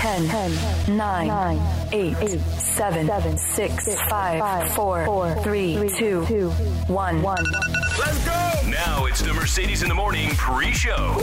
[0.00, 1.58] 10, 10 9, 9
[1.92, 8.70] 8, 8 7, 7 6, 5 4 3 2 1 Let's go!
[8.70, 11.16] Now it's the Mercedes in the Morning pre-show.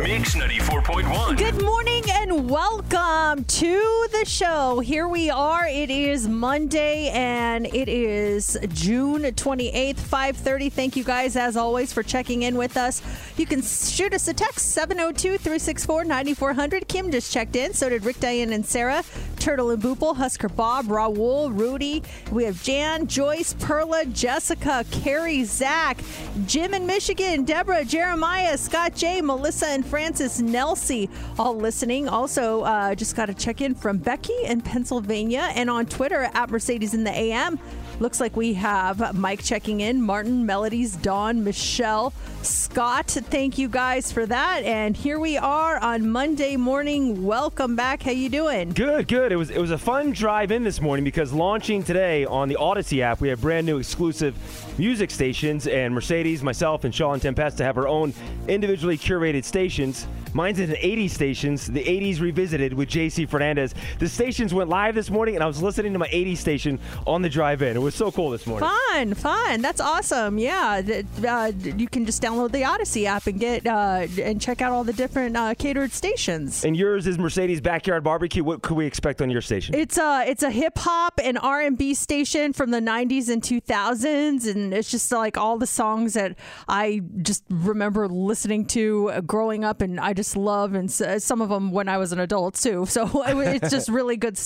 [0.00, 1.36] Mix 94.1.
[1.36, 4.80] Good morning and welcome to the show.
[4.80, 5.68] Here we are.
[5.68, 10.72] It is Monday and it is June 28th, 5:30.
[10.72, 13.00] Thank you guys as always for checking in with us.
[13.36, 16.88] You can shoot us a text 702-364-9400.
[16.88, 17.74] Kim just checked in.
[17.74, 19.04] So did Rick, Diane, and Sarah.
[19.38, 22.02] Turtle and Boople, Husker Bob, Raul, Rudy.
[22.32, 26.02] We have Jan, Joyce, Perla, Jessica, Carrie, Zach,
[26.46, 32.08] Jim in Michigan, Deborah, Jeremiah, Scott J, Melissa, and Francis Nelsie all listening.
[32.08, 36.48] Also, uh, just got a check in from Becky in Pennsylvania and on Twitter at
[36.48, 37.58] Mercedes in the AM.
[38.00, 43.08] Looks like we have Mike checking in, Martin, Melodies, Dawn, Michelle, Scott.
[43.08, 44.62] Thank you guys for that.
[44.62, 47.24] And here we are on Monday morning.
[47.24, 48.04] Welcome back.
[48.04, 48.70] How you doing?
[48.70, 49.32] Good, good.
[49.32, 52.54] It was it was a fun drive in this morning because launching today on the
[52.54, 54.36] Audacy app, we have brand new exclusive
[54.78, 58.14] music stations, and Mercedes, myself, and Sean Tempesta have our own
[58.46, 60.06] individually curated stations.
[60.34, 63.74] Mine's in the 80s stations, the 80s revisited with JC Fernandez.
[63.98, 67.22] The stations went live this morning, and I was listening to my 80s station on
[67.22, 67.76] the drive in.
[67.76, 68.68] It was so cool this morning.
[68.68, 69.62] Fun, fun.
[69.62, 70.38] That's awesome.
[70.38, 70.82] Yeah,
[71.26, 74.84] uh, you can just download the Audacy app and get uh, and check out all
[74.84, 76.64] the different uh, catered stations.
[76.64, 78.44] And yours is Mercedes Backyard Barbecue.
[78.44, 79.74] What could we expect on your station?
[79.74, 83.42] It's a it's a hip hop and R and B station from the '90s and
[83.42, 86.36] 2000s, and it's just like all the songs that
[86.68, 91.48] I just remember listening to growing up, and I just love, and s- some of
[91.48, 92.86] them when I was an adult too.
[92.86, 94.38] So it's just really good,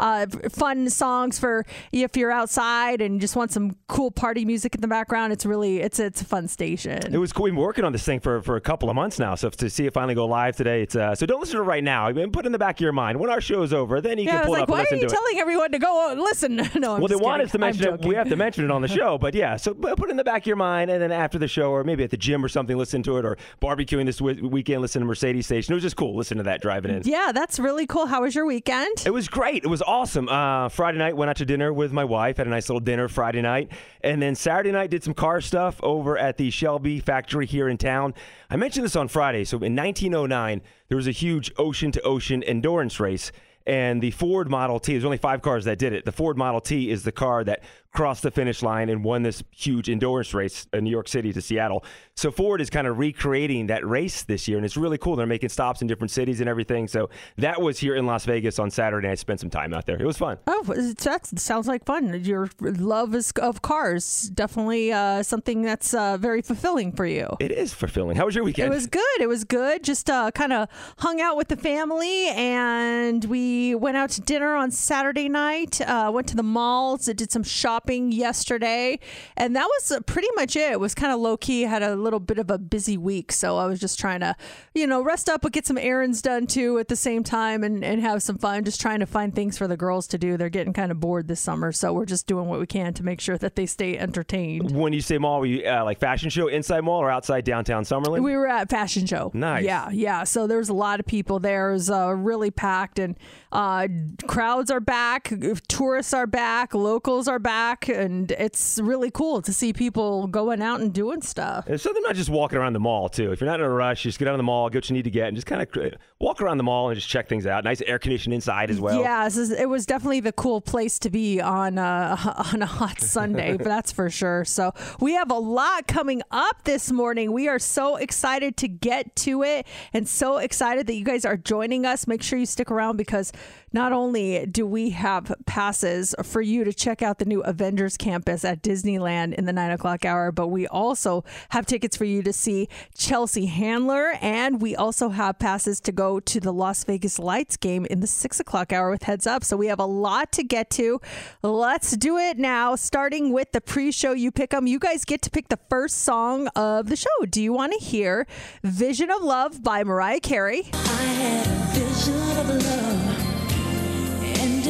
[0.00, 4.80] uh, fun songs for if you're outside and just want some cool party music in
[4.80, 5.32] the background.
[5.32, 7.14] It's really it's it's a fun station.
[7.14, 7.44] It was cool.
[7.44, 9.36] We've been working on this thing for, for a couple of months now.
[9.36, 11.66] So to see it finally go live today, it's uh, so don't listen to it
[11.66, 12.08] right now.
[12.08, 14.00] I mean, put it in the back of your mind when our show is over.
[14.00, 15.10] Then you yeah, can pull it like, up and why are you to it.
[15.10, 16.56] telling everyone to go listen?
[16.74, 18.04] no, I'm well, they want us to mention it.
[18.04, 19.16] We have to mention it on the show.
[19.16, 21.46] But yeah, so put it in the back of your mind, and then after the
[21.46, 24.82] show, or maybe at the gym or something, listen to it, or barbecuing this weekend,
[24.82, 25.72] listen to Mercedes Station.
[25.72, 26.16] It was just cool.
[26.16, 27.02] Listen to that driving in.
[27.04, 28.06] Yeah, that's really cool.
[28.06, 29.02] How was your weekend?
[29.04, 29.64] It was great.
[29.64, 30.30] It was awesome.
[30.30, 32.38] Uh, Friday night went out to dinner with my wife.
[32.38, 33.70] Had a nice little dinner Friday night,
[34.00, 37.76] and then Saturday night did some car stuff over at the Shelby factory here in
[37.76, 38.14] town.
[38.48, 39.44] I mentioned this on Friday.
[39.44, 43.30] So in 1909, there was a huge ocean to ocean endurance race.
[43.66, 46.06] And the Ford Model T, there's only five cars that did it.
[46.06, 49.42] The Ford Model T is the car that crossed the finish line and won this
[49.50, 51.84] huge endurance race in New York City to Seattle.
[52.14, 55.16] So Ford is kind of recreating that race this year, and it's really cool.
[55.16, 56.86] They're making stops in different cities and everything.
[56.86, 59.08] So that was here in Las Vegas on Saturday.
[59.08, 59.96] I spent some time out there.
[60.00, 60.38] It was fun.
[60.46, 62.22] Oh, that sounds like fun.
[62.22, 67.26] Your love is of cars definitely uh, something that's uh, very fulfilling for you.
[67.40, 68.16] It is fulfilling.
[68.16, 68.72] How was your weekend?
[68.72, 69.20] It was good.
[69.20, 69.82] It was good.
[69.82, 70.68] Just uh, kind of
[70.98, 75.80] hung out with the family, and we went out to dinner on Saturday night.
[75.80, 77.06] Uh, went to the malls.
[77.06, 78.98] Did some shopping yesterday,
[79.36, 80.72] and that was uh, pretty much it.
[80.72, 81.62] It was kind of low key.
[81.62, 84.36] Had a little bit of a busy week, so I was just trying to,
[84.74, 87.84] you know, rest up, but get some errands done too at the same time, and
[87.84, 88.64] and have some fun.
[88.64, 90.36] Just trying to find things for the girls to do.
[90.36, 93.02] They're getting kind of bored this summer, so we're just doing what we can to
[93.02, 94.70] make sure that they stay entertained.
[94.70, 97.84] when you say mall, were you uh, like fashion show inside mall or outside downtown
[97.84, 98.22] Summerlin?
[98.22, 99.30] We were at fashion show.
[99.34, 99.64] Nice.
[99.64, 100.24] Yeah, yeah.
[100.24, 101.70] So there's a lot of people there.
[101.70, 103.16] It was uh, really packed, and
[103.52, 103.88] uh,
[104.26, 105.32] crowds are back.
[105.68, 106.74] Tourists are back.
[106.74, 107.69] Locals are back.
[107.70, 111.66] Back, and it's really cool to see people going out and doing stuff.
[111.66, 113.32] There's something about just walking around the mall too.
[113.32, 114.94] If you're not in a rush, just get out of the mall, get what you
[114.94, 117.46] need to get, and just kind of walk around the mall and just check things
[117.46, 117.64] out.
[117.64, 119.00] Nice air conditioning inside as well.
[119.00, 122.62] Yeah, this is- it was definitely the cool place to be on uh, a, on
[122.62, 124.44] a hot Sunday, but that's for sure.
[124.44, 127.32] So we have a lot coming up this morning.
[127.32, 131.36] We are so excited to get to it, and so excited that you guys are
[131.36, 132.06] joining us.
[132.06, 133.32] Make sure you stick around because
[133.72, 138.44] not only do we have passes for you to check out the new Avengers campus
[138.44, 142.32] at Disneyland in the nine o'clock hour, but we also have tickets for you to
[142.32, 147.56] see Chelsea Handler, and we also have passes to go to the Las Vegas Lights
[147.56, 149.44] game in the six o'clock hour with Heads Up.
[149.44, 151.00] So we have a lot to get to.
[151.42, 154.12] Let's do it now, starting with the pre show.
[154.12, 154.66] You pick them.
[154.66, 157.08] You guys get to pick the first song of the show.
[157.28, 158.26] Do you want to hear
[158.62, 160.70] Vision of Love by Mariah Carey?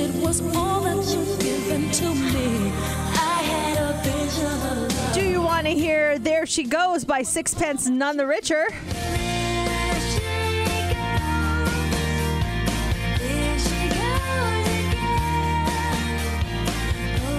[0.01, 2.73] It was all that you've given to me.
[3.13, 5.13] I had a vision.
[5.13, 8.65] Do you want to hear There She Goes by Sixpence None the Richer?
[8.71, 10.19] There she
[10.95, 11.69] goes,
[13.19, 14.67] there she goes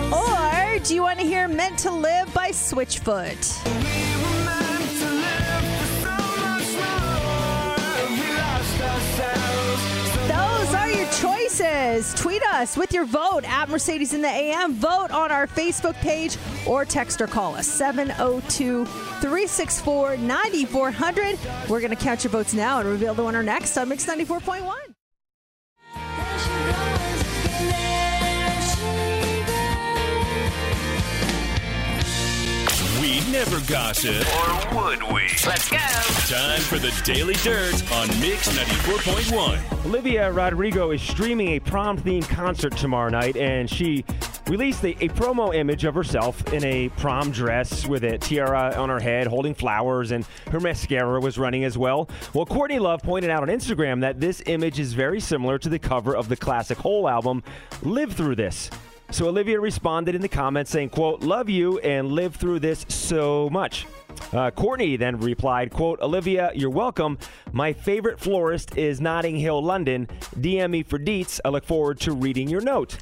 [0.04, 0.14] again.
[0.14, 4.01] Or do you want to hear Meant to Live by Switchfoot?
[12.16, 14.74] Tweet us with your vote at Mercedes in the AM.
[14.74, 21.40] Vote on our Facebook page or text or call us 702 364 9400.
[21.70, 27.01] We're going to count your votes now and reveal the winner next on Mix 94.1.
[33.32, 34.26] never gossip.
[34.36, 35.22] Or would we?
[35.46, 35.78] Let's go.
[35.78, 39.86] Time for the Daily Dirt on Mix 94.1.
[39.86, 44.04] Olivia Rodrigo is streaming a prom themed concert tomorrow night, and she
[44.48, 48.90] released a, a promo image of herself in a prom dress with a tiara on
[48.90, 52.10] her head, holding flowers, and her mascara was running as well.
[52.34, 55.80] Well, Courtney Love pointed out on Instagram that this image is very similar to the
[55.80, 57.44] cover of the classic Hole album,
[57.82, 58.70] Live Through This.
[59.12, 63.50] So Olivia responded in the comments saying, quote, love you and live through this so
[63.50, 63.86] much.
[64.32, 67.18] Uh, Courtney then replied, quote, Olivia, you're welcome.
[67.52, 70.08] My favorite florist is Notting Hill, London.
[70.40, 71.42] DM me for deets.
[71.44, 72.98] I look forward to reading your note.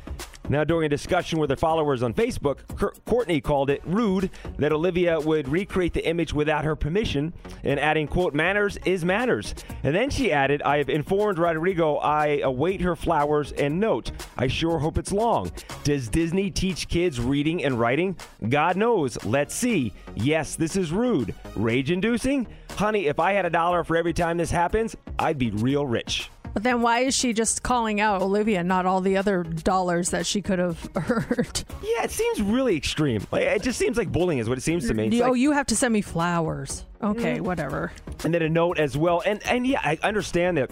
[0.49, 2.57] Now, during a discussion with her followers on Facebook,
[3.05, 8.07] Courtney called it rude that Olivia would recreate the image without her permission and adding,
[8.07, 9.53] quote, manners is manners.
[9.83, 14.11] And then she added, I have informed Rodrigo I await her flowers and note.
[14.37, 15.51] I sure hope it's long.
[15.83, 18.17] Does Disney teach kids reading and writing?
[18.49, 19.23] God knows.
[19.23, 19.93] Let's see.
[20.15, 21.35] Yes, this is rude.
[21.55, 22.47] Rage inducing?
[22.71, 26.29] Honey, if I had a dollar for every time this happens, I'd be real rich.
[26.53, 30.25] But then why is she just calling out Olivia, not all the other dollars that
[30.25, 31.63] she could have earned?
[31.83, 33.25] Yeah, it seems really extreme.
[33.31, 35.07] Like, it just seems like bullying is what it seems to me.
[35.07, 36.85] It's oh, like- you have to send me flowers.
[37.01, 37.91] Okay, whatever.
[38.23, 39.21] and then a note as well.
[39.25, 40.69] And and yeah, I understand that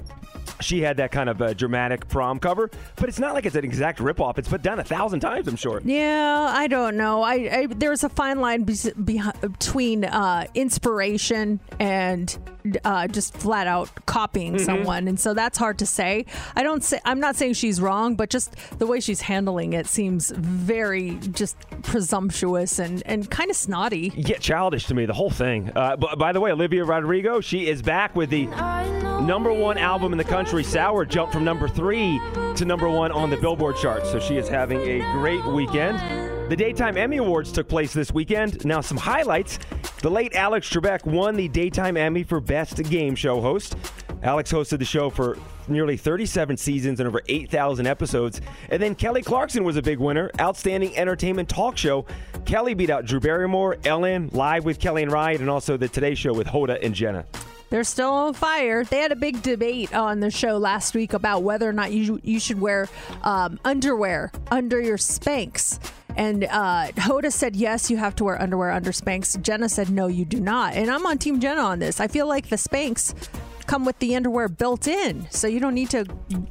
[0.60, 3.64] she had that kind of uh, dramatic prom cover, but it's not like it's an
[3.64, 4.38] exact ripoff.
[4.40, 5.82] It's put down a thousand times, I'm sure.
[5.86, 7.22] Yeah, I don't know.
[7.22, 12.36] I, I there's a fine line be, behi- between uh, inspiration and
[12.84, 14.66] uh, just flat out copying Mm-hmm.
[14.66, 16.26] someone, and so that's hard to say.
[16.56, 19.86] I don't say I'm not saying she's wrong, but just the way she's handling it
[19.88, 24.12] seems very just presumptuous and and kind of snotty.
[24.16, 25.72] Yeah, childish to me, the whole thing.
[25.76, 28.46] Uh, but by the way, Olivia Rodrigo, she is back with the
[29.22, 30.64] number one album in the country.
[30.64, 32.20] Sour jumped from number three
[32.56, 34.12] to number one on the Billboard charts.
[34.12, 36.00] So she is having a great weekend.
[36.50, 38.66] The Daytime Emmy Awards took place this weekend.
[38.66, 39.60] Now, some highlights.
[40.02, 43.76] The late Alex Trebek won the Daytime Emmy for Best Game Show Host.
[44.24, 48.42] Alex hosted the show for nearly 37 seasons and over 8,000 episodes.
[48.70, 52.06] And then Kelly Clarkson was a big winner, Outstanding Entertainment Talk Show.
[52.46, 56.16] Kelly beat out Drew Barrymore, Ellen, Live with Kelly and Ryan, and also the Today
[56.16, 57.26] Show with Hoda and Jenna.
[57.70, 58.86] They're still on fire.
[58.86, 62.20] They had a big debate on the show last week about whether or not you
[62.24, 62.88] you should wear
[63.24, 65.78] um, underwear under your Spanx.
[66.16, 69.40] And uh, Hoda said yes, you have to wear underwear under Spanx.
[69.42, 70.74] Jenna said no, you do not.
[70.74, 72.00] And I'm on Team Jenna on this.
[72.00, 73.14] I feel like the Spanx
[73.68, 76.06] come with the underwear built in, so you don't need to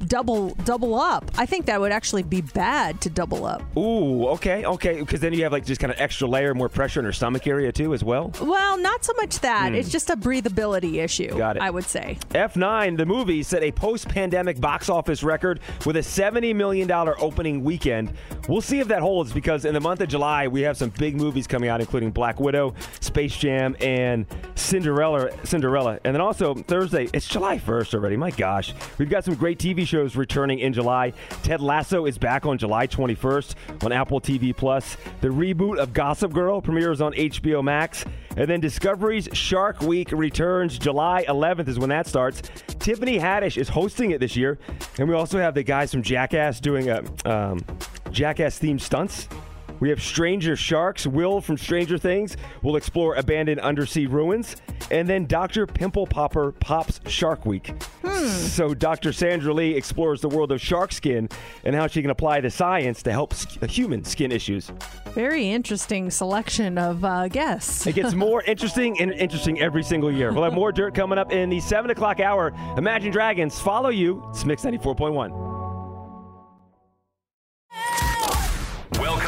[0.07, 1.29] double double up.
[1.37, 3.61] I think that would actually be bad to double up.
[3.75, 4.99] Ooh, okay, okay.
[4.99, 7.47] Because then you have like just kind of extra layer, more pressure in her stomach
[7.47, 8.31] area too, as well.
[8.41, 9.69] Well, not so much that.
[9.69, 9.75] Hmm.
[9.75, 11.35] It's just a breathability issue.
[11.37, 11.63] Got it.
[11.63, 12.19] I would say.
[12.29, 17.63] F9, the movie, set a post pandemic box office record with a $70 million opening
[17.63, 18.13] weekend.
[18.47, 21.15] We'll see if that holds because in the month of July, we have some big
[21.15, 25.31] movies coming out, including Black Widow, Space Jam, and Cinderella.
[25.43, 25.99] Cinderella.
[26.03, 28.17] And then also Thursday, It's July 1st already.
[28.17, 28.73] My gosh.
[28.97, 31.13] We've got some great TV shows returning in July.
[31.43, 34.97] Ted Lasso is back on July 21st on Apple TV Plus.
[35.21, 38.03] The reboot of Gossip Girl premieres on HBO Max.
[38.35, 42.41] And then Discovery's Shark Week returns July 11th is when that starts.
[42.79, 44.59] Tiffany Haddish is hosting it this year.
[44.99, 47.65] And we also have the guys from Jackass doing a um,
[48.11, 49.27] Jackass themed stunts.
[49.79, 51.05] We have Stranger Sharks.
[51.05, 54.55] Will from Stranger Things will explore abandoned undersea ruins.
[54.91, 55.67] And then Dr.
[55.67, 57.73] Pimple Popper pops Shark Week.
[58.25, 59.13] So Dr.
[59.13, 61.29] Sandra Lee explores the world of shark skin
[61.63, 64.71] and how she can apply the science to help sk- human skin issues.
[65.13, 67.85] Very interesting selection of uh, guests.
[67.85, 70.31] It gets more interesting and interesting every single year.
[70.33, 72.53] We'll have more dirt coming up in the 7 o'clock hour.
[72.77, 74.23] Imagine Dragons follow you.
[74.31, 75.46] It's Mix 94.1.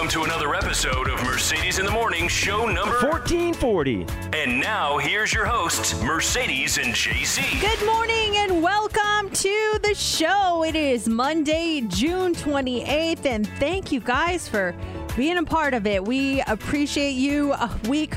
[0.09, 4.07] to another episode of Mercedes in the Morning, show number 1440.
[4.33, 7.61] And now here's your hosts, Mercedes and JC.
[7.61, 10.63] Good morning and welcome to the show.
[10.63, 14.73] It is Monday, June 28th, and thank you guys for
[15.15, 16.03] being a part of it.
[16.03, 18.15] We appreciate you a week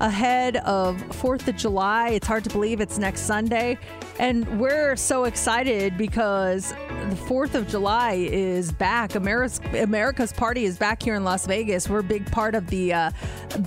[0.00, 2.10] ahead of 4th of July.
[2.10, 3.78] It's hard to believe it's next Sunday.
[4.18, 9.14] And we're so excited because the 4th of July is back.
[9.14, 11.88] America's, America's party is back here in Las Vegas.
[11.88, 13.10] We're a big part of the uh,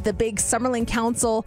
[0.03, 1.45] the big Summerlin Council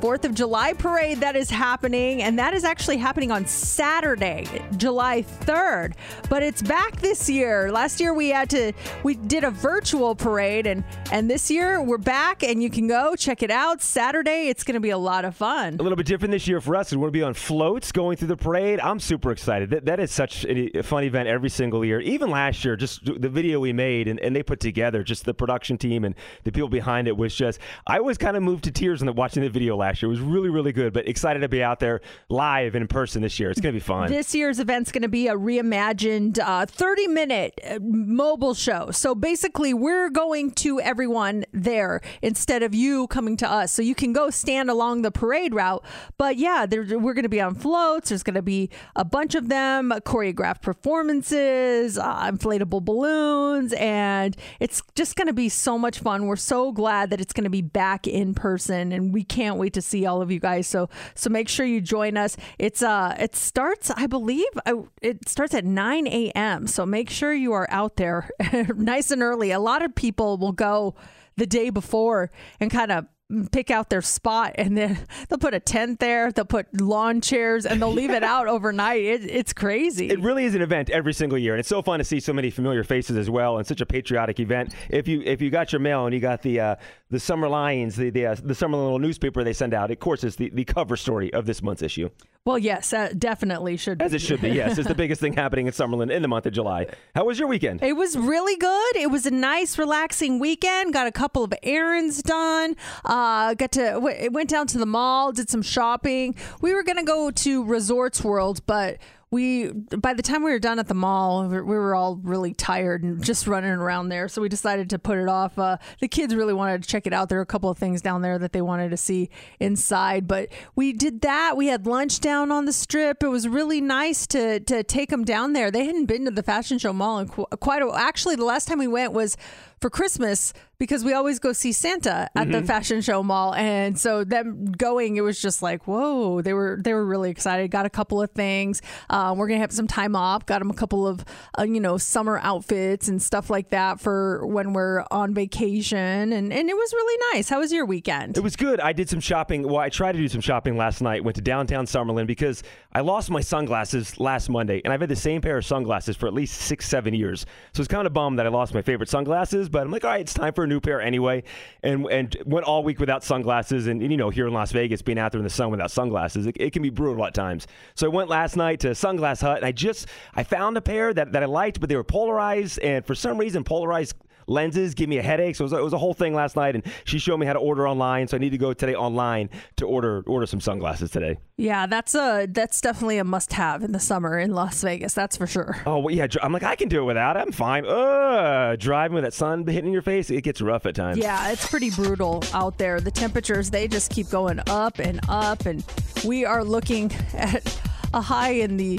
[0.00, 5.22] Fourth of July parade that is happening, and that is actually happening on Saturday, July
[5.40, 5.94] 3rd.
[6.28, 7.72] But it's back this year.
[7.72, 11.98] Last year we had to we did a virtual parade, and and this year we're
[11.98, 13.82] back, and you can go check it out.
[13.82, 15.74] Saturday, it's going to be a lot of fun.
[15.80, 16.92] A little bit different this year for us.
[16.92, 18.78] And We want to be on floats going through the parade.
[18.78, 19.70] I'm super excited.
[19.70, 21.98] That, that is such a fun event every single year.
[22.00, 25.34] Even last year, just the video we made and, and they put together, just the
[25.34, 26.14] production team and
[26.44, 29.42] the people behind it was just, I was kind of moved to tears the, watching
[29.42, 30.08] the video last year.
[30.08, 33.38] It was really, really good, but excited to be out there live in person this
[33.40, 33.50] year.
[33.50, 34.10] It's going to be fun.
[34.10, 38.90] This year's event's going to be a reimagined uh, 30 minute uh, mobile show.
[38.90, 43.72] So basically, we're going to everyone there instead of you coming to us.
[43.72, 45.84] So you can go stand along the parade route.
[46.16, 48.10] But yeah, there, we're going to be on floats.
[48.10, 54.82] There's going to be a bunch of them, choreographed performances, uh, inflatable balloons, and it's
[54.94, 56.26] just going to be so much fun.
[56.26, 59.74] We're so glad that it's going to be back in person, and we can't wait
[59.74, 60.66] to see all of you guys.
[60.66, 62.36] So so make sure you join us.
[62.58, 66.66] It's uh it starts, I believe, uh, it starts at 9 a.m.
[66.66, 68.30] So make sure you are out there
[68.76, 69.50] nice and early.
[69.50, 70.94] A lot of people will go
[71.36, 72.30] the day before
[72.60, 73.06] and kind of
[73.52, 77.66] pick out their spot and then they'll put a tent there they'll put lawn chairs
[77.66, 81.12] and they'll leave it out overnight it, it's crazy It really is an event every
[81.12, 83.66] single year, and it's so fun to see so many familiar faces as well, and
[83.66, 84.74] such a patriotic event.
[84.88, 86.76] If you if you got your mail and you got the uh,
[87.10, 90.24] the Summer Lions, the the, uh, the Summer little newspaper they send out, of course,
[90.24, 92.08] it's the, the cover story of this month's issue,
[92.44, 94.04] well yes uh, definitely should be.
[94.04, 94.50] as it should be.
[94.50, 96.86] Yes, it's the biggest thing happening in Summerlin in the month of July.
[97.14, 97.82] How was your weekend?
[97.82, 98.96] It was really good.
[98.96, 100.92] It was a nice, relaxing weekend.
[100.92, 102.76] Got a couple of errands done.
[103.18, 106.36] Uh, got to w- went down to the mall, did some shopping.
[106.60, 108.98] We were gonna go to Resorts World, but
[109.30, 109.68] we
[110.06, 113.02] by the time we were done at the mall, we we were all really tired
[113.02, 114.28] and just running around there.
[114.28, 115.58] So we decided to put it off.
[115.58, 117.28] Uh, the kids really wanted to check it out.
[117.28, 119.28] There were a couple of things down there that they wanted to see
[119.60, 121.56] inside, but we did that.
[121.56, 123.22] We had lunch down on the strip.
[123.22, 125.70] It was really nice to to take them down there.
[125.70, 127.90] They hadn't been to the fashion show mall in qu- quite a.
[127.94, 129.36] Actually, the last time we went was
[129.80, 134.22] for Christmas because we always go see Santa at the fashion show mall, and so
[134.22, 136.40] them going, it was just like whoa.
[136.40, 137.70] They were they were really excited.
[137.70, 138.80] Got a couple of things.
[139.10, 140.46] Um, we're gonna have some time off.
[140.46, 141.24] Got them a couple of
[141.58, 146.52] uh, you know summer outfits and stuff like that for when we're on vacation, and
[146.52, 147.48] and it was really nice.
[147.48, 148.36] How was your weekend?
[148.36, 148.80] It was good.
[148.80, 149.64] I did some shopping.
[149.64, 151.24] Well, I tried to do some shopping last night.
[151.24, 155.16] Went to downtown Summerlin because I lost my sunglasses last Monday, and I've had the
[155.16, 157.46] same pair of sunglasses for at least six, seven years.
[157.74, 159.67] So it's kind of bummed that I lost my favorite sunglasses.
[159.68, 161.44] But I'm like, all right, it's time for a new pair anyway.
[161.82, 163.86] And and went all week without sunglasses.
[163.86, 165.90] And, and, you know, here in Las Vegas, being out there in the sun without
[165.90, 167.66] sunglasses, it, it can be brutal at times.
[167.94, 171.12] So I went last night to Sunglass Hut, and I just I found a pair
[171.14, 174.14] that, that I liked, but they were polarized, and for some reason, polarized
[174.48, 175.56] lenses give me a headache.
[175.56, 177.52] So it was, it was a whole thing last night, and she showed me how
[177.52, 178.28] to order online.
[178.28, 181.38] So I need to go today online to order order some sunglasses today.
[181.56, 185.14] Yeah, that's a that's definitely a must have in the summer in Las Vegas.
[185.14, 185.76] That's for sure.
[185.86, 187.40] Oh well, yeah, I'm like I can do it without it.
[187.40, 187.86] I'm fine.
[187.86, 191.18] Uh, driving with that sun hitting your face, it gets rough at times.
[191.18, 193.00] Yeah, it's pretty brutal out there.
[193.00, 195.84] The temperatures they just keep going up and up, and
[196.24, 197.80] we are looking at
[198.14, 198.98] a high in the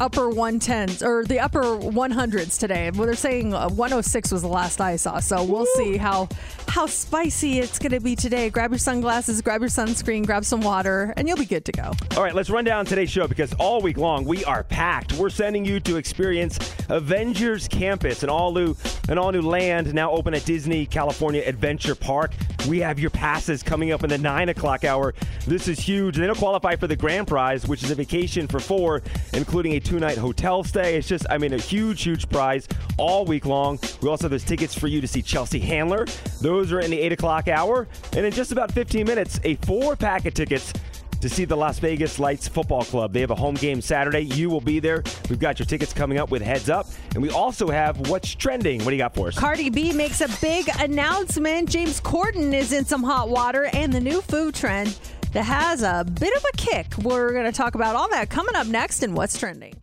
[0.00, 2.90] upper 110s or the upper 100s today.
[2.90, 5.20] Well, they're saying uh, 106 was the last I saw.
[5.20, 6.28] So we'll see how
[6.68, 8.48] how spicy it's going to be today.
[8.48, 11.92] Grab your sunglasses, grab your sunscreen, grab some water, and you'll be good to go.
[12.16, 15.12] All right, let's run down today's show because all week long we are packed.
[15.14, 16.58] We're sending you to experience
[16.88, 18.76] Avengers Campus, an all new,
[19.08, 22.32] an all new land now open at Disney California Adventure Park.
[22.68, 25.14] We have your passes coming up in the nine o'clock hour.
[25.46, 26.16] This is huge.
[26.16, 29.80] They don't qualify for the grand prize, which is a vacation for four, including a
[29.80, 30.96] two night hotel stay.
[30.96, 33.78] It's just, I mean, a huge, huge prize all week long.
[34.02, 36.06] We also have those tickets for you to see Chelsea Handler.
[36.40, 37.88] Those are in the eight o'clock hour.
[38.16, 40.72] And in just about 15 minutes, a four pack of tickets
[41.20, 43.12] to see the Las Vegas Lights Football Club.
[43.12, 44.20] They have a home game Saturday.
[44.20, 45.02] You will be there.
[45.28, 46.86] We've got your tickets coming up with Heads Up.
[47.14, 48.78] And we also have What's Trending.
[48.80, 49.38] What do you got for us?
[49.38, 51.68] Cardi B makes a big announcement.
[51.68, 54.98] James Corden is in some hot water, and the new food trend
[55.32, 56.98] that has a bit of a kick.
[56.98, 59.74] We're going to talk about all that coming up next in What's Trending.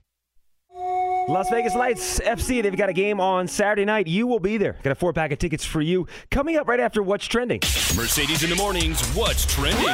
[1.29, 4.07] Las Vegas Lights FC, they've got a game on Saturday night.
[4.07, 4.77] You will be there.
[4.81, 7.59] Got a four pack of tickets for you coming up right after What's Trending.
[7.97, 9.05] Mercedes in the mornings.
[9.09, 9.89] What's trending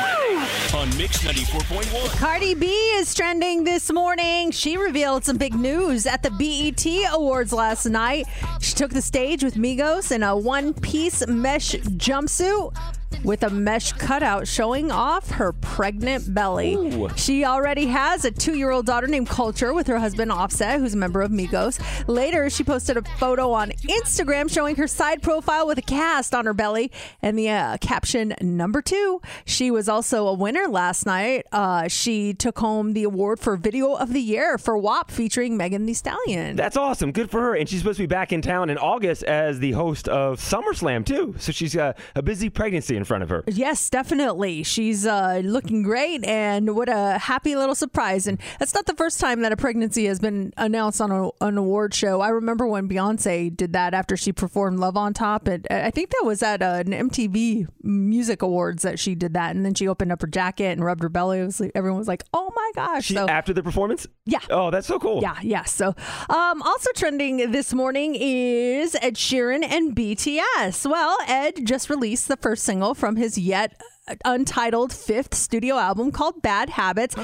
[0.75, 2.19] on Mix 94.1?
[2.19, 4.51] Cardi B is trending this morning.
[4.51, 8.27] She revealed some big news at the BET Awards last night.
[8.61, 12.77] She took the stage with Migos in a one piece mesh jumpsuit
[13.23, 16.75] with a mesh cutout showing off her pregnant belly.
[16.75, 17.09] Ooh.
[17.15, 20.93] She already has a two year old daughter named Culture with her husband Offset, who's
[20.93, 21.79] a member of Migos.
[22.07, 26.45] Later, she posted a photo on Instagram showing her side profile with a cast on
[26.45, 26.91] her belly
[27.21, 29.21] and the uh, caption number two.
[29.45, 31.45] She was also a winner last night.
[31.51, 35.85] Uh, she took home the award for Video of the Year for WAP featuring Megan
[35.85, 36.55] Thee Stallion.
[36.55, 37.11] That's awesome.
[37.11, 37.55] Good for her.
[37.55, 41.05] And she's supposed to be back in town in August as the host of SummerSlam,
[41.05, 41.35] too.
[41.39, 43.43] So she's got a busy pregnancy in front of her.
[43.47, 44.63] Yes, definitely.
[44.63, 48.27] She's uh, looking great, and what a happy little surprise.
[48.27, 51.57] And that's not the first time that a pregnancy has been announced on a, an
[51.57, 52.21] award show.
[52.21, 55.47] I remember when Beyonce did that after she performed Love on Top.
[55.47, 59.55] And I think that was at uh, an MTV Music Awards that she did that.
[59.55, 61.41] And then she opened up her jacket and rubbed her belly.
[61.43, 63.05] Was like, everyone was like, oh my gosh.
[63.05, 64.07] She, So- after the performance?
[64.25, 64.39] Yeah.
[64.49, 65.21] Oh, that's so cool.
[65.21, 65.63] yeah, yeah.
[65.65, 65.93] So,
[66.29, 70.89] um, also trending this morning is Ed Sheeran and BTS.
[70.89, 73.81] Well, Ed just released the first single from his yet
[74.25, 77.15] untitled fifth studio album called Bad Habits.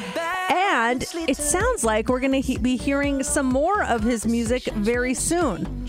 [0.49, 4.63] And it sounds like we're going to he- be hearing some more of his music
[4.63, 5.85] very soon.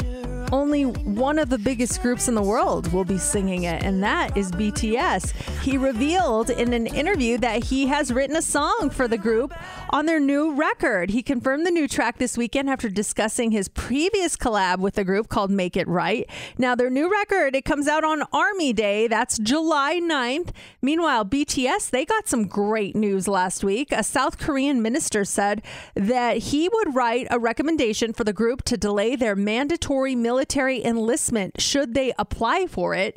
[0.53, 4.37] Only one of the biggest groups in the world will be singing it, and that
[4.37, 5.33] is BTS.
[5.63, 9.55] He revealed in an interview that he has written a song for the group
[9.91, 11.11] on their new record.
[11.11, 15.29] He confirmed the new track this weekend after discussing his previous collab with the group
[15.29, 16.29] called Make It Right.
[16.59, 19.07] Now, their new record, it comes out on Army Day.
[19.07, 20.51] That's July 9th.
[20.83, 23.93] Meanwhile, BTS, they got some great news last week.
[23.93, 25.63] A South Korean minister said
[25.95, 30.40] that he would write a recommendation for the group to delay their mandatory military
[30.85, 33.17] enlistment should they apply for it.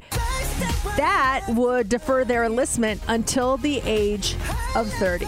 [0.97, 4.36] That would defer their enlistment until the age
[4.75, 5.25] of 30.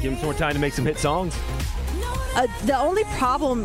[0.00, 1.38] Give them some more time to make some hit songs.
[2.36, 3.62] Uh, the only problem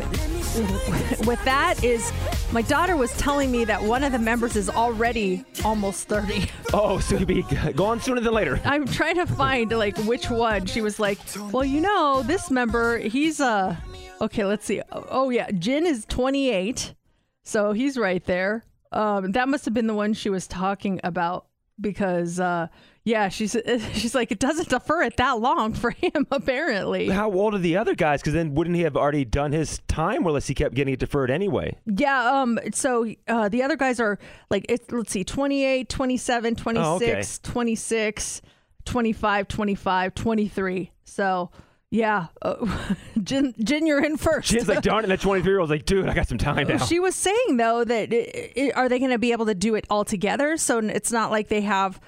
[1.26, 2.12] with that is
[2.52, 6.48] my daughter was telling me that one of the members is already almost 30.
[6.72, 7.42] Oh, so he'd be
[7.74, 8.60] gone sooner than later.
[8.64, 10.66] I'm trying to find like which one.
[10.66, 11.18] She was like,
[11.52, 13.76] "Well, you know, this member, he's uh
[14.20, 14.80] okay, let's see.
[14.92, 16.94] Oh, oh, yeah, Jin is 28.
[17.42, 18.64] So he's right there.
[18.92, 21.46] Um that must have been the one she was talking about
[21.80, 22.68] because uh
[23.04, 23.56] yeah, she's
[23.92, 27.08] she's like it doesn't defer it that long for him apparently.
[27.08, 28.20] How old are the other guys?
[28.20, 31.30] Because then wouldn't he have already done his time, unless he kept getting it deferred
[31.32, 31.76] anyway?
[31.84, 34.18] Yeah, um so uh the other guys are
[34.50, 37.22] like it's let's see 28, 27, 26, Oh, okay.
[37.42, 38.42] 26,
[38.84, 40.92] 25, 25, 23.
[41.04, 41.50] So
[41.90, 42.56] yeah, uh,
[43.22, 44.48] Jin, Jin, you're in first.
[44.48, 46.78] She's like, darn it, that 23 year old's like, dude, I got some time now.
[46.78, 49.74] She was saying though that i i are they going to be able to do
[49.74, 50.56] it all together?
[50.56, 52.00] So it's not like they have,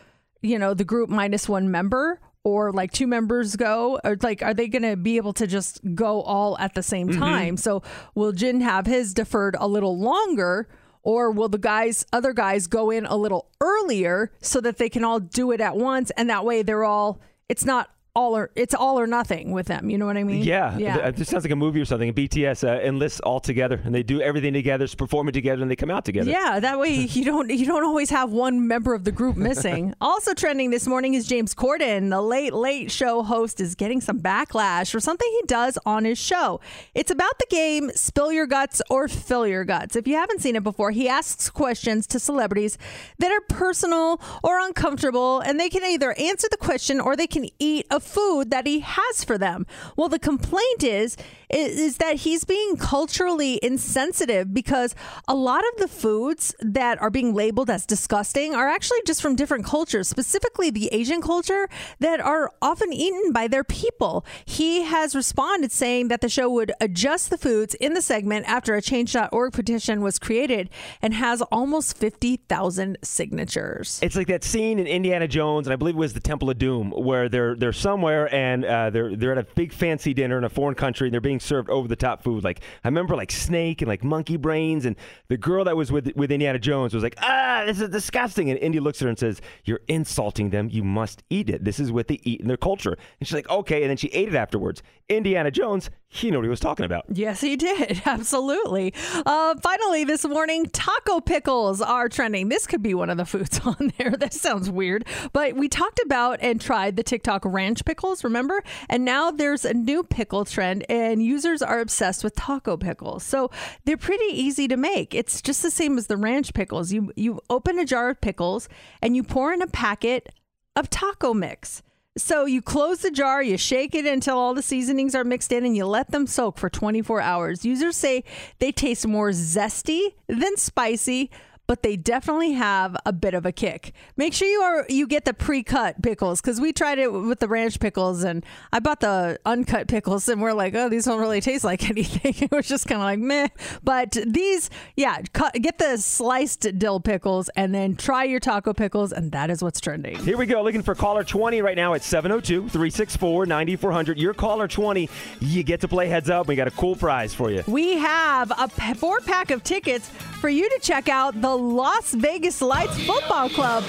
[0.43, 4.55] you know, the group minus one member or like two members go or like are
[4.55, 7.21] they going to be able to just go all at the same Mm-hmm.
[7.21, 7.57] time?
[7.57, 7.83] So
[8.15, 10.69] will Jin have his deferred a little longer?
[11.05, 15.05] Or will the guys, other guys, go in a little earlier so that they can
[15.05, 17.21] all do it at once, and that way they're all.
[17.49, 17.89] It's not
[18.19, 19.89] all or it's all or nothing with them.
[19.91, 20.43] You know what I mean?
[20.43, 21.11] Yeah, yeah.
[21.13, 22.13] This sounds like a movie or something.
[22.13, 25.77] BTS uh, enlists all together, and they do everything together, perform it together, and they
[25.77, 26.31] come out together.
[26.31, 29.95] Yeah, that way you don't you don't always have one member of the group missing.
[30.01, 32.11] also trending this morning is James Corden.
[32.11, 36.19] The Late Late Show host is getting some backlash for something he does on his
[36.19, 36.61] show.
[36.95, 39.95] It's about the game Spill Your Guts or Fill Your Guts.
[39.95, 42.79] If you haven't seen it before, he asks questions to celebrities
[43.19, 47.47] that are personal or uncomfortable, and they can either answer the question or they can
[47.61, 49.67] eat a food that he has for them.
[49.97, 51.17] Well, the complaint is
[51.51, 54.95] is, that he's being culturally insensitive because
[55.27, 59.35] a lot of the foods that are being labeled as disgusting are actually just from
[59.35, 61.69] different cultures, specifically the Asian culture
[61.99, 64.25] that are often eaten by their people.
[64.45, 68.75] He has responded saying that the show would adjust the foods in the segment after
[68.75, 70.71] a change.org petition was created
[71.03, 73.99] and has almost 50,000 signatures.
[74.03, 76.59] It's like that scene in Indiana Jones, and I believe it was the Temple of
[76.59, 80.45] Doom, where they're they're somewhere and uh, they're they're at a big fancy dinner in
[80.45, 82.45] a foreign country, and they're being served over the top food.
[82.45, 84.95] Like I remember, like snake and like monkey brains, and
[85.29, 88.59] the girl that was with with Indiana Jones was like, "Ah, this is disgusting." And
[88.59, 90.69] Indy looks at her and says, "You're insulting them.
[90.71, 91.65] You must eat it.
[91.65, 94.09] This is what they eat in their culture." And she's like, "Okay," and then she
[94.09, 94.83] ate it afterwards.
[95.09, 97.05] Indiana Jones, he knew what he was talking about.
[97.11, 98.03] Yes, he did.
[98.07, 98.93] Absolutely.
[99.25, 102.51] Uh, finally, this morning, taco pickles are trending.
[102.51, 104.11] This could be one of the foods on there.
[104.11, 105.07] That sounds weird.
[105.33, 108.63] But we talked about and tried the TikTok ranch pickles, remember?
[108.89, 113.25] And now there's a new pickle trend, and users are obsessed with taco pickles.
[113.25, 113.51] So
[113.85, 115.15] they're pretty easy to make.
[115.15, 116.93] It's just the same as the ranch pickles.
[116.93, 118.69] You, you open a jar of pickles
[119.03, 120.29] and you pour in a packet
[120.77, 121.83] of taco mix.
[122.19, 125.65] So you close the jar, you shake it until all the seasonings are mixed in,
[125.65, 127.65] and you let them soak for 24 hours.
[127.65, 128.25] Users say
[128.59, 131.31] they taste more zesty than spicy,
[131.69, 133.93] but they definitely have a bit of a kick.
[134.17, 137.47] Make sure you are you get the pre-cut pickles because we tried it with the
[137.47, 141.43] ranch pickles, and I bought the uncut pickles, and we're like, oh, these don't really
[141.43, 142.35] taste like anything.
[142.43, 143.49] it was just kind of like meh.
[143.85, 149.13] But these, yeah, cut, get the sliced dill pickles, and then try your taco pickles,
[149.13, 150.17] and that is what's trending.
[150.17, 150.63] Here we go.
[150.63, 154.19] Looking for caller 20 right now at 702 364 9400.
[154.19, 155.11] You're caller 20.
[155.41, 156.49] You get to play heads up.
[156.49, 157.63] We got a cool prize for you.
[157.67, 160.09] We have a four pack of tickets
[160.41, 163.83] for you to check out the Las Vegas Lights Football Club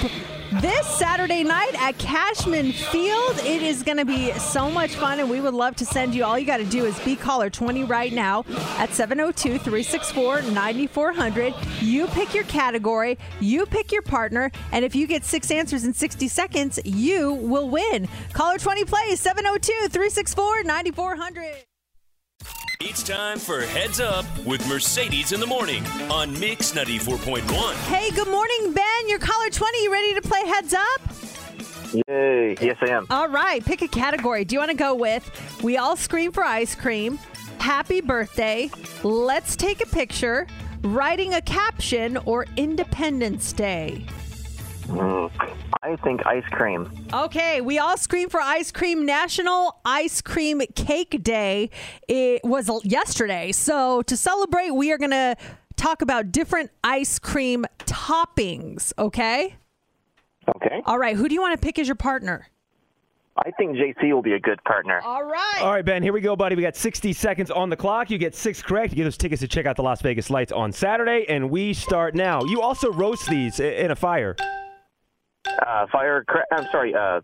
[0.54, 3.38] this Saturday night at Cashman Field.
[3.40, 6.26] It is going to be so much fun, and we would love to send you.
[6.26, 8.44] All you got to do is be caller 20 right now
[8.80, 11.54] at 702 364 9400.
[11.82, 15.94] You pick your category, you pick your partner, and if you get six answers in
[15.94, 18.08] 60 seconds, you will win.
[18.34, 21.69] Caller 20 plays 702 364 9400.
[22.82, 27.73] It's time for Heads Up with Mercedes in the Morning on Mix 94.1.
[27.93, 29.10] Hey, good morning, Ben.
[29.10, 29.84] You're caller 20.
[29.84, 31.02] You ready to play Heads Up?
[32.08, 32.56] Yay.
[32.62, 33.06] Yes, I am.
[33.10, 34.45] All right, pick a category.
[34.45, 35.30] Do you want to go with
[35.62, 37.19] We All Scream for Ice Cream,
[37.60, 38.71] Happy Birthday,
[39.04, 40.47] Let's Take a Picture,
[40.82, 44.06] Writing a Caption, or Independence Day?
[44.88, 45.30] Mm,
[45.82, 46.92] I think ice cream.
[47.13, 49.06] Okay, we all scream for ice cream.
[49.06, 51.70] National Ice Cream Cake Day.
[52.08, 53.54] It was yesterday.
[53.54, 55.38] So to celebrate, we are going to
[55.78, 59.56] talk about different ice cream toppings, okay?
[60.58, 60.82] Okay.
[60.86, 62.48] All right, who do you want to pick as your partner?
[63.38, 65.00] I think JC will be a good partner.
[65.02, 65.60] All right.
[65.62, 66.58] All right, Ben, here we go, buddy.
[66.58, 68.12] We got 60 seconds on the clock.
[68.12, 68.92] You get six correct.
[68.92, 71.74] You get those tickets to check out the Las Vegas Lights on Saturday, and we
[71.74, 72.44] start now.
[72.44, 74.36] You also roast these in a fire.
[75.47, 76.23] Uh, fire.
[76.28, 76.93] Cra- I'm sorry.
[76.93, 77.21] Uh,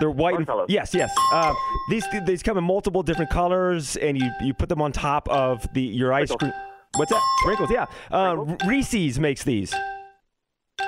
[0.00, 0.36] They're white.
[0.36, 1.14] And, yes, yes.
[1.32, 1.54] Uh,
[1.90, 5.66] these these come in multiple different colors, and you, you put them on top of
[5.74, 6.52] the your ice cream.
[6.96, 7.22] What's that?
[7.42, 7.86] Sprinkles, yeah.
[8.10, 9.74] Uh, Reese's makes these.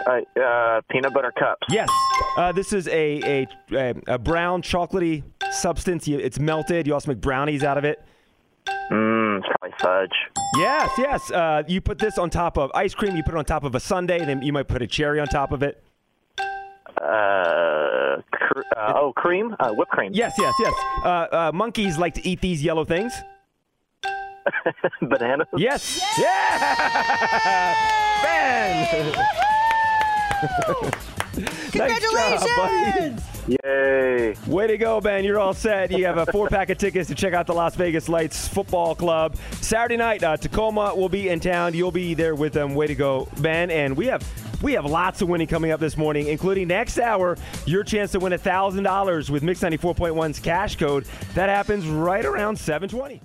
[0.07, 1.66] uh, uh, peanut butter cups.
[1.70, 1.88] Yes.
[2.37, 6.09] Uh, this is a, a, a, a brown chocolatey substance.
[6.09, 6.87] You, it's melted.
[6.87, 8.02] You also make brownies out of it.
[8.90, 10.14] Mmm, it's probably fudge.
[10.57, 11.31] Yes, yes.
[11.31, 13.16] Uh, you put this on top of ice cream.
[13.16, 15.20] You put it on top of a sundae, and then you might put a cherry
[15.20, 15.83] on top of it.
[17.03, 19.55] Uh, cr- uh, oh, cream.
[19.59, 20.13] Uh, whipped cream.
[20.15, 20.75] Yes, yes, yes.
[21.05, 23.13] Uh, uh, monkeys like to eat these yellow things.
[25.03, 25.49] Bananas.
[25.57, 26.01] Yes.
[26.19, 27.75] Yeah.
[28.23, 29.15] Ben.
[31.75, 32.85] Nice job, buddy.
[32.91, 33.23] Congratulations!
[33.65, 34.35] Yay.
[34.47, 35.25] Way to go, Ben.
[35.25, 35.91] You're all set.
[35.91, 38.95] You have a four pack of tickets to check out the Las Vegas Lights Football
[38.95, 39.37] Club.
[39.61, 41.75] Saturday night, uh, Tacoma will be in town.
[41.75, 42.75] You'll be there with them.
[42.75, 43.71] Way to go, Ben.
[43.71, 44.23] And we have.
[44.61, 48.18] We have lots of winning coming up this morning, including next hour, your chance to
[48.18, 51.07] win $1,000 with Mix 94.1's cash code.
[51.35, 53.23] That happens right around 720.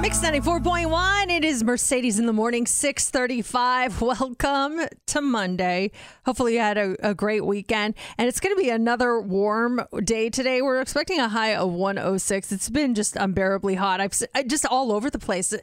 [0.00, 1.30] Mix 94.1.
[1.30, 4.02] It is Mercedes in the morning, 635.
[4.02, 5.90] Welcome to Monday.
[6.24, 7.94] Hopefully you had a, a great weekend.
[8.18, 10.60] And it's going to be another warm day today.
[10.60, 12.52] We're expecting a high of 106.
[12.52, 14.00] It's been just unbearably hot.
[14.00, 15.54] I've just all over the place.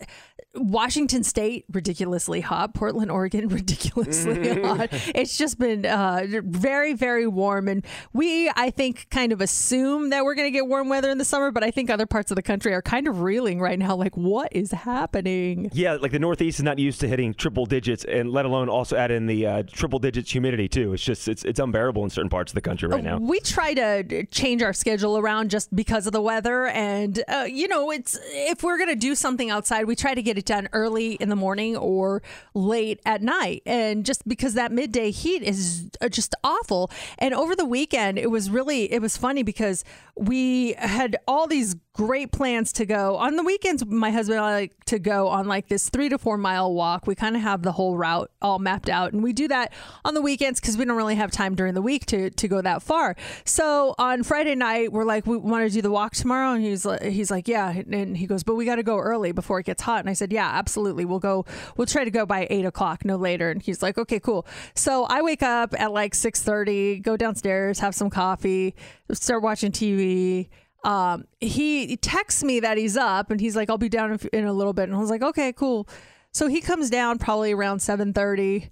[0.55, 2.73] Washington State, ridiculously hot.
[2.73, 4.89] Portland, Oregon, ridiculously hot.
[5.13, 7.67] It's just been uh, very, very warm.
[7.67, 11.17] And we, I think, kind of assume that we're going to get warm weather in
[11.17, 13.77] the summer, but I think other parts of the country are kind of reeling right
[13.77, 13.95] now.
[13.95, 15.69] Like, what is happening?
[15.73, 18.95] Yeah, like the Northeast is not used to hitting triple digits, and let alone also
[18.95, 20.93] add in the uh, triple digits humidity too.
[20.93, 23.17] It's just it's it's unbearable in certain parts of the country right now.
[23.17, 27.67] We try to change our schedule around just because of the weather, and uh, you
[27.67, 30.69] know, it's if we're going to do something outside, we try to get it done
[30.73, 32.21] early in the morning or
[32.53, 36.91] late at night, and just because that midday heat is uh, just awful.
[37.17, 39.83] And over the weekend, it was really it was funny because
[40.15, 43.85] we had all these great plans to go on the weekends.
[43.85, 47.05] My husband and I like to go on like this three to four mile walk.
[47.05, 49.71] We kind of have the whole route all mapped out, and we do that
[50.03, 52.61] on the weekends because we don't really have time during the week to to go
[52.61, 53.15] that far.
[53.45, 56.83] So on Friday night, we're like, we want to do the walk tomorrow, and he's
[56.83, 59.65] like, he's like, yeah, and he goes, but we got to go early before it
[59.65, 59.99] gets hot.
[59.99, 61.45] And I said, yeah, absolutely, we'll go.
[61.77, 63.51] We'll try to go by eight o'clock, no later.
[63.51, 64.47] And he's like, okay, cool.
[64.73, 68.73] So I wake up at like six thirty, go downstairs, have some coffee,
[69.11, 70.49] start watching TV
[70.83, 74.53] um, he texts me that he's up and he's like, I'll be down in, a
[74.53, 74.83] little bit.
[74.83, 75.87] And I was like, okay, cool.
[76.31, 78.69] So he comes down probably around 730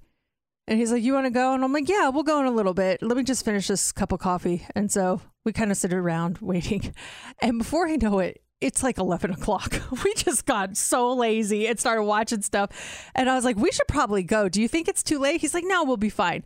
[0.68, 1.54] and he's like, you want to go?
[1.54, 3.02] And I'm like, yeah, we'll go in a little bit.
[3.02, 4.66] Let me just finish this cup of coffee.
[4.76, 6.94] And so we kind of sit around waiting.
[7.40, 9.82] And before I know it, it's like 11 o'clock.
[10.04, 13.10] We just got so lazy and started watching stuff.
[13.16, 14.50] And I was like, we should probably go.
[14.50, 15.42] Do you think it's too late?
[15.42, 16.44] He's like, no, we'll be fine.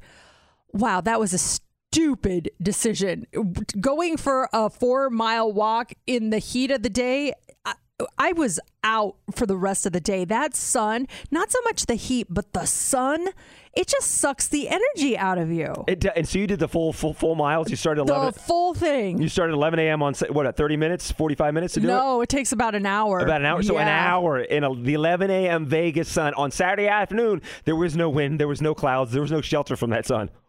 [0.73, 1.37] Wow, that was a
[1.95, 3.25] stupid decision.
[3.79, 7.75] Going for a four mile walk in the heat of the day, I,
[8.17, 10.25] I was out for the rest of the day.
[10.25, 13.29] That sun, not so much the heat, but the sun,
[13.75, 15.83] it just sucks the energy out of you.
[15.87, 17.69] It, and so you did the full full full miles.
[17.69, 18.41] You started 11, the 11.
[18.41, 19.21] full thing.
[19.21, 20.01] You started 11 a.m.
[20.01, 20.45] on what?
[20.45, 21.91] At 30 minutes, 45 minutes to do it.
[21.91, 23.19] no, it takes about an hour.
[23.19, 25.65] About an hour, so an hour in a, the 11 a.m.
[25.65, 27.41] Vegas sun on Saturday afternoon.
[27.65, 30.29] There was no wind, there was no clouds, there was no shelter from that sun.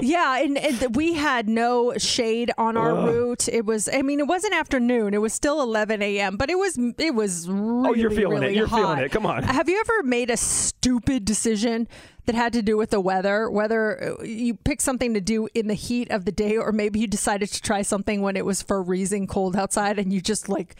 [0.00, 3.48] Yeah, and, and we had no shade on our route.
[3.48, 5.14] It was, I mean, it wasn't afternoon.
[5.14, 8.54] It was still 11 a.m., but it was, it was really, Oh, you're feeling really
[8.54, 8.56] it.
[8.56, 9.12] You're feeling it.
[9.12, 9.44] Come on.
[9.44, 11.88] Have you ever made a stupid decision
[12.26, 13.50] that had to do with the weather?
[13.50, 17.00] Whether uh, you picked something to do in the heat of the day, or maybe
[17.00, 20.76] you decided to try something when it was freezing cold outside, and you just like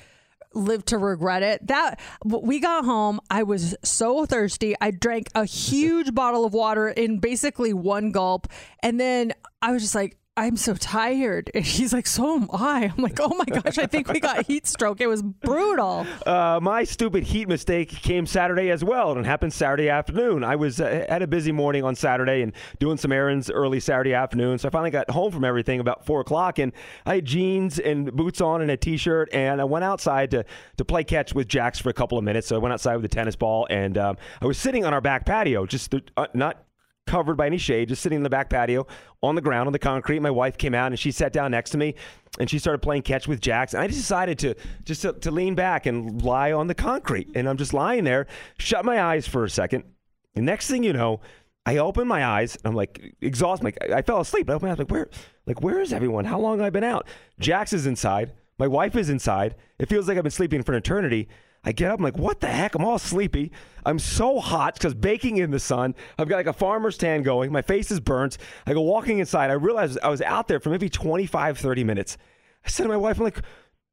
[0.55, 1.67] live to regret it.
[1.67, 4.75] That we got home, I was so thirsty.
[4.81, 8.49] I drank a huge bottle of water in basically one gulp,
[8.81, 10.17] and then I was just like.
[10.35, 11.51] I'm so tired.
[11.55, 12.91] And he's like, So am I.
[12.97, 15.03] I'm like, Oh my gosh, I think we got heat stroke.
[15.03, 16.07] It was brutal.
[16.25, 20.43] Uh, my stupid heat mistake came Saturday as well, and it happened Saturday afternoon.
[20.43, 24.15] I was uh, had a busy morning on Saturday and doing some errands early Saturday
[24.15, 26.73] afternoon, so I finally got home from everything about four o'clock, and
[27.05, 30.47] I had jeans and boots on and a t-shirt, and I went outside to
[30.79, 32.47] to play catch with Jax for a couple of minutes.
[32.47, 35.03] So I went outside with a tennis ball, and um, I was sitting on our
[35.03, 36.65] back patio, just uh, not
[37.07, 38.87] covered by any shade, just sitting in the back patio
[39.23, 40.21] on the ground on the concrete.
[40.21, 41.95] My wife came out and she sat down next to me
[42.39, 43.75] and she started playing catch with Jax.
[43.75, 47.29] And I just decided to just to, to lean back and lie on the concrete.
[47.35, 48.27] And I'm just lying there,
[48.59, 49.85] shut my eyes for a second.
[50.35, 51.21] And next thing you know,
[51.67, 52.57] I open my eyes.
[52.57, 53.65] And I'm like exhausted.
[53.65, 54.49] Like I fell asleep.
[54.49, 55.09] I open my eyes like where
[55.47, 56.25] like where is everyone?
[56.25, 57.07] How long have I been out?
[57.39, 58.33] Jax is inside.
[58.59, 59.57] My wife is inside.
[59.79, 61.29] It feels like I've been sleeping for an eternity.
[61.65, 62.75] I get up, I'm like, what the heck?
[62.75, 63.53] I'm all sleepy.
[63.87, 65.95] I'm so hot because baking in the sun.
[66.19, 67.53] I've got like a farmer's tan going.
[67.53, 68.37] My face is burnt.
[68.67, 69.51] I go walking inside.
[69.51, 72.19] I realize I was out there for maybe 25, 30 minutes.
[72.65, 73.43] I said to my wife, I'm like,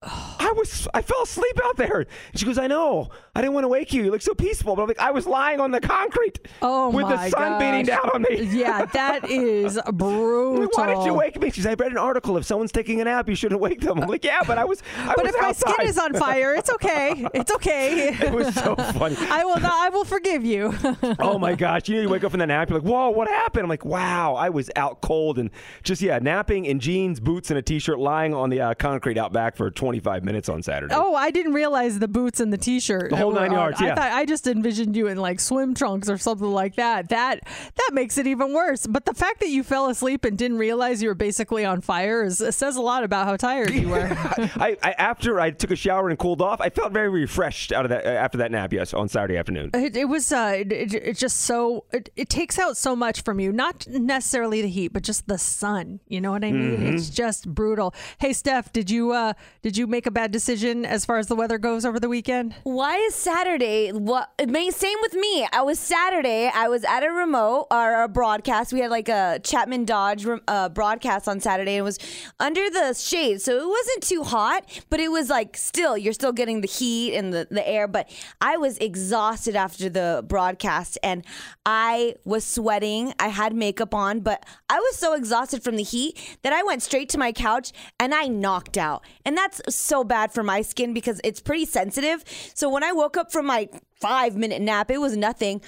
[0.01, 1.99] I was, I fell asleep out there.
[1.99, 2.07] And
[2.39, 3.09] she goes, I know.
[3.35, 4.05] I didn't want to wake you.
[4.05, 4.75] You look so peaceful.
[4.75, 8.09] But I'm like, I was lying on the concrete Oh with the sun beating down
[8.13, 8.43] on me.
[8.43, 10.59] Yeah, that is brutal.
[10.69, 11.51] Like, Why did you wake me?
[11.51, 12.37] She's, I read an article.
[12.37, 13.99] If someone's taking a nap, you shouldn't wake them.
[14.01, 14.81] I'm like, yeah, but I was.
[14.97, 17.25] I But was if my skin is on fire, it's okay.
[17.33, 18.09] It's okay.
[18.21, 19.15] it was so funny.
[19.29, 20.73] I will not, I will forgive you.
[21.19, 21.87] oh my gosh!
[21.87, 23.85] You know, you wake up from the nap, you're like, "Whoa, what happened?" I'm like,
[23.85, 25.49] "Wow, I was out cold and
[25.83, 29.31] just yeah, napping in jeans, boots, and a t-shirt, lying on the uh, concrete out
[29.33, 33.09] back for 25 minutes on Saturday." Oh, I didn't realize the boots and the t-shirt.
[33.09, 33.55] The whole nine on.
[33.55, 33.95] yards, I yeah.
[33.95, 37.09] thought I just envisioned you in like swim trunks or something like that.
[37.09, 38.85] That that makes it even worse.
[38.87, 42.23] But the fact that you fell asleep and didn't realize you were basically on fire
[42.23, 44.07] is, says a lot about how tired you were.
[44.11, 47.85] I, I after I took a shower and cooled off, I felt very refreshed out
[47.85, 48.73] of that uh, after that nap.
[48.73, 49.71] Yes, on Saturday afternoon.
[49.73, 53.23] It, it was uh, it, it, it just so it, it takes out so much
[53.23, 53.51] from you.
[53.51, 55.99] Not necessarily the heat, but just the sun.
[56.07, 56.77] You know what I mean?
[56.77, 56.95] Mm-hmm.
[56.95, 57.93] It's just brutal.
[58.19, 61.35] Hey, Steph, did you uh, did you make a bad decision as far as the
[61.35, 62.55] weather goes over the weekend?
[62.63, 63.91] Why is Saturday?
[63.91, 64.29] What?
[64.39, 65.47] Same with me.
[65.51, 66.49] I was Saturday.
[66.53, 68.73] I was at a remote or a broadcast.
[68.73, 71.71] We had like a Chapman Dodge uh, broadcast on Saturday.
[71.73, 71.99] and It was
[72.39, 76.31] under the shade, so it wasn't too hot, but it was like still you're still
[76.31, 77.87] getting the heat and the the air.
[77.87, 78.09] But
[78.41, 81.25] I was exhausted after the broadcast, and
[81.65, 83.13] I was sweating.
[83.19, 86.81] I had makeup on, but I was so exhausted from the heat that I went
[86.81, 89.03] straight to my couch and I knocked out.
[89.25, 92.23] And that's so bad for my skin because it's pretty sensitive.
[92.53, 95.61] So when I woke up from my five minute nap, it was nothing.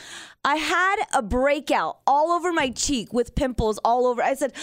[0.43, 4.21] I had a breakout all over my cheek with pimples all over.
[4.21, 4.53] I said,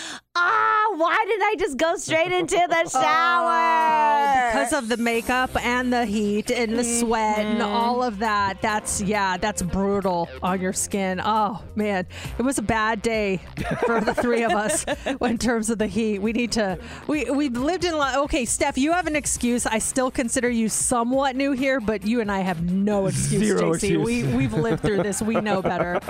[0.41, 4.51] ah, why didn't I just go straight into the shower?
[4.53, 8.61] Because of the makeup and the heat and the sweat and all of that.
[8.63, 11.21] That's, yeah, that's brutal on your skin.
[11.25, 12.07] Oh, man.
[12.39, 13.41] It was a bad day
[13.87, 14.85] for the three of us
[15.21, 16.21] in terms of the heat.
[16.21, 19.67] We need to, we, we've lived in, li- okay, Steph, you have an excuse.
[19.67, 23.73] I still consider you somewhat new here, but you and I have no excuse, Zero
[23.73, 23.75] JC.
[23.75, 24.05] excuse.
[24.05, 25.23] We, we've lived through this.
[25.23, 26.01] We know better.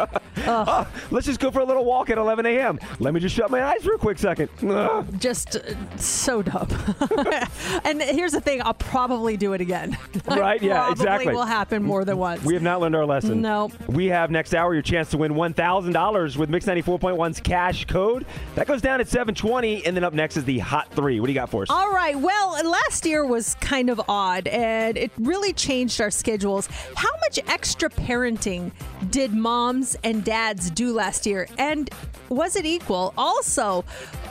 [0.46, 0.86] Ugh.
[1.10, 2.78] Let's just go for a little walk at 11 a.m.
[2.98, 4.70] Let me just shut my eyes real a quick second.
[4.70, 5.20] Ugh.
[5.20, 6.68] just uh, so dumb.
[7.84, 9.96] and here's the thing: I'll probably do it again.
[10.28, 11.32] Right, yeah, exactly.
[11.32, 12.44] Will happen more than once.
[12.44, 13.40] We have not learned our lesson.
[13.40, 13.72] Nope.
[13.88, 18.26] We have next hour your chance to win $1,000 with Mix 94.1's cash code.
[18.54, 21.18] That goes down at 720, and then up next is the Hot 3.
[21.18, 21.70] What do you got for us?
[21.70, 22.16] All right.
[22.16, 26.68] Well, last year was kind of odd, and it really changed our schedules.
[26.94, 28.70] How much extra parenting
[29.10, 31.90] did moms and dads do last year, and
[32.28, 33.14] was it equal?
[33.16, 33.84] Also.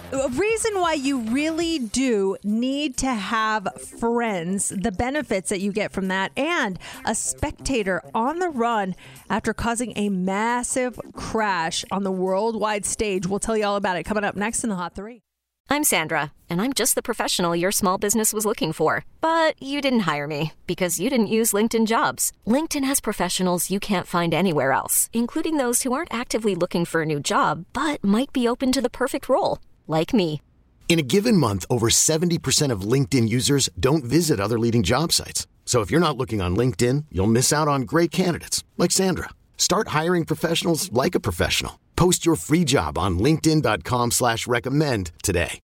[0.10, 3.68] A reason why you really do need to have
[4.00, 8.96] friends, the benefits that you get from that, and a spectator on the run
[9.30, 13.28] after causing a massive crash on the worldwide stage.
[13.28, 15.24] We'll tell you all about it coming up next in the Hot Three.
[15.70, 19.04] I'm Sandra, and I'm just the professional your small business was looking for.
[19.20, 22.32] But you didn't hire me because you didn't use LinkedIn jobs.
[22.48, 27.02] LinkedIn has professionals you can't find anywhere else, including those who aren't actively looking for
[27.02, 30.42] a new job but might be open to the perfect role, like me.
[30.88, 35.46] In a given month, over 70% of LinkedIn users don't visit other leading job sites.
[35.66, 39.30] So if you're not looking on LinkedIn, you'll miss out on great candidates like Sandra.
[39.58, 41.78] Start hiring professionals like a professional.
[41.98, 45.60] Post your free job on linkedin.com slash recommend today.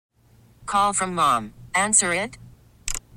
[0.66, 1.54] Call from mom.
[1.76, 2.38] Answer it.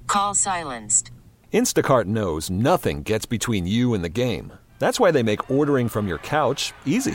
[0.07, 1.11] Call silenced.
[1.53, 4.53] Instacart knows nothing gets between you and the game.
[4.81, 7.15] That's why they make ordering from your couch easy.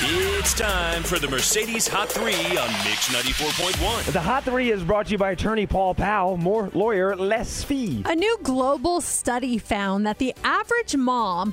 [0.00, 4.12] It's time for the Mercedes Hot 3 on Mix 94.1.
[4.12, 6.36] The Hot 3 is brought to you by attorney Paul Powell.
[6.36, 8.04] More lawyer, less fee.
[8.06, 11.52] A new global study found that the average mom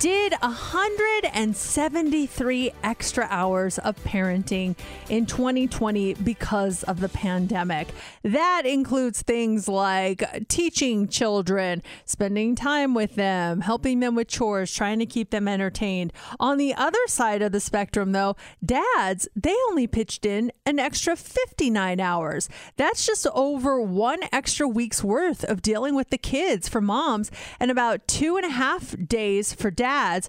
[0.00, 4.74] did 173 extra hours of parenting
[5.08, 7.86] in 2020 because of the pandemic.
[8.24, 14.98] That includes things like teaching children, spending time with them, helping them with chores, trying
[14.98, 16.12] to keep them entertained.
[16.40, 21.14] On the other side of the spectrum, though, dads, they only pitched in an extra
[21.14, 22.48] 59 hours.
[22.76, 27.70] That's just over one extra week's worth of dealing with the kids for moms and
[27.70, 30.28] about two and a half days for dads.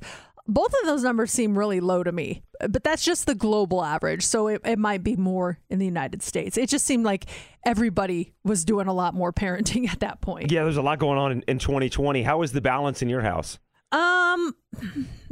[0.49, 4.25] Both of those numbers seem really low to me, but that's just the global average.
[4.25, 6.57] So it, it might be more in the United States.
[6.57, 7.25] It just seemed like
[7.65, 10.51] everybody was doing a lot more parenting at that point.
[10.51, 12.23] Yeah, there's a lot going on in, in 2020.
[12.23, 13.59] How is the balance in your house?
[13.91, 14.55] Um,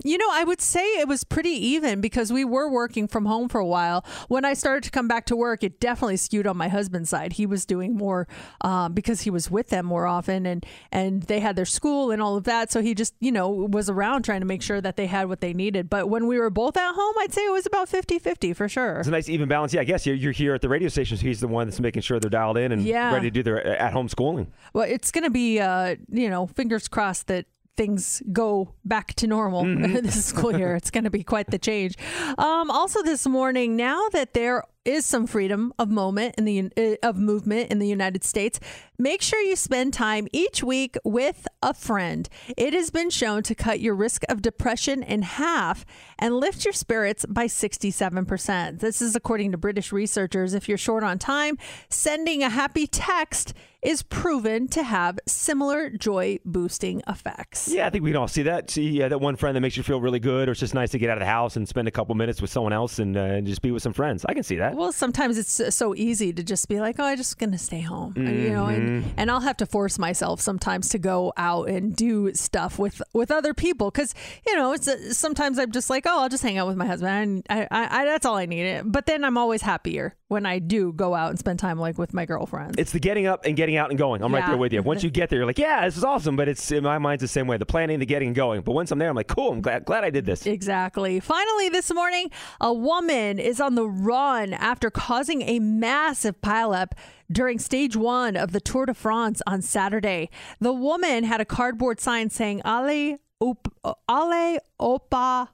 [0.04, 3.50] You know, I would say it was pretty even because we were working from home
[3.50, 4.06] for a while.
[4.28, 7.34] When I started to come back to work, it definitely skewed on my husband's side.
[7.34, 8.28] He was doing more
[8.62, 12.22] um, because he was with them more often, and and they had their school and
[12.22, 12.72] all of that.
[12.72, 15.42] So he just you know was around trying to make sure that they had what
[15.42, 15.90] they needed.
[15.90, 19.00] But when we were both at home, I'd say it was about 50-50 for sure.
[19.00, 19.74] It's a nice even balance.
[19.74, 21.80] Yeah, I guess you're, you're here at the radio station, so he's the one that's
[21.80, 23.12] making sure they're dialed in and Yeah.
[23.14, 24.52] ready to do their at home schooling.
[24.74, 27.46] Well, it's going to be, uh, you know, fingers crossed that
[27.78, 30.76] things go back to normal this school year.
[30.76, 31.96] It's going to be quite the change.
[32.38, 37.08] Um, also, this morning, now that there is some freedom of moment in the uh,
[37.08, 38.60] of movement in the United States,
[38.98, 42.30] make sure you spend time each week with a friend.
[42.56, 45.86] It has been shown to cut your risk of depression in half
[46.20, 48.80] and lift your spirits by 67%.
[48.80, 50.54] This is according to British researchers.
[50.54, 51.58] If you're short on time,
[51.90, 53.54] sending a happy text
[53.86, 57.68] is proven to have similar joy boosting effects.
[57.68, 58.72] Yeah, I think we can all see that.
[58.72, 60.98] See that one friend that makes you feel really good, or it's just nice to
[60.98, 63.20] get out of the house and spend a couple minutes with someone else and, uh,
[63.20, 64.26] and just be with some friends.
[64.28, 64.75] I can see that.
[64.76, 68.14] Well, sometimes it's so easy to just be like, "Oh, I'm just gonna stay home,"
[68.18, 69.10] you know, and, Mhm.
[69.18, 73.32] and I'll have to force myself sometimes to go out and do stuff with with
[73.32, 74.14] other people because
[74.46, 76.86] you know it's uh, sometimes I'm just like, "Oh, I'll just hang out with my
[76.86, 78.82] husband," and I, I, I that's all I need.
[78.86, 82.14] But then I'm always happier when I do go out and spend time like with
[82.14, 82.76] my girlfriends.
[82.78, 84.22] It's the getting up and getting out and going.
[84.24, 84.82] I'm right there with you.
[84.82, 86.36] Once you get there, you're like, yeah, this is awesome.
[86.36, 87.58] But it's in my mind's the same way.
[87.58, 88.62] The planning, the getting and going.
[88.62, 89.52] But once I'm there, I'm like, cool.
[89.52, 90.46] I'm glad glad I did this.
[90.46, 91.20] Exactly.
[91.20, 96.94] Finally, this morning, a woman is on the run after causing a massive pileup
[97.32, 100.30] during stage one of the Tour de France on Saturday.
[100.60, 103.72] The woman had a cardboard sign saying "Ale up,
[104.10, 105.50] Ale Opa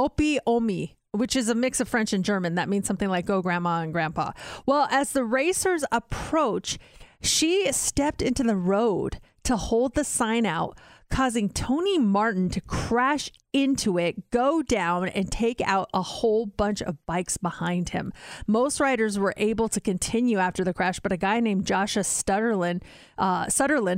[0.00, 2.56] Opi Omi." Which is a mix of French and German.
[2.56, 4.32] That means something like "Go Grandma and Grandpa."
[4.64, 6.78] Well, as the racers approach,
[7.20, 10.78] she stepped into the road to hold the sign out,
[11.10, 16.82] causing Tony Martin to crash into it, go down, and take out a whole bunch
[16.82, 18.12] of bikes behind him.
[18.46, 22.82] Most riders were able to continue after the crash, but a guy named Jasha Sütterlin,
[23.16, 23.46] uh,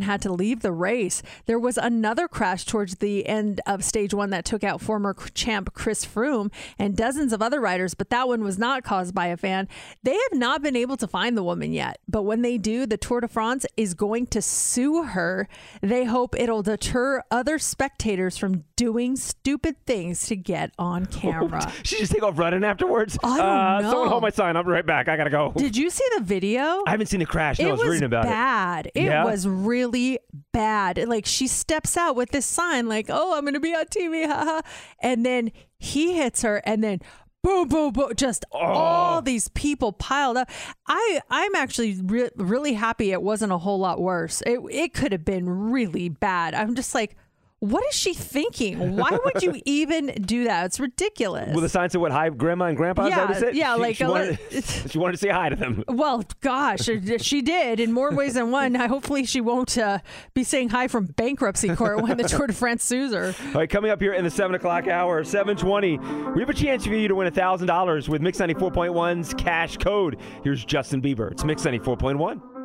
[0.02, 1.24] had to leave the race.
[1.46, 5.74] There was another crash towards the end of stage one that took out former champ
[5.74, 9.36] Chris Froome and dozens of other riders, but that one was not caused by a
[9.36, 9.66] fan.
[10.04, 12.96] They have not been able to find the woman yet, but when they do, the
[12.96, 15.48] Tour de France is going to sue her.
[15.80, 21.72] They hope it'll deter other spectators from doing stupid things to get on camera.
[21.84, 23.16] She just take off running afterwards.
[23.22, 23.90] I don't uh, know.
[23.90, 24.57] Someone hold my sign.
[24.57, 25.09] I'll be right back.
[25.09, 25.53] I gotta go.
[25.57, 26.82] Did you see the video?
[26.86, 27.59] I haven't seen the crash.
[27.59, 28.90] No, it I was, was reading about bad.
[28.94, 29.05] it.
[29.05, 29.24] Yeah?
[29.24, 30.18] was really
[30.53, 30.99] bad.
[31.09, 34.26] Like she steps out with this sign, like, "Oh, I'm going to be on TV,"
[34.26, 34.61] haha.
[35.01, 37.01] And then he hits her, and then
[37.44, 38.59] boom, boom, boom, just Oh.
[38.59, 40.51] all these people piled up.
[40.88, 44.42] I I'm actually re- really happy it wasn't a whole lot worse.
[44.42, 46.55] It it could have been really bad.
[46.55, 47.16] I'm just like.
[47.61, 48.96] What is she thinking?
[48.96, 50.66] Why would you even do that?
[50.66, 51.50] It's ridiculous.
[51.50, 52.12] Well, the sign said what?
[52.12, 53.06] Hi, Grandma and Grandpa.
[53.06, 54.38] Is that it Yeah, yeah, She- like she wanted,
[54.90, 55.82] she wanted to say hi to them.
[55.88, 56.88] Well, gosh,
[57.20, 58.76] she did in more ways than one.
[58.76, 59.98] Hopefully, she won't uh,
[60.34, 63.34] be saying hi from bankruptcy court when the Tour de France sues her.
[63.48, 65.98] All right, coming up here in the 7 o'clock hour, 720,
[66.34, 70.18] we have a chance for you to win $1,000 with Mix 94.1's cash code.
[70.44, 71.32] Here's Justin Bieber.
[71.32, 72.57] It's Mix 94.1.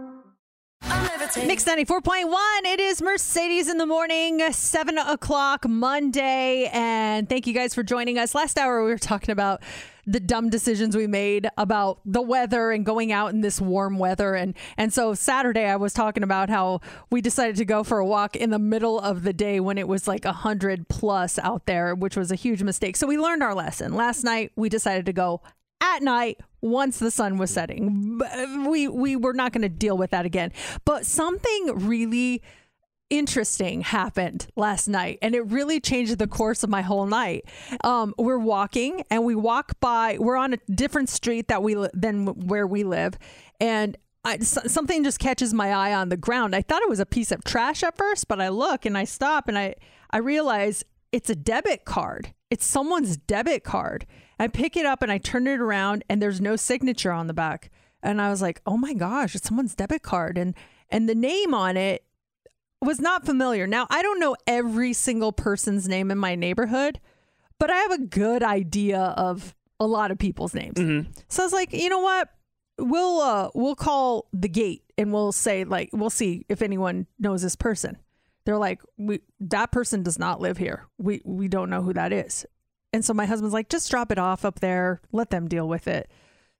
[1.45, 2.33] Mix 94.1.
[2.65, 6.69] It is Mercedes in the morning, 7 o'clock Monday.
[6.73, 8.33] And thank you guys for joining us.
[8.33, 9.61] Last hour, we were talking about
[10.07, 14.33] the dumb decisions we made about the weather and going out in this warm weather.
[14.33, 18.05] And, and so Saturday, I was talking about how we decided to go for a
[18.05, 21.93] walk in the middle of the day when it was like 100 plus out there,
[21.93, 22.97] which was a huge mistake.
[22.97, 23.93] So we learned our lesson.
[23.93, 25.41] Last night, we decided to go
[25.79, 28.19] at night once the sun was setting.
[28.65, 30.51] We we were not going to deal with that again.
[30.85, 32.41] But something really
[33.09, 37.43] interesting happened last night and it really changed the course of my whole night
[37.83, 42.25] um, we're walking and we walk by we're on a different street that we than
[42.47, 43.15] where we live
[43.59, 47.05] and I, something just catches my eye on the ground i thought it was a
[47.05, 49.75] piece of trash at first but i look and i stop and i
[50.09, 54.05] i realize it's a debit card it's someone's debit card
[54.39, 57.33] i pick it up and i turn it around and there's no signature on the
[57.33, 60.53] back and i was like oh my gosh it's someone's debit card and
[60.89, 62.05] and the name on it
[62.83, 63.65] was not familiar.
[63.65, 66.99] Now, I don't know every single person's name in my neighborhood,
[67.59, 70.77] but I have a good idea of a lot of people's names.
[71.29, 72.29] So I was like, you know what?
[72.77, 77.43] We'll uh we'll call the gate and we'll say like we'll see if anyone knows
[77.43, 77.97] this person.
[78.45, 80.87] They're like, we that person does not live here.
[80.97, 82.45] We we don't know who that is.
[82.91, 85.87] And so my husband's like, just drop it off up there, let them deal with
[85.87, 86.11] it.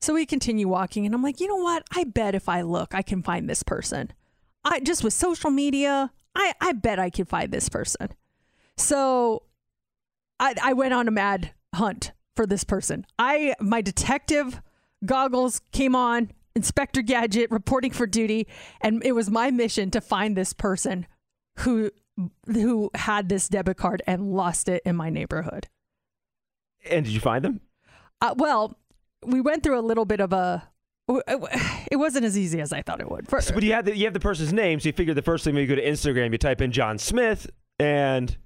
[0.02, 1.84] So we continue walking and I'm like, you know what?
[1.96, 4.12] I bet if I look, I can find this person.
[4.66, 8.10] I just with social media, I, I bet I could find this person.
[8.78, 9.44] So
[10.40, 13.06] I, I went on a mad hunt for this person.
[13.20, 14.62] I my detective
[15.06, 18.48] goggles came on, Inspector Gadget reporting for duty,
[18.82, 21.06] and it was my mission to find this person
[21.58, 21.92] who
[22.46, 25.68] who had this debit card and lost it in my neighborhood.
[26.90, 27.62] And did you find them?
[28.22, 28.78] Uh, well,
[29.26, 30.70] we went through a little bit of a.
[31.08, 33.28] It wasn't as easy as I thought it would.
[33.28, 35.22] For, So, but you have the you have the person's name, so you figure the
[35.22, 37.50] first thing when you go to Instagram, you type in John Smith,
[37.80, 38.38] and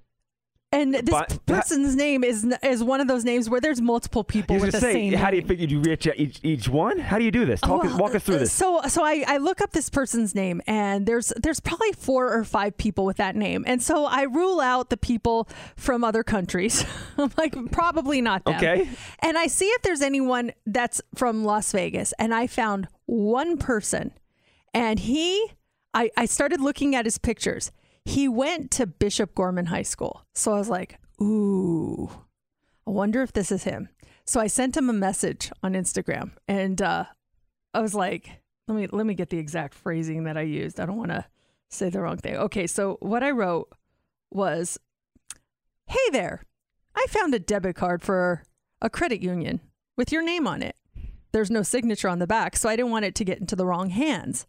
[0.74, 4.59] and this But- person's name is is one of those names where there's multiple people
[4.59, 5.13] with the say, same.
[5.13, 6.99] how do you figure you reach out each each one?
[6.99, 7.61] How do you do this?
[7.61, 8.51] Talk Well, walk us through this.
[8.51, 12.43] So, so I, I look up this person's name, and there's there's probably four or
[12.43, 15.47] five people with that name, and so I rule out the people
[15.78, 16.84] from other countries.
[17.18, 18.55] I'm like, probably not them.
[18.55, 18.89] Okay.
[19.20, 24.11] And I see if there's anyone that's from Las Vegas, and I found one person,
[24.74, 25.47] and he,
[25.93, 27.72] I, I started looking at his pictures.
[28.08, 32.10] He went to Bishop Gorman High School, so I was like, ooh.
[32.88, 33.89] I wonder if this is him.
[34.26, 37.05] So I sent him a message on Instagram and uh,
[37.74, 40.80] I was like, let me let me get the exact phrasing that I used.
[40.80, 41.26] I don't want to
[41.70, 42.38] say the wrong thing.
[42.38, 43.70] Okay, so what I wrote
[44.32, 44.80] was,
[45.88, 46.43] "Hey there.
[46.95, 48.43] I found a debit card for
[48.82, 49.60] a credit union
[49.97, 50.76] with your name on it.
[51.34, 53.66] There's no signature on the back, so I didn't want it to get into the
[53.66, 54.47] wrong hands."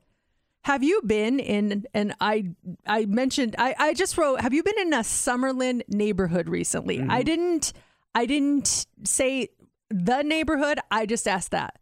[0.69, 2.51] Have you been in and I
[2.87, 7.01] I mentioned I, I just wrote have you been in a Summerlin neighborhood recently?
[7.01, 7.21] I mm-hmm.
[7.23, 7.73] didn't
[8.15, 9.49] I didn't say
[9.89, 11.79] the neighborhood, I just asked that.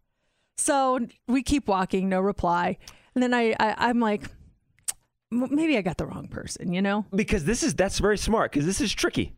[0.55, 2.77] So we keep walking, no reply.
[3.13, 4.23] And then I, I I'm like
[5.31, 7.05] maybe I got the wrong person, you know?
[7.13, 9.35] because this is that's very smart because this is tricky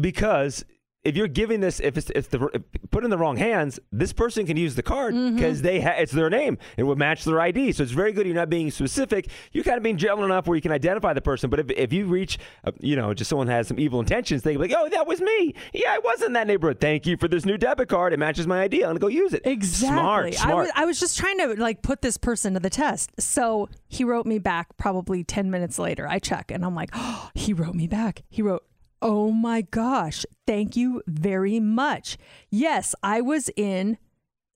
[0.00, 0.64] because
[1.06, 4.12] if you're giving this if it's if the if put in the wrong hands this
[4.12, 5.36] person can use the card Mm-hmm.
[5.36, 8.26] because they ha- it's their name it would match their id so it's very good
[8.26, 11.20] you're not being specific you're kind of being general enough where you can identify the
[11.20, 14.42] person but if, if you reach uh, you know just someone has some evil intentions
[14.42, 17.28] they like oh that was me yeah i was in that neighborhood thank you for
[17.28, 20.32] this new debit card it matches my id i'm gonna go use it Exactly.
[20.32, 23.10] smart I was, I was just trying to like put this person to the test.
[23.20, 26.06] So he wrote me back probably 10 minutes later.
[26.08, 28.22] I check and I'm like, oh, he wrote me back.
[28.28, 28.64] He wrote,
[29.02, 32.16] Oh my gosh, thank you very much.
[32.50, 33.98] Yes, I was in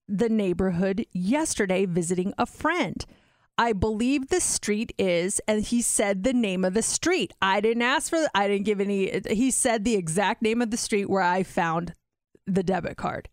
[0.08, 3.04] the neighborhood yesterday visiting a friend.
[3.58, 7.32] I believe the street is, and he said the name of the street.
[7.42, 10.78] I didn't ask for, I didn't give any, he said the exact name of the
[10.78, 11.92] street where I found
[12.46, 13.28] the debit card.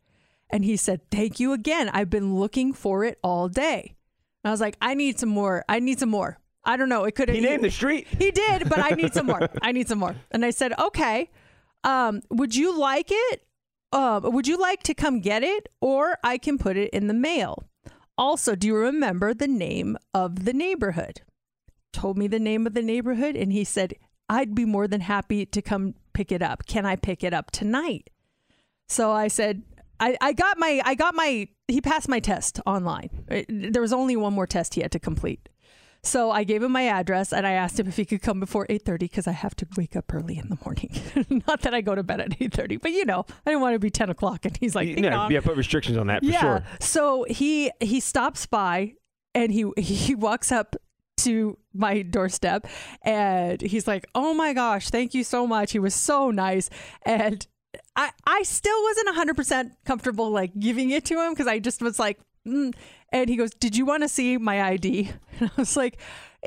[0.50, 1.90] And he said, Thank you again.
[1.90, 3.96] I've been looking for it all day.
[4.44, 5.64] And I was like, I need some more.
[5.68, 6.40] I need some more.
[6.68, 7.06] I don't know.
[7.06, 7.36] It could have.
[7.36, 9.50] he named the street He did, but I need some more.
[9.62, 10.16] I need some more.
[10.32, 11.32] And I said, Okay.
[11.84, 13.44] Um, would you like it?
[13.94, 15.70] Um, would you like to come get it?
[15.80, 17.64] Or I can put it in the mail.
[18.18, 21.22] Also, do you remember the name of the neighborhood?
[21.94, 23.94] Told me the name of the neighborhood, and he said,
[24.28, 26.66] I'd be more than happy to come pick it up.
[26.66, 28.10] Can I pick it up tonight?
[28.90, 29.62] So I said,
[30.00, 33.10] I, I got my, I got my, he passed my test online.
[33.30, 35.48] It- there was only one more test he had to complete.
[36.04, 38.66] So I gave him my address and I asked him if he could come before
[38.68, 40.92] 8:30 because I have to wake up early in the morning.
[41.48, 43.80] Not that I go to bed at 8:30, but you know, I didn't want to
[43.80, 44.46] be 10 o'clock.
[44.46, 46.42] And he's like, yeah, yeah put restrictions on that for yeah.
[46.42, 48.94] sure So he he stops by
[49.34, 50.76] and he he walks up
[51.18, 52.68] to my doorstep
[53.02, 55.72] and he's like, "Oh my gosh, thank you so much.
[55.72, 56.70] He was so nice."
[57.04, 57.46] And
[57.96, 62.00] I I still wasn't 100% comfortable like giving it to him cuz I just was
[62.00, 62.74] like, mm.
[63.12, 66.00] and he goes, "Did you want to see my ID?" And I was like,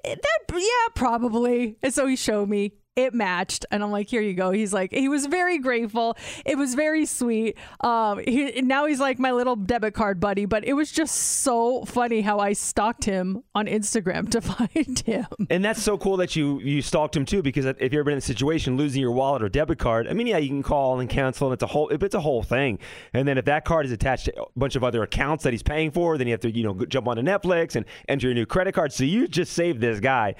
[0.05, 1.77] "Eh, that yeah, probably.
[1.83, 4.93] And so he showed me it matched and i'm like here you go he's like
[4.93, 9.57] he was very grateful it was very sweet um he, now he's like my little
[9.57, 14.29] debit card buddy but it was just so funny how i stalked him on instagram
[14.31, 17.81] to find him And that's so cool that you you stalked him too, because if
[17.81, 20.39] you've ever been in a situation losing your wallet or debit card, I mean, yeah,
[20.39, 22.79] you can call and cancel, and it's a whole it's a whole thing.
[23.15, 25.63] And then if that card is attached to a bunch of other accounts that he's
[25.63, 28.47] paying for, then you have to you know jump onto Netflix and enter your new
[28.47, 28.93] credit card.
[28.93, 30.35] So you just saved this guy.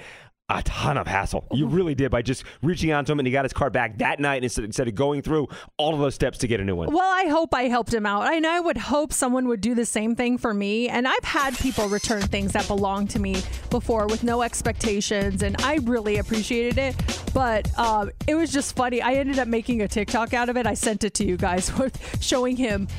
[0.53, 1.47] A ton of hassle.
[1.53, 3.99] You really did by just reaching out to him and he got his car back
[3.99, 5.47] that night instead, instead of going through
[5.77, 6.91] all of those steps to get a new one.
[6.91, 8.23] Well, I hope I helped him out.
[8.23, 10.89] I know I would hope someone would do the same thing for me.
[10.89, 15.55] And I've had people return things that belong to me before with no expectations, and
[15.61, 17.23] I really appreciated it.
[17.33, 19.01] But um, it was just funny.
[19.01, 20.67] I ended up making a TikTok out of it.
[20.67, 22.89] I sent it to you guys with showing him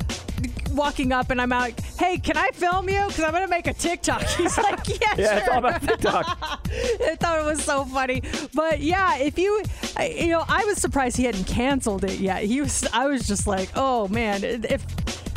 [0.73, 3.03] walking up, and I'm like, hey, can I film you?
[3.07, 4.21] Because I'm going to make a TikTok.
[4.37, 5.53] He's like, yeah, Yeah, it's sure.
[5.53, 6.37] all about TikTok.
[6.71, 8.21] I thought it was so funny.
[8.53, 9.63] But yeah, if you,
[10.01, 12.43] you know, I was surprised he hadn't canceled it yet.
[12.43, 14.85] He was, I was just like, oh man, if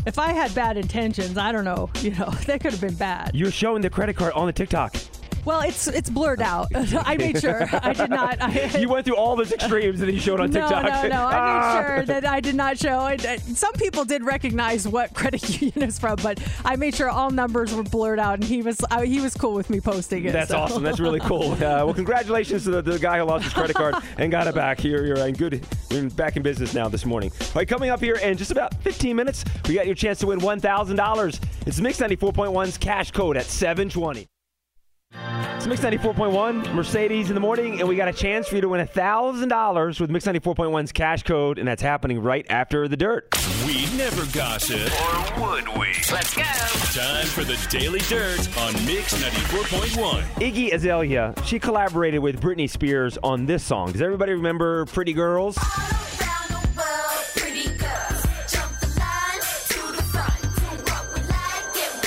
[0.07, 3.33] if I had bad intentions, I don't know, you know, that could have been bad.
[3.35, 4.95] You're showing the credit card on the TikTok.
[5.47, 6.69] Well, it's it's blurred out.
[6.75, 7.67] I made sure.
[7.73, 8.37] I did not.
[8.43, 10.85] I, You went through all those extremes and then you showed on no, TikTok.
[10.85, 11.23] no, no.
[11.25, 11.75] I Ah.
[11.81, 13.07] made sure that I did not show.
[13.07, 13.25] it.
[13.25, 17.31] Uh, Some people did recognize what credit union is from, but I made sure all
[17.31, 20.33] numbers were blurred out, and he was uh, he was cool with me posting it.
[20.33, 20.59] That's so.
[20.59, 20.83] awesome.
[20.83, 21.53] That's really cool.
[21.53, 24.55] Uh, well, congratulations to the, the guy who lost his credit card and got it
[24.55, 24.83] back.
[24.83, 25.65] You're, you're in good.
[25.91, 27.31] You're back in business now this morning.
[27.41, 30.27] All right, coming up here in just about 15 minutes, we got your chance to
[30.27, 31.41] win $1,000.
[31.67, 34.27] It's Mix 94.1's cash code at 720.
[35.69, 38.69] It's Mix 94.1, Mercedes in the morning, and we got a chance for you to
[38.69, 43.27] win $1,000 with Mix 94.1's cash code, and that's happening right after the dirt.
[43.67, 44.79] We never gossip.
[44.79, 45.89] Or would we?
[46.13, 46.45] Let's go.
[46.45, 50.23] Time for the Daily Dirt on Mix 94.1.
[50.35, 53.91] Iggy Azalea, she collaborated with Britney Spears on this song.
[53.91, 55.59] Does everybody remember Pretty Girls?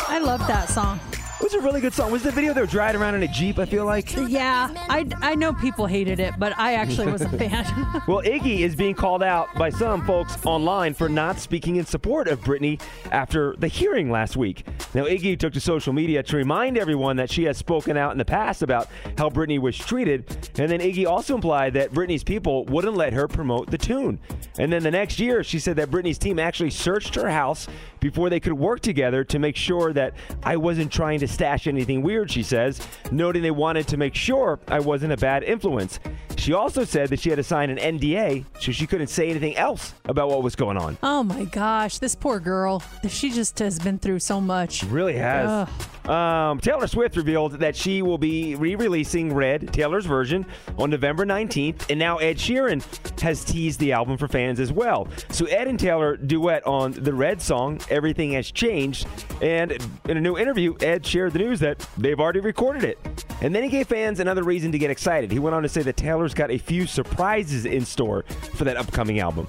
[0.07, 1.01] I love that song.
[1.39, 2.11] It was a really good song.
[2.11, 4.13] Was the video they were driving around in a Jeep, I feel like?
[4.27, 7.65] Yeah, I, I know people hated it, but I actually was a fan.
[8.07, 12.27] Well, Iggy is being called out by some folks online for not speaking in support
[12.27, 12.81] of Britney
[13.11, 14.65] after the hearing last week.
[14.93, 18.17] Now, Iggy took to social media to remind everyone that she has spoken out in
[18.17, 18.87] the past about
[19.17, 20.25] how Britney was treated.
[20.59, 24.19] And then Iggy also implied that Britney's people wouldn't let her promote the tune.
[24.57, 27.67] And then the next year, she said that Britney's team actually searched her house
[27.99, 32.01] before they could work together to make sure that I wasn't trying to stash anything
[32.01, 35.99] weird, she says, noting they wanted to make sure I wasn't a bad influence.
[36.39, 39.55] She also said that she had to sign an NDA so she couldn't say anything
[39.57, 40.97] else about what was going on.
[41.03, 42.81] oh my gosh, this poor girl.
[43.07, 44.83] She just has been through so much.
[44.83, 45.67] Really has.
[46.07, 50.43] Um, Taylor Swift revealed that she will be re-releasing Red, Taylor's version,
[50.77, 52.81] on November 19th, and now Ed Sheeran
[53.21, 55.07] has teased the album for fans as well.
[55.29, 59.07] So Ed and Taylor duet on the Red song, Everything Has Changed,
[59.41, 59.77] and
[60.07, 63.25] in a new interview, Ed shared the news that they've already recorded it.
[63.41, 65.31] And then he gave fans another reason to get excited.
[65.31, 68.23] He went on to say that Taylor's got a few surprises in store
[68.55, 69.47] for that upcoming album.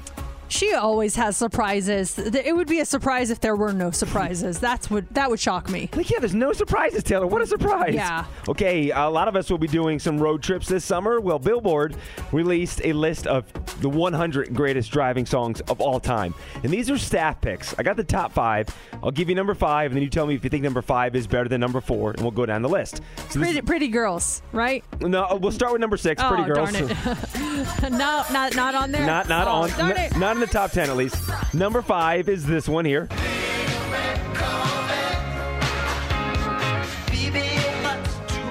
[0.51, 2.19] She always has surprises.
[2.19, 4.59] It would be a surprise if there were no surprises.
[4.59, 5.89] That's what that would shock me.
[5.95, 7.27] Like, yeah, there's no surprises, Taylor.
[7.27, 7.95] What a surprise.
[7.95, 8.25] Yeah.
[8.49, 11.21] Okay, a lot of us will be doing some road trips this summer.
[11.21, 11.97] Well, Billboard
[12.33, 13.45] released a list of
[13.81, 16.35] the 100 greatest driving songs of all time.
[16.63, 17.75] And these are staff picks.
[17.79, 18.67] I got the top five.
[19.03, 21.15] I'll give you number five, and then you tell me if you think number five
[21.17, 23.01] is better than number four, and we'll go down the list.
[23.31, 24.85] So Pretty, pretty girls, right?
[25.01, 26.73] no, we'll start with number six, oh, Pretty Girls.
[26.73, 26.97] darn it.
[27.93, 29.07] no, not not on there.
[29.07, 30.17] Not not Oh, on Darn it.
[30.17, 31.17] not in the top 10 at least.
[31.53, 33.09] Number 5 is this one here.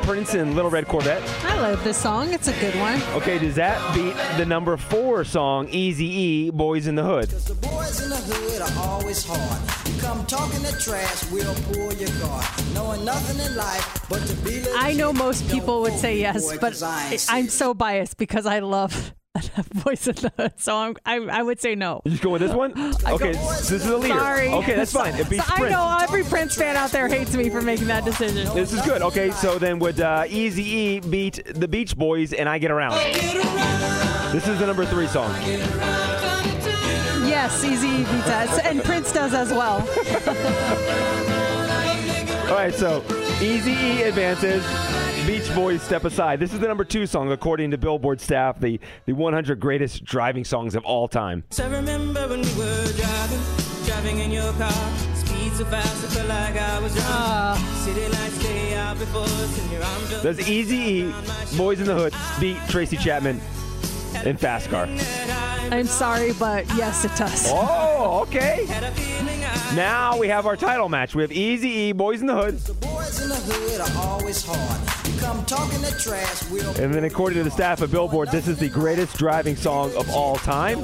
[0.04, 1.22] Prince and Little Red Corvette.
[1.46, 2.34] I love this song.
[2.34, 3.00] It's a good one.
[3.14, 7.30] Okay, does that beat the number 4 song Easy E Boys in the Hood?
[7.30, 9.88] The boys in the hood are always hard.
[9.94, 12.46] You come talking that trash, we'll pull your guard.
[12.74, 14.74] Knowing nothing in life but to be legit.
[14.76, 18.18] I know most people would say yes, boy, but 'cause I ain't I'm so biased
[18.18, 19.14] because I love
[19.74, 20.54] Voice in the Hood.
[20.58, 22.02] So I'm, I, I would say no.
[22.06, 22.74] You just go with this one?
[23.10, 24.14] Okay, this is the leader.
[24.14, 24.50] Sorry.
[24.50, 25.16] Okay, that's fine.
[25.16, 28.06] It beats So I know every Prince fan out there hates me for making that
[28.06, 28.54] decision.
[28.54, 29.02] This is good.
[29.02, 32.94] Okay, so then would uh, Easy E beat the Beach Boys and I Get Around?
[34.32, 35.34] This is the number 3 song.
[37.28, 38.60] Yes, Easy beats us.
[38.60, 39.78] and Prince does as well.
[42.50, 43.02] All right, so
[43.42, 44.66] Easy E advances.
[45.26, 46.42] Beach Boys step aside.
[46.42, 50.44] This is the number two song, according to Billboard staff, the, the 100 greatest driving
[50.44, 51.46] songs of all time.
[51.50, 53.40] So I remember when we were driving,
[53.86, 54.72] driving in your car.
[55.16, 57.08] Speed so fast, I felt like I was drunk.
[57.10, 57.84] Ah.
[57.86, 61.14] City lights stay out before us, and your arm just Does Easy E,
[61.56, 63.40] Boys in the Hood, beat Tracy Chapman
[64.26, 64.88] in Fast Car?
[65.72, 67.46] I'm sorry, but yes, it does.
[67.48, 68.66] Oh, okay.
[69.76, 71.14] Now we have our title match.
[71.14, 72.60] We have Easy E, Boys in the Hood.
[72.82, 75.14] Boys in the hood are always hard.
[75.14, 78.48] You come talking that trash, we'll And then, according to the staff at Billboard, this
[78.48, 80.80] is the greatest driving song of all time.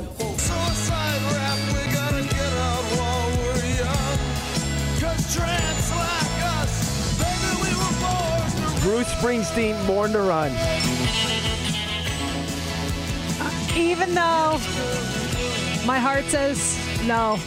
[8.81, 10.51] Bruce Springsteen, Born to Run.
[13.75, 14.57] Even though
[15.85, 17.37] my heart says no.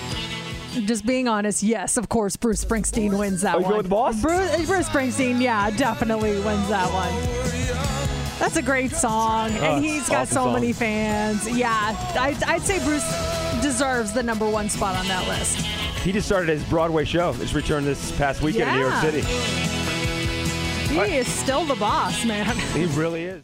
[0.84, 3.72] Just being honest, yes, of course, Bruce Springsteen wins that Oh, you one.
[3.72, 4.20] go with boss?
[4.20, 8.38] Bruce, uh, Bruce Springsteen, yeah, definitely wins that one.
[8.38, 10.52] That's a great song, Oh, and he's got awesome so song.
[10.52, 11.48] many fans.
[11.50, 13.02] Yeah, I'd, I'd say Bruce
[13.62, 15.56] deserves the number one spot on that list.
[16.04, 17.34] He just started his Broadway show.
[17.40, 19.22] It's returned this past weekend in New York City.
[20.94, 22.56] He is still the boss, man.
[22.74, 23.42] He really is.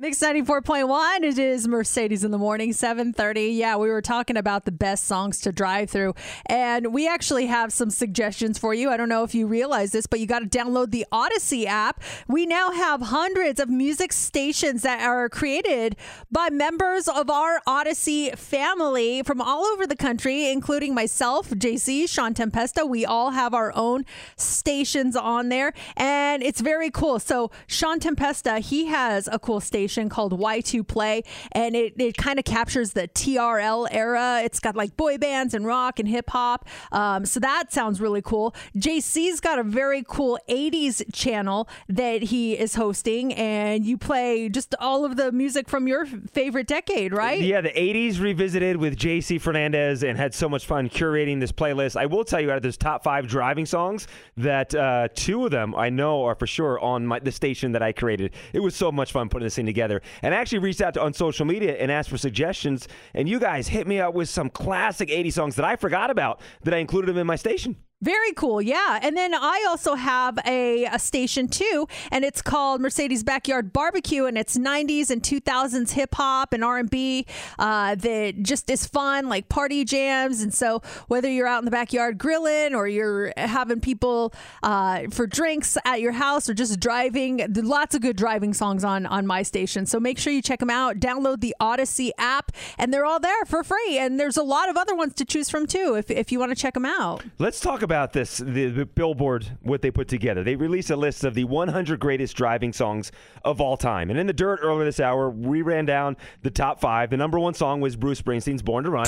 [0.00, 3.56] Mix 94.1, it is Mercedes in the morning, 7.30.
[3.56, 6.14] Yeah, we were talking about the best songs to drive through.
[6.46, 8.90] And we actually have some suggestions for you.
[8.90, 12.00] I don't know if you realize this, but you got to download the Audacy app.
[12.28, 15.96] We now have hundreds of music stations that are created
[16.30, 22.34] by members of our Audacy family from all over the country, including myself, JC, Sean
[22.34, 22.88] Tempesta.
[22.88, 24.04] We all have our own
[24.36, 25.72] stations on there.
[25.96, 27.18] And it's very cool.
[27.18, 31.22] So Sean Tempesta, he has a cool station called Y2 Play,
[31.52, 34.40] and it, it kind of captures the TRL era.
[34.44, 36.66] It's got like boy bands and rock and hip hop.
[36.92, 38.54] Um, so that sounds really cool.
[38.76, 44.74] JC's got a very cool 80s channel that he is hosting, and you play just
[44.80, 47.40] all of the music from your favorite decade, right?
[47.40, 51.96] Yeah, the 80s revisited with JC Fernandez and had so much fun curating this playlist.
[51.96, 55.50] I will tell you, out of those top five driving songs, that uh, two of
[55.50, 58.32] them I know are for sure on my, the station that I created.
[58.52, 59.77] It was so much fun putting this thing together.
[59.78, 63.38] And I actually reached out to, on social media and asked for suggestions, and you
[63.38, 66.78] guys hit me up with some classic 80 songs that I forgot about that I
[66.78, 67.76] included them in my station.
[68.00, 69.00] Very cool, yeah.
[69.02, 74.24] And then I also have a, a station too, and it's called Mercedes Backyard Barbecue,
[74.26, 77.26] and it's '90s and 2000s hip hop and R&B
[77.58, 80.42] uh, that just is fun, like party jams.
[80.42, 84.32] And so whether you're out in the backyard grilling or you're having people
[84.62, 89.06] uh, for drinks at your house or just driving, lots of good driving songs on
[89.06, 89.86] on my station.
[89.86, 91.00] So make sure you check them out.
[91.00, 93.98] Download the Audacy app, and they're all there for free.
[93.98, 96.50] And there's a lot of other ones to choose from too, if if you want
[96.52, 97.24] to check them out.
[97.38, 101.24] Let's talk about this the, the billboard what they put together they released a list
[101.24, 103.10] of the 100 greatest driving songs
[103.46, 106.82] of all time and in the dirt earlier this hour we ran down the top
[106.82, 109.06] five the number one song was bruce springsteen's born to run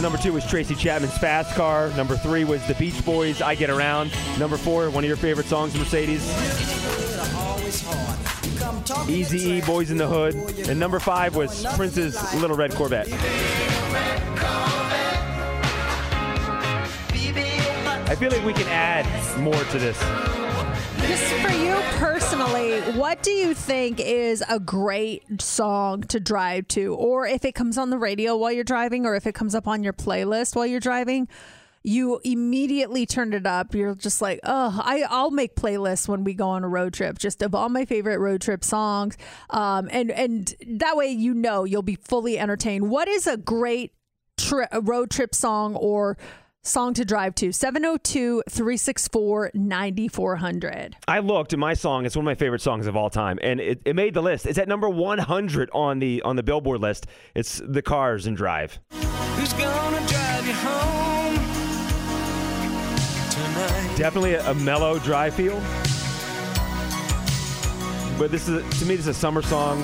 [0.00, 1.90] Number two was Tracy Chapman's Fast Car.
[1.96, 4.12] Number three was The Beach Boys' I Get Around.
[4.38, 7.07] Number four, one of your favorite songs, Mercedes.
[9.08, 10.34] Easy E, Boys in the Hood.
[10.68, 13.08] And number five was Prince's Little Red Corvette.
[18.08, 19.98] I feel like we can add more to this.
[21.06, 26.94] Just for you personally, what do you think is a great song to drive to?
[26.94, 29.68] Or if it comes on the radio while you're driving, or if it comes up
[29.68, 31.28] on your playlist while you're driving,
[31.82, 33.74] you immediately turn it up.
[33.74, 37.18] You're just like, oh, I, I'll make playlists when we go on a road trip,
[37.18, 39.16] just of all my favorite road trip songs.
[39.50, 42.90] Um, and, and that way, you know, you'll be fully entertained.
[42.90, 43.92] What is a great
[44.36, 46.16] tri- road trip song or
[46.62, 52.04] song to drive to 702 364 9400 I looked at my song.
[52.04, 54.44] It's one of my favorite songs of all time, and it, it made the list.
[54.46, 57.06] It's at number 100 on the on the Billboard list.
[57.34, 58.78] It's the Cars and Drive.
[58.92, 61.17] Who's gonna drive you home tonight?
[63.98, 65.60] Definitely a, a mellow dry feel.
[68.16, 69.82] But this is to me, this is a summer song.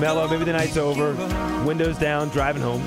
[0.00, 0.26] Mellow.
[0.28, 1.14] Maybe the night's over.
[1.64, 2.82] Windows down, driving home.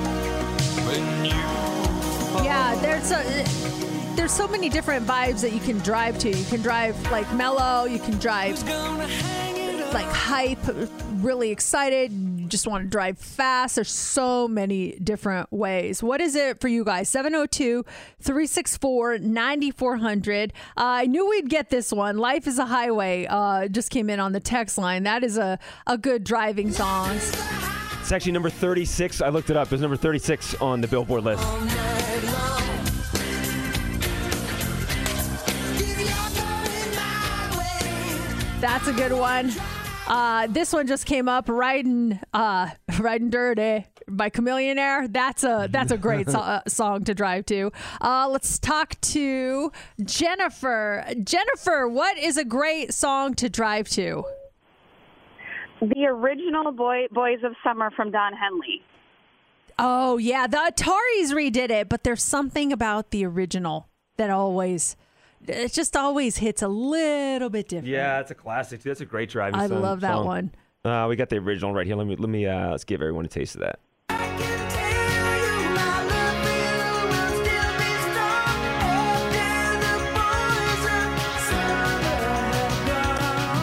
[2.43, 6.29] Yeah, there's a, there's so many different vibes that you can drive to.
[6.29, 8.57] You can drive like mellow, you can drive
[9.93, 10.59] like hype,
[11.15, 13.75] really excited, just want to drive fast.
[13.75, 16.01] There's so many different ways.
[16.01, 17.09] What is it for you guys?
[17.09, 17.83] 702
[18.21, 20.53] 364 9400.
[20.77, 22.17] I knew we'd get this one.
[22.17, 25.03] Life is a Highway uh, just came in on the text line.
[25.03, 27.15] That is a, a good driving song.
[27.15, 29.21] It's actually number 36.
[29.21, 29.67] I looked it up.
[29.67, 31.43] It was number 36 on the Billboard list.
[38.61, 39.51] That's a good one.
[40.07, 45.11] Uh, this one just came up, riding, uh, riding dirty by Chamillionaire.
[45.11, 47.71] That's a that's a great so- uh, song to drive to.
[48.01, 49.71] Uh, let's talk to
[50.03, 51.05] Jennifer.
[51.23, 54.23] Jennifer, what is a great song to drive to?
[55.81, 58.83] The original Boy, Boys of Summer from Don Henley.
[59.79, 63.87] Oh yeah, the Ataris redid it, but there's something about the original
[64.17, 64.95] that always
[65.47, 67.87] it just always hits a little bit different.
[67.87, 68.81] Yeah, it's a classic.
[68.83, 70.25] That's a great driving I song- love that song.
[70.25, 70.51] one.
[70.83, 71.95] Uh, we got the original right here.
[71.95, 73.79] Let me let me uh, let's give everyone a taste of that.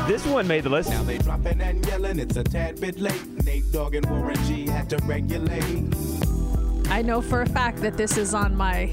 [0.07, 0.89] This one made the list.
[0.89, 3.23] Now they dropping and yelling, it's a tad bit late.
[3.45, 5.85] Nate Dogg and Warren G had to regulate.
[6.89, 8.87] I know for a fact that this is on my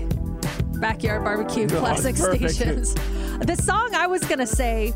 [0.79, 2.51] backyard barbecue classic perfect.
[2.51, 2.93] stations.
[2.93, 4.93] The song I was gonna say,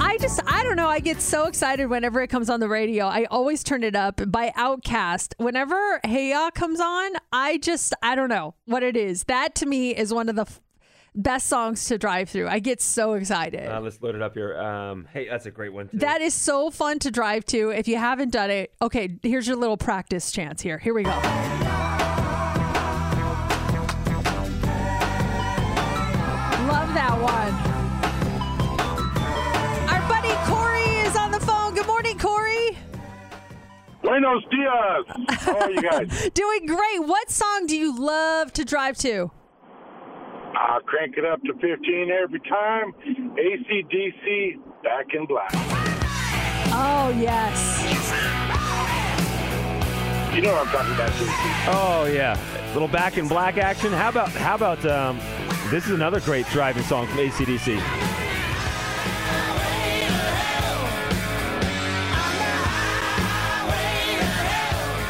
[0.00, 0.88] I just I don't know.
[0.88, 3.06] I get so excited whenever it comes on the radio.
[3.06, 5.34] I always turn it up by OutKast.
[5.38, 9.24] Whenever Hey Ya comes on, I just I don't know what it is.
[9.24, 10.60] That to me is one of the f-
[11.16, 12.48] best songs to drive through.
[12.48, 13.68] I get so excited.
[13.68, 14.56] Uh, let's load it up here.
[14.58, 15.88] Um, hey, that's a great one.
[15.88, 15.98] Too.
[15.98, 17.70] That is so fun to drive to.
[17.70, 20.78] If you haven't done it, okay, here's your little practice chance here.
[20.78, 21.83] Here we go.
[27.24, 27.54] One.
[29.88, 31.74] Our buddy Corey is on the phone.
[31.74, 32.76] Good morning, Corey.
[34.02, 35.38] Buenos dias.
[35.40, 36.30] How are you guys?
[36.34, 36.98] Doing great.
[37.00, 39.30] What song do you love to drive to?
[40.54, 42.92] I crank it up to 15 every time.
[43.36, 45.50] ACDC, Back in Black.
[46.76, 47.80] Oh, yes.
[50.34, 51.68] You know what I'm talking about, JC.
[51.68, 52.36] Oh yeah,
[52.72, 53.92] little back in black action.
[53.92, 55.20] How about how about um,
[55.70, 57.80] this is another great driving song from ACDC.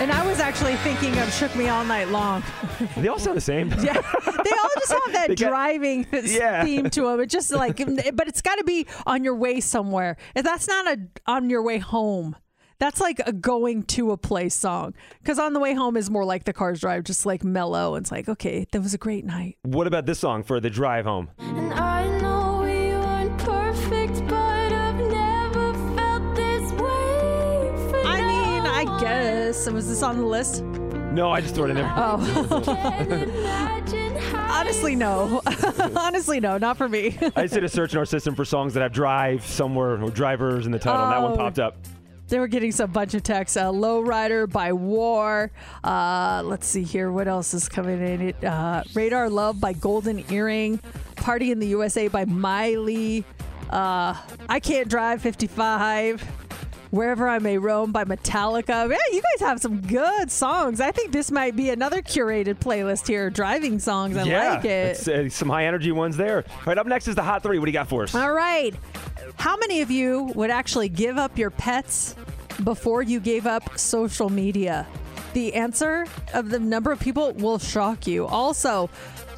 [0.00, 2.42] And I was actually thinking of Shook Me All Night Long.
[2.96, 3.70] They all sound the same.
[3.70, 6.64] Yeah, they all just have that got- driving Yeah.
[6.64, 7.20] theme to them.
[7.20, 10.16] It's just like, but it's got to be on your way somewhere.
[10.34, 12.34] If that's not a on your way home,
[12.78, 14.94] that's like a going to a place song.
[15.20, 17.94] Because on the way home is more like the cars drive, just like mellow.
[17.94, 19.56] And it's like, okay, that was a great night.
[19.62, 21.30] What about this song for the drive home?
[21.38, 27.90] And I know we weren't perfect, but I've never felt this way.
[27.90, 30.62] For I mean, I guess was this on the list?
[30.62, 31.92] No, I just threw it in there.
[31.96, 32.18] Oh,
[34.34, 35.40] honestly, no.
[35.96, 37.16] honestly, no, not for me.
[37.36, 40.10] I just did a search in our system for songs that have drive somewhere or
[40.10, 41.36] drivers in the title, and that one oh.
[41.36, 41.76] popped up.
[42.28, 43.56] They were getting some bunch of texts.
[43.56, 45.50] Uh, Lowrider by War.
[45.82, 47.12] Uh, let's see here.
[47.12, 48.20] What else is coming in?
[48.28, 50.80] It uh, Radar Love by Golden Earring.
[51.16, 53.24] Party in the USA by Miley.
[53.70, 54.14] Uh,
[54.48, 56.22] I Can't Drive 55.
[56.90, 58.88] Wherever I May Roam by Metallica.
[58.88, 60.80] Man, you guys have some good songs.
[60.80, 63.30] I think this might be another curated playlist here.
[63.30, 64.16] Driving songs.
[64.16, 65.08] I yeah, like it.
[65.08, 66.44] uh, some high energy ones there.
[66.48, 67.58] All right, up next is the hot three.
[67.58, 68.14] What do you got for us?
[68.14, 68.76] All right.
[69.36, 72.14] How many of you would actually give up your pets
[72.62, 74.86] before you gave up social media?
[75.34, 78.26] The answer of the number of people will shock you.
[78.26, 78.88] Also,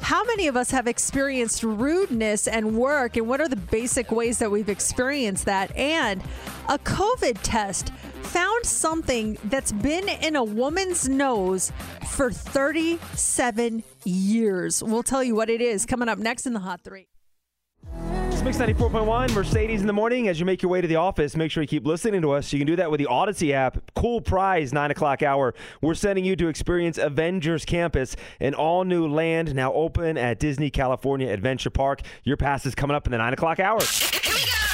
[0.01, 4.37] how many of us have experienced rudeness and work, and what are the basic ways
[4.37, 5.75] that we've experienced that?
[5.75, 6.21] And
[6.69, 7.89] a COVID test
[8.21, 11.71] found something that's been in a woman's nose
[12.09, 14.83] for 37 years.
[14.83, 17.07] We'll tell you what it is coming up next in the Hot Three.
[18.47, 20.29] Mix 94.1, Mercedes in the morning.
[20.29, 22.53] As you make your way to the office, make sure you keep listening to us.
[22.53, 23.91] You can do that with the Audacy app.
[23.93, 25.53] Cool prize, 9 o'clock hour.
[25.81, 30.69] We're sending you to experience Avengers Campus, an all new land now open at Disney
[30.69, 32.03] California Adventure Park.
[32.23, 33.81] Your pass is coming up in the 9 o'clock hour.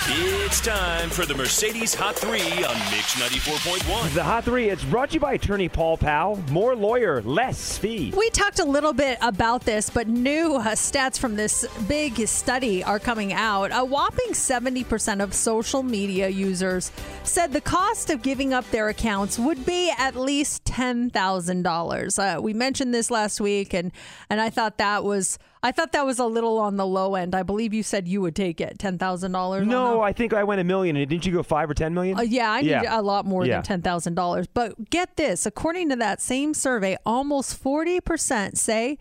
[0.05, 4.13] It's time for the Mercedes Hot 3 on Mix 94.1.
[4.13, 6.43] The Hot 3, it's brought to you by attorney Paul Powell.
[6.51, 8.13] More lawyer, less fee.
[8.15, 12.83] We talked a little bit about this, but new uh, stats from this big study
[12.83, 13.71] are coming out.
[13.73, 16.91] A whopping 70% of social media users
[17.23, 22.19] said the cost of giving up their accounts would be at least $10,000.
[22.37, 23.93] Uh, we mentioned this last week, and,
[24.29, 25.39] and I thought that was.
[25.65, 27.33] I thought that was a little on the low end.
[27.33, 29.65] I believe you said you would take it, ten thousand dollars.
[29.65, 30.97] No, I think I went a million.
[30.97, 32.17] And Didn't you go 5 or 10 million?
[32.19, 33.55] Uh, yeah, I need a lot more Yeah.
[33.55, 34.45] than ten thousand dollars.
[34.45, 38.97] But get this: according to that same survey, almost forty percent say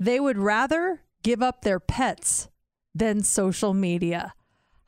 [0.00, 2.48] they would rather give up their pets
[2.94, 4.32] than social media.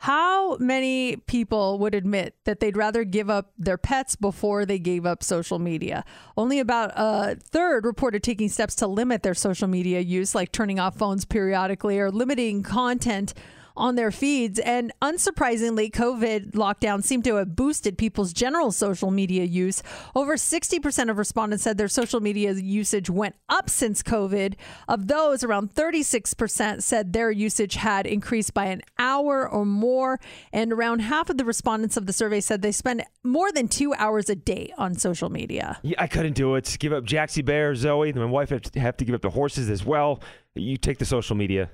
[0.03, 5.07] How many people would admit that they'd rather give up their pets before they gave
[5.07, 6.05] up social media?
[6.36, 10.80] Only about a third reported taking steps to limit their social media use, like turning
[10.80, 13.32] off phones periodically or limiting content
[13.77, 14.59] on their feeds.
[14.59, 19.83] And unsurprisingly, COVID lockdown seemed to have boosted people's general social media use.
[20.14, 24.55] Over 60% of respondents said their social media usage went up since COVID.
[24.89, 30.20] Of those, around 36% said their usage had increased by an hour or more.
[30.53, 33.95] And around half of the respondents of the survey said they spend more than two
[33.95, 35.79] hours a day on social media.
[35.83, 36.77] Yeah, I couldn't do it.
[36.79, 38.12] Give up Jaxie Bear, Zoe.
[38.12, 40.20] My wife have to, have to give up the horses as well.
[40.55, 41.70] You take the social media.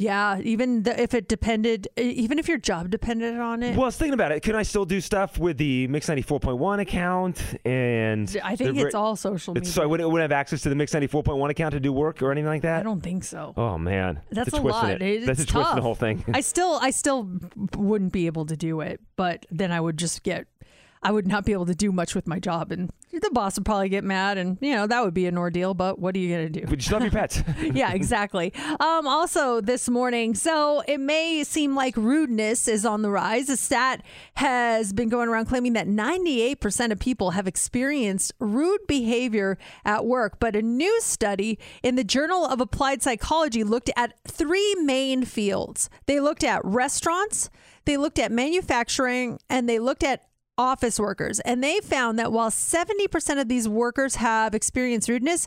[0.00, 3.72] Yeah, even the, if it depended, even if your job depended on it.
[3.72, 4.40] Well, I was thinking about it.
[4.40, 7.42] Can I still do stuff with the Mix 94.1 account?
[7.66, 9.70] And I think the- it's all social media.
[9.70, 12.32] So I wouldn't, wouldn't have access to the Mix 94.1 account to do work or
[12.32, 12.80] anything like that?
[12.80, 13.52] I don't think so.
[13.58, 14.20] Oh, man.
[14.30, 15.02] That's It's a twisting lot.
[15.02, 15.02] It.
[15.02, 16.24] It- That's a it's twist in the whole thing.
[16.32, 17.28] I still, I still
[17.76, 20.46] wouldn't be able to do it, but then I would just get.
[21.02, 23.64] I would not be able to do much with my job, and the boss would
[23.64, 25.72] probably get mad, and you know that would be an ordeal.
[25.72, 26.66] But what are you gonna do?
[26.66, 27.42] But just love your pets.
[27.62, 28.52] yeah, exactly.
[28.78, 33.48] Um, also, this morning, so it may seem like rudeness is on the rise.
[33.48, 34.02] A stat
[34.34, 40.38] has been going around claiming that 98% of people have experienced rude behavior at work.
[40.38, 45.88] But a new study in the Journal of Applied Psychology looked at three main fields.
[46.04, 47.48] They looked at restaurants,
[47.86, 50.24] they looked at manufacturing, and they looked at
[50.60, 51.40] office workers.
[51.40, 55.46] And they found that while 70% of these workers have experienced rudeness,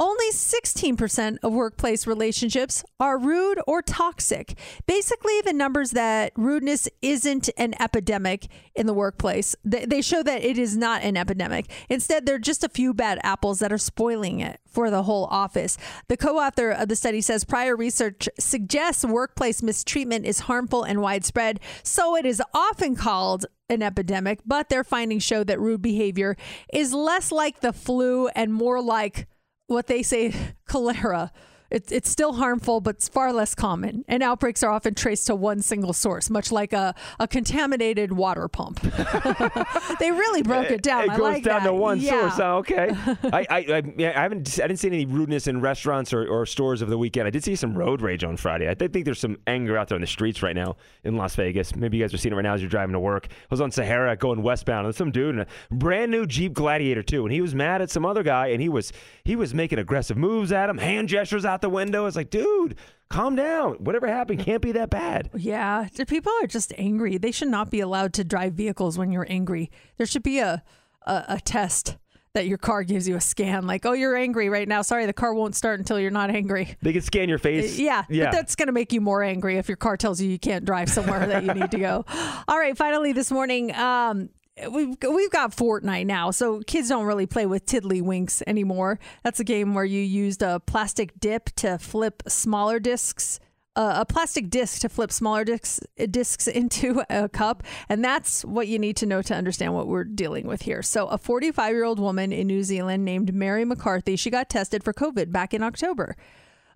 [0.00, 4.56] only 16% of workplace relationships are rude or toxic.
[4.86, 10.56] Basically, the numbers that rudeness isn't an epidemic in the workplace, they show that it
[10.56, 11.70] is not an epidemic.
[11.90, 15.26] Instead, there are just a few bad apples that are spoiling it for the whole
[15.26, 15.76] office.
[16.08, 21.02] The co author of the study says prior research suggests workplace mistreatment is harmful and
[21.02, 26.36] widespread, so it is often called an epidemic, but their findings show that rude behavior
[26.72, 29.28] is less like the flu and more like
[29.66, 30.34] what they say
[30.66, 31.32] cholera.
[31.70, 34.04] It's, it's still harmful, but it's far less common.
[34.08, 38.48] And outbreaks are often traced to one single source, much like a, a contaminated water
[38.48, 38.80] pump.
[40.00, 41.04] they really broke it down.
[41.04, 41.68] It goes like down that.
[41.68, 42.10] to one yeah.
[42.10, 42.40] source.
[42.40, 42.90] Oh, okay.
[43.32, 44.58] I, I, I, yeah, I haven't.
[44.60, 47.26] I didn't see any rudeness in restaurants or, or stores over the weekend.
[47.26, 48.68] I did see some road rage on Friday.
[48.68, 51.76] I think there's some anger out there in the streets right now in Las Vegas.
[51.76, 53.28] Maybe you guys are seeing it right now as you're driving to work.
[53.30, 57.02] I was on Sahara going westbound, and some dude in a brand new Jeep Gladiator
[57.02, 58.92] too, and he was mad at some other guy, and he was
[59.24, 62.06] he was making aggressive moves at him, hand gestures out the window.
[62.06, 62.76] It's like, dude,
[63.08, 63.74] calm down.
[63.74, 65.30] Whatever happened can't be that bad.
[65.36, 67.18] Yeah, people are just angry.
[67.18, 69.70] They should not be allowed to drive vehicles when you're angry.
[69.96, 70.62] There should be a,
[71.06, 71.96] a, a test
[72.32, 74.82] that your car gives you a scan, like, oh, you're angry right now.
[74.82, 76.76] Sorry, the car won't start until you're not angry.
[76.80, 77.78] They can scan your face.
[77.78, 78.26] Yeah, yeah.
[78.26, 80.64] but that's going to make you more angry if your car tells you you can't
[80.64, 82.04] drive somewhere that you need to go.
[82.48, 84.30] All right, finally this morning, um,
[84.68, 88.98] we've we've got Fortnite now, so kids don't really play with tiddlywinks anymore.
[89.22, 93.40] That's a game where you used a plastic dip to flip smaller discs.
[93.76, 95.80] Uh, a plastic disc to flip smaller discs
[96.10, 100.04] discs into a cup, and that's what you need to know to understand what we're
[100.04, 100.82] dealing with here.
[100.82, 104.82] So, a 45 year old woman in New Zealand named Mary McCarthy, she got tested
[104.82, 106.16] for COVID back in October,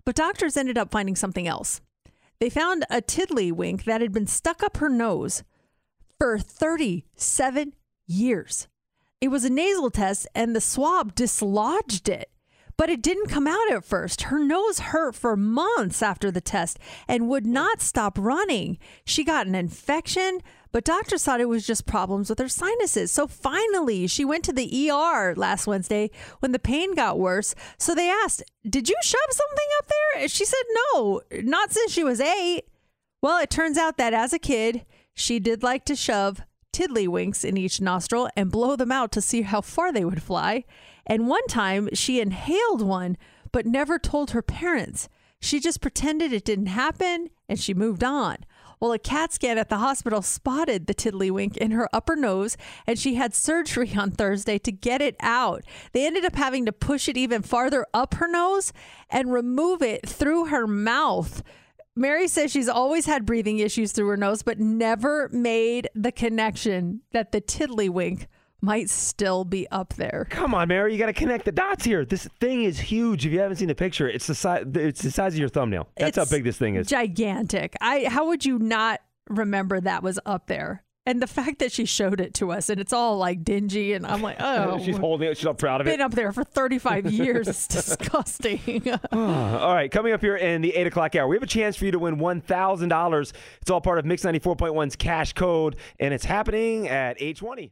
[0.05, 1.81] but doctors ended up finding something else.
[2.39, 5.43] They found a tiddlywink that had been stuck up her nose
[6.19, 7.73] for 37
[8.07, 8.67] years.
[9.21, 12.29] It was a nasal test and the swab dislodged it,
[12.77, 14.23] but it didn't come out at first.
[14.23, 18.77] Her nose hurt for months after the test and would not stop running.
[19.05, 20.41] She got an infection,
[20.71, 23.11] but doctors thought it was just problems with her sinuses.
[23.11, 27.55] So finally, she went to the ER last Wednesday when the pain got worse.
[27.77, 30.27] So they asked, Did you shove something up there?
[30.27, 30.59] She said,
[30.93, 32.63] No, not since she was eight.
[33.21, 34.85] Well, it turns out that as a kid,
[35.15, 36.41] she did like to shove
[36.73, 40.65] tiddlywinks in each nostril and blow them out to see how far they would fly.
[41.05, 43.17] And one time she inhaled one,
[43.51, 45.07] but never told her parents.
[45.39, 48.37] She just pretended it didn't happen and she moved on.
[48.79, 52.99] Well, a CAT scan at the hospital spotted the tiddlywink in her upper nose, and
[52.99, 55.63] she had surgery on Thursday to get it out.
[55.93, 58.73] They ended up having to push it even farther up her nose
[59.09, 61.41] and remove it through her mouth.
[61.95, 67.01] Mary says she's always had breathing issues through her nose, but never made the connection
[67.11, 68.27] that the tiddlywink
[68.61, 70.27] might still be up there.
[70.29, 72.03] Come on, Mary, you got to connect the dots here.
[72.03, 73.25] This thing is huge.
[73.25, 74.65] If you haven't seen the picture, it's the size.
[74.73, 75.87] It's the size of your thumbnail.
[75.97, 76.87] That's It's how big this thing is.
[76.87, 77.75] Gigantic.
[77.79, 80.83] I how would you not remember that was up there?
[81.07, 84.07] And the fact that she showed it to us and it's all like dingy and
[84.07, 85.37] I'm like, oh, She's holding it.
[85.37, 85.91] She's all proud of it.
[85.91, 87.47] been up there for 35 years.
[87.47, 88.83] It's disgusting.
[89.11, 91.85] all right, coming up here in the 8 o'clock hour, we have a chance for
[91.85, 93.33] you to win $1,000.
[93.61, 97.71] It's all part of Mix 94.1's Cash Code, and it's happening at 820.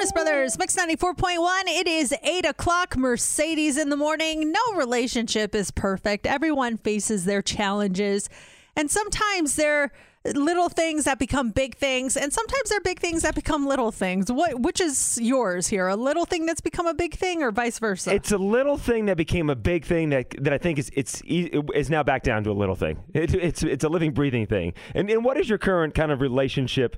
[0.00, 1.64] Jonas Brothers, Mix 94.1.
[1.66, 4.50] It is 8 o'clock, Mercedes in the morning.
[4.50, 6.26] No relationship is perfect.
[6.26, 8.30] Everyone faces their challenges.
[8.76, 9.92] And sometimes they're
[10.24, 12.16] little things that become big things.
[12.16, 14.32] And sometimes they're big things that become little things.
[14.32, 15.88] What, which is yours here?
[15.88, 18.14] A little thing that's become a big thing or vice versa?
[18.14, 21.20] It's a little thing that became a big thing that that I think is it's
[21.26, 23.00] is now back down to a little thing.
[23.12, 24.72] It, it's it's a living, breathing thing.
[24.94, 26.96] And and what is your current kind of relationship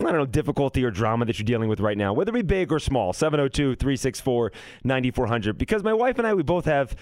[0.00, 2.42] I don't know, difficulty or drama that you're dealing with right now, whether it be
[2.42, 3.12] big or small.
[3.12, 5.56] 702 364 9400.
[5.56, 6.96] Because my wife and I, we both have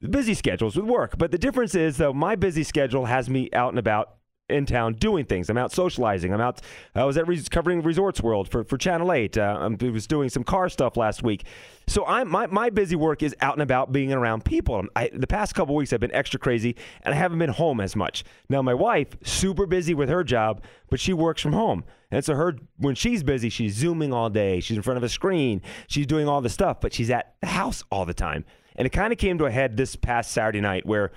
[0.00, 1.18] busy schedules with work.
[1.18, 4.17] But the difference is, though, my busy schedule has me out and about
[4.48, 5.50] in town doing things.
[5.50, 6.32] I'm out socializing.
[6.32, 6.60] I'm out.
[6.94, 9.38] I was at res- covering Resorts World for, for Channel 8.
[9.38, 11.44] Uh, I was doing some car stuff last week.
[11.86, 14.84] So I'm my, my busy work is out and about being around people.
[14.94, 17.96] I, the past couple weeks I've been extra crazy and I haven't been home as
[17.96, 18.24] much.
[18.48, 21.84] Now my wife super busy with her job, but she works from home.
[22.10, 24.60] And so her when she's busy, she's zooming all day.
[24.60, 25.62] She's in front of a screen.
[25.86, 28.44] She's doing all the stuff, but she's at the house all the time.
[28.76, 31.10] And it kind of came to a head this past Saturday night where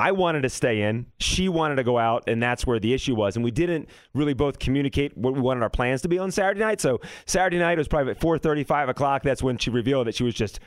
[0.00, 1.04] I wanted to stay in.
[1.18, 3.36] She wanted to go out, and that's where the issue was.
[3.36, 6.60] And we didn't really both communicate what we wanted our plans to be on Saturday
[6.60, 6.80] night.
[6.80, 9.22] So Saturday night was probably at 4:30, 5 o'clock.
[9.22, 10.58] That's when she revealed that she was just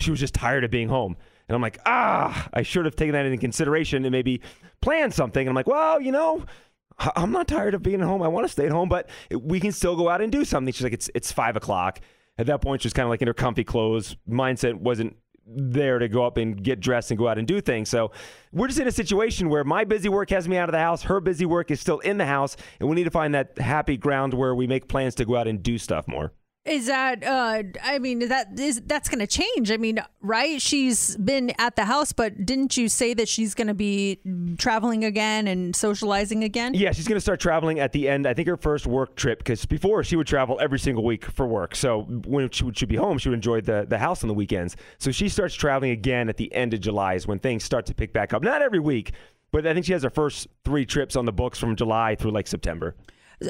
[0.00, 1.16] she was just tired of being home.
[1.48, 4.40] And I'm like, ah, I should have taken that into consideration and maybe
[4.82, 5.40] planned something.
[5.40, 6.44] And I'm like, well, you know,
[6.98, 8.22] I'm not tired of being home.
[8.22, 10.72] I want to stay at home, but we can still go out and do something.
[10.72, 12.00] She's like, it's it's five o'clock.
[12.38, 14.16] At that point, she was kind of like in her comfy clothes.
[14.28, 15.16] Mindset wasn't
[15.52, 17.88] there to go up and get dressed and go out and do things.
[17.88, 18.12] So
[18.52, 21.02] we're just in a situation where my busy work has me out of the house,
[21.02, 23.96] her busy work is still in the house, and we need to find that happy
[23.96, 26.32] ground where we make plans to go out and do stuff more.
[26.66, 29.70] Is that uh I mean that is that's going to change.
[29.70, 30.60] I mean, right?
[30.60, 34.20] She's been at the house, but didn't you say that she's going to be
[34.58, 36.74] traveling again and socializing again?
[36.74, 38.26] Yeah, she's going to start traveling at the end.
[38.26, 41.46] I think her first work trip because before she would travel every single week for
[41.46, 41.74] work.
[41.74, 44.34] So when she would she'd be home, she would enjoy the the house on the
[44.34, 44.76] weekends.
[44.98, 47.94] So she starts traveling again at the end of July is when things start to
[47.94, 48.42] pick back up.
[48.42, 49.12] Not every week,
[49.50, 52.32] but I think she has her first three trips on the books from July through
[52.32, 52.96] like September.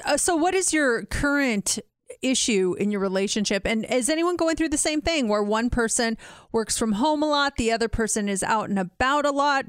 [0.05, 1.81] Uh, so what is your current
[2.23, 3.67] issue in your relationship?
[3.67, 6.17] And is anyone going through the same thing where one person
[6.53, 9.67] works from home a lot the other person is out and about a lot?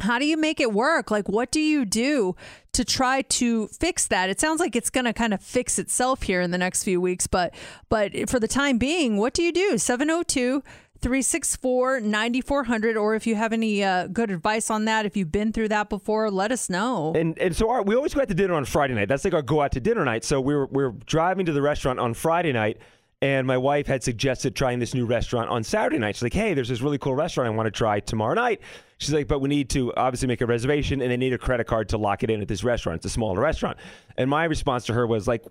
[0.00, 1.10] How do you make it work?
[1.10, 2.36] Like what do you do
[2.72, 4.28] to try to fix that?
[4.28, 7.00] It sounds like it's going to kind of fix itself here in the next few
[7.00, 7.54] weeks but
[7.88, 9.78] but for the time being what do you do?
[9.78, 10.62] 702
[11.00, 15.52] 364 9400 or if you have any uh, good advice on that if you've been
[15.52, 18.34] through that before let us know And and so our, we always go out to
[18.34, 19.08] dinner on Friday night.
[19.08, 20.24] That's like our go out to dinner night.
[20.24, 22.78] So we were we were driving to the restaurant on Friday night,
[23.22, 26.16] and my wife had suggested trying this new restaurant on Saturday night.
[26.16, 28.60] She's like, "Hey, there's this really cool restaurant I want to try tomorrow night."
[28.98, 31.66] She's like, "But we need to obviously make a reservation, and they need a credit
[31.66, 32.96] card to lock it in at this restaurant.
[32.98, 33.78] It's a smaller restaurant."
[34.16, 35.44] And my response to her was like,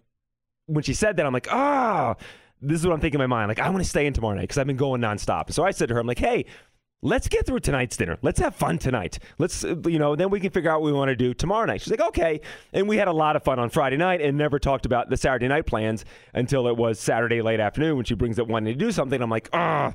[0.67, 2.15] when she said that, I'm like, "Ah."
[2.61, 3.49] This is what I'm thinking in my mind.
[3.49, 5.51] Like, I want to stay in tomorrow night because I've been going nonstop.
[5.51, 6.45] So I said to her, I'm like, hey,
[7.01, 8.17] let's get through tonight's dinner.
[8.21, 9.19] Let's have fun tonight.
[9.37, 11.65] Let's, uh, you know, then we can figure out what we want to do tomorrow
[11.65, 11.81] night.
[11.81, 12.41] She's like, okay.
[12.73, 15.17] And we had a lot of fun on Friday night and never talked about the
[15.17, 18.79] Saturday night plans until it was Saturday late afternoon when she brings up wanting to
[18.79, 19.21] do something.
[19.21, 19.93] I'm like, ah.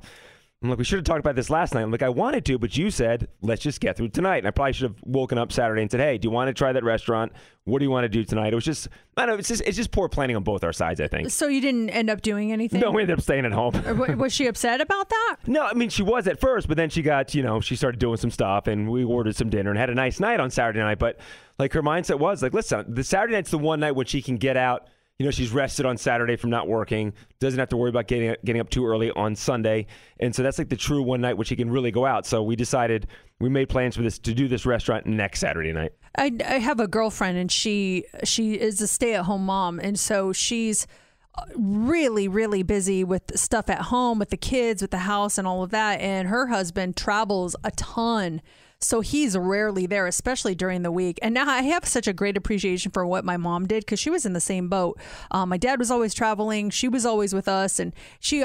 [0.63, 1.81] I'm like, we should have talked about this last night.
[1.81, 4.39] I'm like, I wanted to, but you said, let's just get through tonight.
[4.39, 6.53] And I probably should have woken up Saturday and said, hey, do you want to
[6.55, 7.33] try that restaurant?
[7.65, 8.53] What do you want to do tonight?
[8.53, 10.75] It was just, I don't know, it's just, it's just poor planning on both our
[10.75, 11.31] sides, I think.
[11.31, 13.75] so you didn't end up doing anything No, we ended up staying at home.
[13.87, 16.77] Or wa- was she upset about that No, I mean she was at first, but
[16.77, 19.71] then she got, you know, she started doing some stuff, and we ordered some dinner
[19.71, 20.99] and had a nice night on Saturday night.
[20.99, 21.21] But
[21.59, 24.37] like her mindset was like, listen, the Saturday night's the one night when she can
[24.37, 24.89] get out.
[25.21, 28.35] You know, she's rested on Saturday from not working, doesn't have to worry about getting
[28.43, 29.87] getting up too early on Sunday,
[30.19, 32.25] and so that's like the true one night which she can really go out.
[32.25, 33.07] So we decided
[33.39, 35.93] we made plans for this to do this restaurant next Saturday night.
[36.17, 40.87] I, I have a girlfriend and she she is a stay-at-home mom and so she's
[41.35, 45.47] uh, really really busy with stuff at home with the kids with the house and
[45.47, 48.41] all of that and her husband travels a ton
[48.81, 52.37] so he's rarely there especially during the week and now i have such a great
[52.37, 54.99] appreciation for what my mom did because she was in the same boat
[55.31, 58.45] um, my dad was always traveling she was always with us and she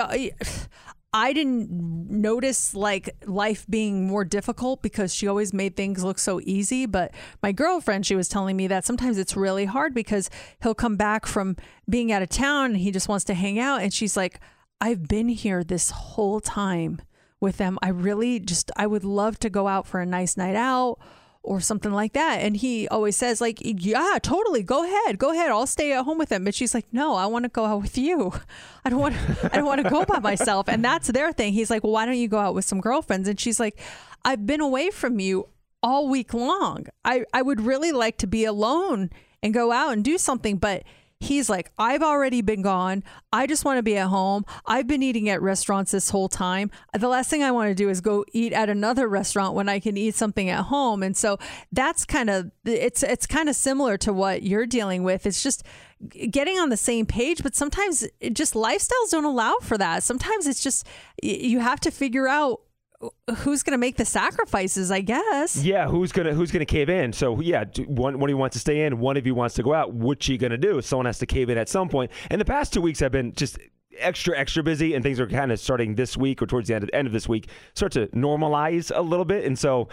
[1.16, 6.42] I didn't notice like life being more difficult because she always made things look so
[6.44, 6.86] easy.
[6.86, 10.30] But my girlfriend, she was telling me that sometimes it's really hard because
[10.62, 11.56] he'll come back from
[11.90, 13.82] being out of town and he just wants to hang out.
[13.82, 14.42] And she's like,
[14.82, 17.02] I've been here this whole time
[17.40, 17.78] with them.
[17.82, 20.98] I really just, I would love to go out for a nice night out
[21.44, 22.38] or something like that.
[22.38, 25.52] And he always says, like, yeah, totally, go ahead, go ahead.
[25.52, 26.44] I'll stay at home with him.
[26.44, 28.34] But she's like, no, I want to go out with you.
[28.84, 30.68] I don't want, I don't want to go by myself.
[30.68, 31.54] And that's their thing.
[31.54, 33.28] He's like, well, why don't you go out with some girlfriends?
[33.28, 33.80] And she's like,
[34.24, 35.50] I've been away from you
[35.84, 36.88] all week long.
[37.04, 39.12] I, I would really like to be alone
[39.44, 40.82] and go out and do something, but
[41.26, 43.04] he's like, I've already been gone.
[43.34, 44.46] I just want to be at home.
[44.66, 46.72] I've been eating at restaurants this whole time.
[46.98, 49.80] The last thing I want to do is go eat at another restaurant when I
[49.80, 51.04] can eat something at home.
[51.04, 51.38] And so
[51.72, 55.26] that's kind of it's it's kind of similar to what you're dealing with.
[55.26, 55.64] It's just
[56.10, 60.04] getting on the same page, but sometimes just lifestyles don't allow for that.
[60.04, 60.88] Sometimes it's just
[61.22, 62.62] you have to figure out
[63.38, 64.92] who's going to make the sacrifices?
[64.92, 65.64] I guess.
[65.64, 67.14] Yeah, who's gonna who's gonna cave in?
[67.14, 69.64] So yeah, one one of you wants to stay in, one of you wants to
[69.64, 69.94] go out.
[69.94, 70.82] What's she gonna do?
[70.82, 72.12] Someone has to cave in at some point.
[72.30, 73.58] And the past two weeks have been just
[73.98, 76.84] extra extra busy, and things are kind of starting this week or towards the end
[76.84, 79.46] of, end of this week start to normalize a little bit.
[79.46, 79.88] And so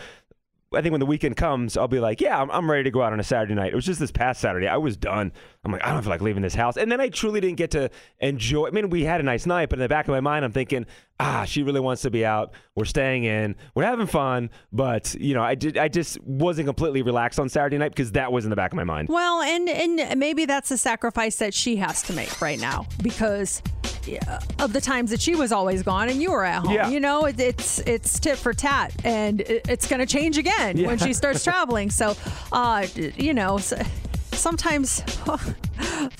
[0.75, 3.03] I think when the weekend comes, I'll be like, yeah, I'm, I'm ready to go
[3.03, 3.73] out on a Saturday night.
[3.73, 4.67] It was just this past Saturday.
[4.67, 5.33] I was done.
[5.65, 6.77] I'm like, I don't feel like leaving this house.
[6.77, 7.89] And then I truly didn't get to
[8.19, 8.67] enjoy.
[8.67, 10.51] I mean, we had a nice night, but in the back of my mind, I'm
[10.51, 10.87] thinking,
[11.21, 12.53] ah, she really wants to be out.
[12.75, 13.55] We're staying in.
[13.77, 14.51] We're having fun.
[14.73, 18.33] But, you know, I, did, I just wasn't completely relaxed on Saturday night because that
[18.33, 19.09] was in the back of my mind.
[19.09, 23.63] Well, and and maybe that's a sacrifice that she has to make right now because
[24.59, 26.73] of the times that she was always gone and you were at home.
[26.75, 26.89] Yeah.
[26.89, 30.77] You know, it, it's it's tit for tat, and it, it's going to change again
[30.77, 30.89] Yeah.
[30.89, 31.89] when she starts traveling.
[31.91, 32.17] So,
[32.51, 33.59] uh, you know.
[33.59, 33.73] s
[34.33, 35.03] Sometimes,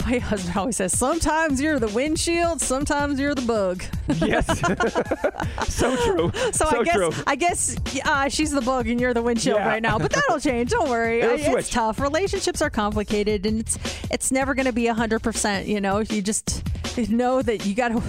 [0.07, 3.83] my husband always says, sometimes you're the windshield, sometimes you're the bug.
[4.19, 4.47] Yes.
[5.69, 6.31] so true.
[6.53, 7.11] So, So I guess true.
[7.27, 9.67] I guess uh, she's the bug and you're the windshield Yeah.
[9.69, 9.99] right now.
[9.99, 10.71] But that'll change.
[10.71, 11.21] Don't worry.
[11.21, 11.99] It's tough.
[12.01, 13.79] Relationships are complicated, and it's
[14.11, 15.67] it's never going to be hundred percent.
[15.67, 16.63] You know, you just
[17.11, 18.03] know that you got to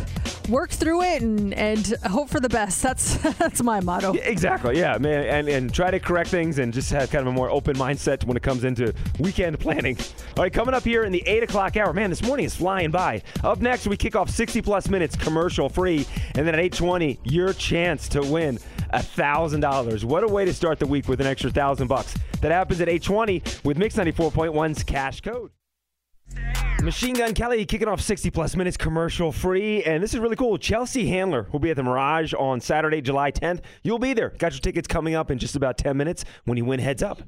[0.51, 2.81] work through it and and hope for the best.
[2.83, 4.13] That's that's my motto.
[4.13, 4.77] Exactly.
[4.77, 7.49] Yeah, man, and and try to correct things and just have kind of a more
[7.49, 9.92] open mindset when it comes into weekend planning.
[9.99, 11.93] All right, coming up here in the eight o'clock hour.
[11.93, 13.21] Man, this morning is flying by.
[13.43, 16.05] Up next, we kick off sixty plus minutes commercial free,
[16.35, 18.59] and then at eight twenty, your chance to win
[18.91, 20.05] a thousand dollars.
[20.05, 22.15] What a way to start the week with an extra thousand bucks.
[22.41, 25.51] That happens at eight twenty with Mix 94.1's cash code.
[26.83, 29.83] Machine Gun Kelly kicking off 60 plus minutes commercial free.
[29.83, 30.57] And this is really cool.
[30.57, 33.61] Chelsea Handler will be at the Mirage on Saturday, July 10th.
[33.83, 34.31] You'll be there.
[34.31, 37.21] Got your tickets coming up in just about 10 minutes when you win heads up.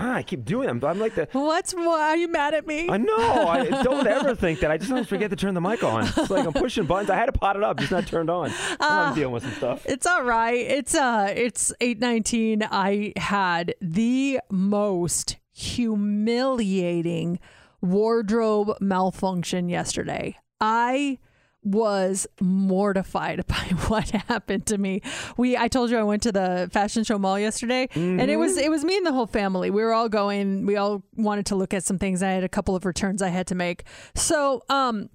[0.00, 0.80] Ah, I keep doing them.
[0.84, 1.28] I'm like the.
[1.32, 2.88] What's why are you mad at me?
[2.88, 3.48] I know.
[3.48, 4.70] I don't ever think that.
[4.70, 6.04] I just always forget to turn the mic on.
[6.16, 7.10] It's like I'm pushing buttons.
[7.10, 8.50] I had to pot it up, just not turned on.
[8.80, 9.84] I'm dealing with some stuff.
[9.86, 10.58] It's all right.
[10.58, 12.66] It's uh it's 819.
[12.70, 17.38] I had the most humiliating
[17.82, 20.36] wardrobe malfunction yesterday.
[20.60, 21.18] I
[21.62, 23.54] was mortified by
[23.88, 25.02] what happened to me.
[25.36, 28.56] We I told you I went to the fashion show mall yesterday and it was
[28.56, 29.70] it was me and the whole family.
[29.70, 32.22] We were all going, we all wanted to look at some things.
[32.22, 33.84] I had a couple of returns I had to make.
[34.14, 35.10] So, um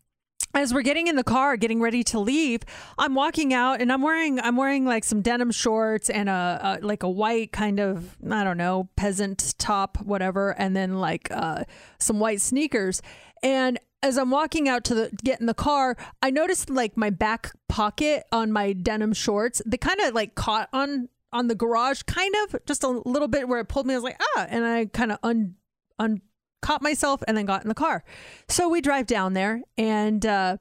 [0.54, 2.62] as we're getting in the car getting ready to leave
[2.98, 6.86] i'm walking out and i'm wearing i'm wearing like some denim shorts and a, a
[6.86, 11.64] like a white kind of i don't know peasant top whatever and then like uh
[12.00, 13.02] some white sneakers
[13.44, 17.10] and as i'm walking out to the get in the car i noticed like my
[17.10, 22.04] back pocket on my denim shorts they kind of like caught on on the garage
[22.04, 24.66] kind of just a little bit where it pulled me i was like ah and
[24.66, 25.56] i kind of un
[26.00, 26.22] un
[26.66, 28.04] caught myself and then got in the car.
[28.50, 30.58] So we drive down there and uh,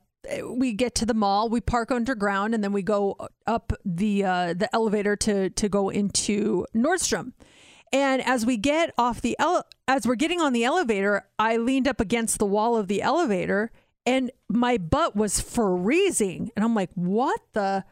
[0.46, 1.48] we get to the mall.
[1.48, 3.16] We park underground and then we go
[3.46, 7.32] up the uh, the elevator to to go into Nordstrom.
[7.94, 11.86] And as we get off the ele- as we're getting on the elevator, I leaned
[11.86, 13.70] up against the wall of the elevator
[14.04, 16.50] and my butt was freezing.
[16.56, 17.84] And I'm like, "What the?"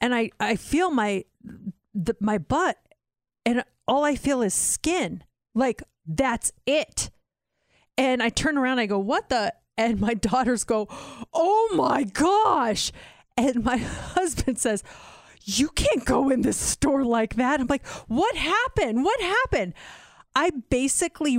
[0.00, 1.24] And I I feel my
[1.94, 2.78] the, my butt
[3.46, 5.22] and all I feel is skin.
[5.54, 7.10] Like that's it.
[7.96, 9.54] And I turn around, I go, What the?
[9.76, 10.88] And my daughters go,
[11.32, 12.92] Oh my gosh.
[13.36, 13.76] And my
[14.16, 14.82] husband says,
[15.44, 17.60] You can't go in this store like that.
[17.60, 19.04] I'm like, What happened?
[19.04, 19.74] What happened?
[20.34, 21.38] I basically,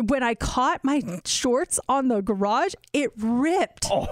[0.00, 4.06] when I caught my shorts on the garage, it ripped oh.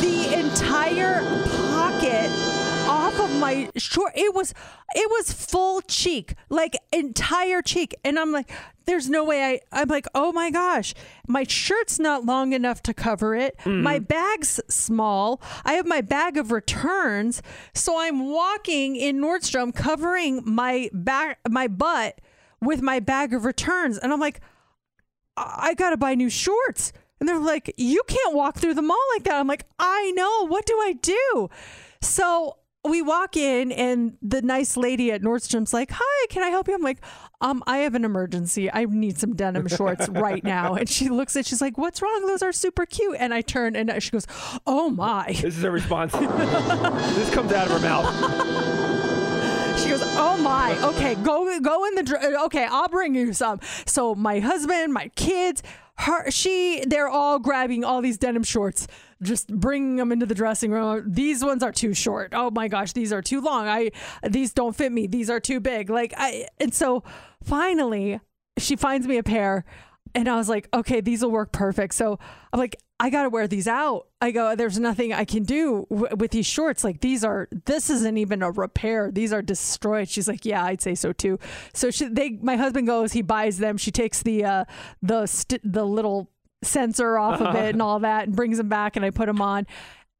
[0.00, 2.63] the entire pocket
[3.44, 4.54] my short it was
[4.94, 8.50] it was full cheek like entire cheek and i'm like
[8.86, 10.94] there's no way i i'm like oh my gosh
[11.26, 13.82] my shirt's not long enough to cover it mm-hmm.
[13.82, 17.42] my bag's small i have my bag of returns
[17.72, 22.20] so i'm walking in nordstrom covering my back my butt
[22.60, 24.40] with my bag of returns and i'm like
[25.36, 26.92] I I gotta buy new shorts.
[27.20, 29.40] And they're like, you can't walk through the mall like that.
[29.40, 30.46] I'm like, I know.
[30.46, 31.48] What do I do?
[32.00, 36.68] So we walk in, and the nice lady at Nordstrom's like, Hi, can I help
[36.68, 36.74] you?
[36.74, 36.98] I'm like,
[37.40, 38.70] um, I have an emergency.
[38.70, 40.74] I need some denim shorts right now.
[40.74, 42.26] And she looks at, she's like, What's wrong?
[42.26, 43.16] Those are super cute.
[43.18, 44.26] And I turn and she goes,
[44.66, 45.26] Oh my.
[45.28, 46.12] This is her response.
[46.12, 48.64] this comes out of her mouth.
[49.78, 53.58] She goes, "Oh my, okay, go go in the dr- okay, I'll bring you some."
[53.86, 55.62] So my husband, my kids,
[55.96, 58.86] her, she, they're all grabbing all these denim shorts,
[59.24, 61.04] just bringing them into the dressing room.
[61.06, 62.32] These ones are too short.
[62.32, 63.66] Oh my gosh, these are too long.
[63.66, 63.90] I
[64.22, 65.06] these don't fit me.
[65.06, 65.90] These are too big.
[65.90, 67.02] Like I, and so
[67.42, 68.20] finally,
[68.58, 69.64] she finds me a pair.
[70.16, 71.92] And I was like, okay, these will work perfect.
[71.94, 72.20] So
[72.52, 74.06] I'm like, I got to wear these out.
[74.20, 76.84] I go, there's nothing I can do w- with these shorts.
[76.84, 79.10] Like these are, this isn't even a repair.
[79.10, 80.08] These are destroyed.
[80.08, 81.40] She's like, yeah, I'd say so too.
[81.72, 83.76] So she, they, my husband goes, he buys them.
[83.76, 84.64] She takes the, uh,
[85.02, 86.30] the, st- the little
[86.64, 87.90] sensor off of it and uh-huh.
[87.90, 89.66] all that and brings them back and I put them on.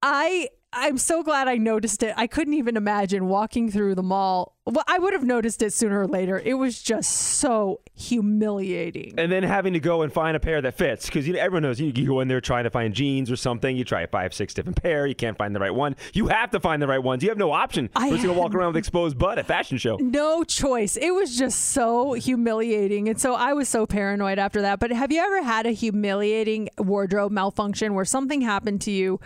[0.03, 2.13] I, I'm so glad I noticed it.
[2.17, 4.57] I couldn't even imagine walking through the mall.
[4.67, 6.41] Well, I would have noticed it sooner or later.
[6.43, 9.15] It was just so humiliating.
[9.19, 11.63] And then having to go and find a pair that fits because you know, everyone
[11.63, 13.77] knows you, you go in there trying to find jeans or something.
[13.77, 15.07] You try five, six different pair.
[15.07, 15.97] You can't find the right one.
[16.13, 17.23] You have to find the right ones.
[17.23, 17.91] You have no option.
[17.95, 19.97] We're just gonna walk around with exposed butt at fashion show.
[20.01, 20.97] No choice.
[20.97, 23.09] It was just so humiliating.
[23.09, 24.81] And so I was so paranoid after that.
[24.81, 29.21] But have you ever had a humiliating wardrobe malfunction where something happened to you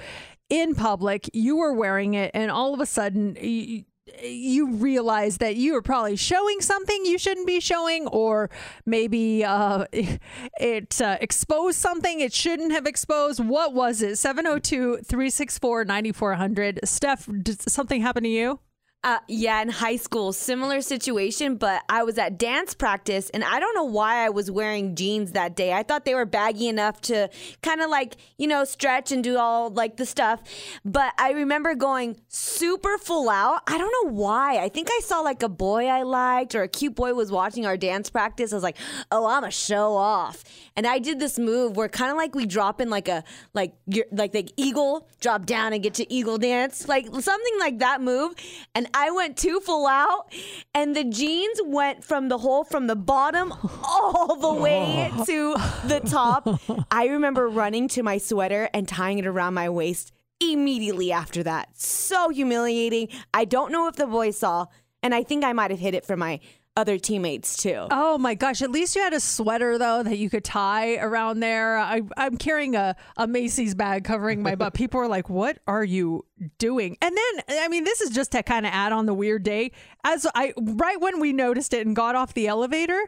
[0.51, 1.29] in public?
[1.33, 3.85] You were wearing it, and all of a sudden, you,
[4.23, 8.51] you realize that you are probably showing something you shouldn't be showing, or
[8.87, 13.45] maybe uh, it uh, exposed something it shouldn't have exposed.
[13.45, 14.17] What was it?
[14.17, 16.81] 702 364 9400.
[16.85, 18.61] Steph, did something happen to you?
[19.05, 23.61] Uh, yeah, in high school, similar situation, but I was at dance practice and I
[23.61, 25.73] don't know why I was wearing jeans that day.
[25.73, 27.31] I thought they were baggy enough to
[27.63, 30.43] kind of like, you know, stretch and do all like the stuff.
[30.85, 33.63] But I remember going super full out.
[33.69, 34.59] I don't know why.
[34.59, 37.67] I think I saw like a boy I liked or a cute boy was watching
[37.67, 38.53] our dance practice.
[38.53, 38.79] I was like,
[39.13, 40.43] oh, I'm a show off.
[40.75, 43.23] And I did this move where kind of like we drop in like a,
[43.55, 43.75] like,
[44.11, 48.35] like the eagle, drop down and get to eagle dance, like something like that move.
[48.75, 50.33] And I went too full out,
[50.75, 53.53] and the jeans went from the hole from the bottom
[53.85, 55.25] all the way oh.
[55.25, 55.55] to
[55.89, 56.49] the top.
[56.91, 61.69] I remember running to my sweater and tying it around my waist immediately after that.
[61.75, 63.09] So humiliating.
[63.35, 64.67] I don't know if the boys saw,
[65.03, 66.41] and I think I might have hid it from my
[66.79, 67.89] other teammates too.
[67.91, 68.63] Oh my gosh!
[68.63, 71.77] At least you had a sweater though that you could tie around there.
[71.77, 74.75] I, I'm carrying a, a Macy's bag covering my butt.
[74.79, 76.25] People are like, "What are you
[76.59, 79.43] doing?" And then, I mean, this is just to kind of add on the weird
[79.43, 79.73] day.
[80.05, 83.01] As I right when we noticed it and got off the elevator,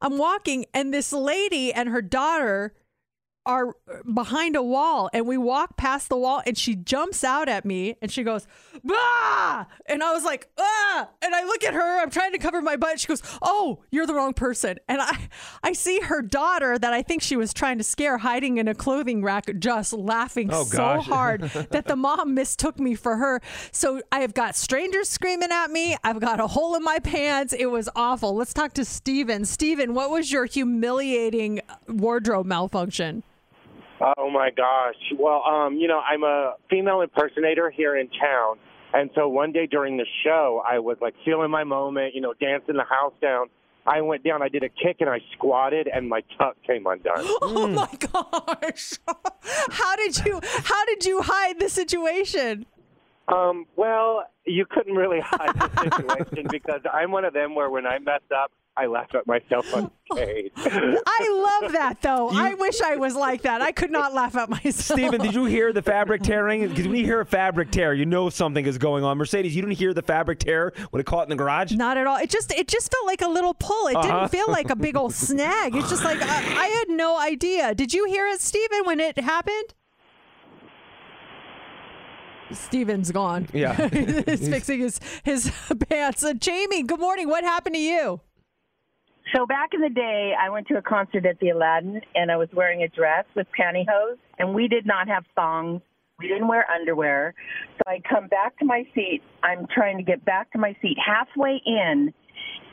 [0.00, 2.72] I'm walking, and this lady and her daughter
[3.48, 3.74] are
[4.12, 7.96] behind a wall and we walk past the wall and she jumps out at me
[8.02, 8.46] and she goes
[8.84, 9.64] bah!
[9.86, 11.08] And i was like ah!
[11.22, 14.06] And i look at her i'm trying to cover my butt she goes oh you're
[14.06, 14.78] the wrong person.
[14.86, 15.28] And i
[15.64, 18.74] i see her daughter that i think she was trying to scare hiding in a
[18.74, 23.40] clothing rack just laughing Oh, so hard that the mom mistook me for her.
[23.72, 25.96] So i have got strangers screaming at me.
[26.04, 27.54] I've got a hole in my pants.
[27.54, 28.34] It was awful.
[28.34, 29.46] Let's talk to steven.
[29.46, 33.22] Steven what was your humiliating wardrobe malfunction
[34.00, 34.94] Oh my gosh.
[35.18, 38.58] Well, um, you know, I'm a female impersonator here in town.
[38.92, 42.34] And so one day during the show, I was like feeling my moment, you know,
[42.40, 43.46] dancing the house down.
[43.86, 47.24] I went down, I did a kick and I squatted and my tuck came undone.
[47.42, 48.94] Oh my gosh.
[49.70, 52.66] how did you how did you hide the situation?
[53.28, 57.86] Um, well, you couldn't really hide the situation because I'm one of them where when
[57.86, 60.52] I mess up, I laugh at myself on stage.
[60.56, 62.28] I love that though.
[62.32, 63.60] I wish I was like that.
[63.60, 64.76] I could not laugh at myself.
[64.98, 66.66] Steven, did you hear the fabric tearing?
[66.68, 69.18] Because when you hear a fabric tear, you know something is going on.
[69.18, 71.72] Mercedes, you didn't hear the fabric tear when it caught in the garage?
[71.72, 72.18] Not at all.
[72.18, 73.88] It just it just felt like a little pull.
[73.88, 74.06] It Uh-huh.
[74.20, 75.74] didn't feel like a big old snag.
[75.74, 77.74] It's just like I, I had no idea.
[77.74, 79.74] Did you hear it, Steven, when it happened?
[82.52, 83.48] Steven's gone.
[83.52, 83.88] Yeah.
[83.92, 85.52] He's fixing his his
[85.88, 86.24] pants.
[86.24, 87.28] Uh, Jamie, good morning.
[87.28, 88.20] What happened to you?
[89.34, 92.36] So back in the day, I went to a concert at the Aladdin, and I
[92.36, 95.82] was wearing a dress with pantyhose, and we did not have thongs.
[96.18, 97.34] We didn't wear underwear.
[97.76, 99.20] So I come back to my seat.
[99.42, 102.12] I'm trying to get back to my seat halfway in,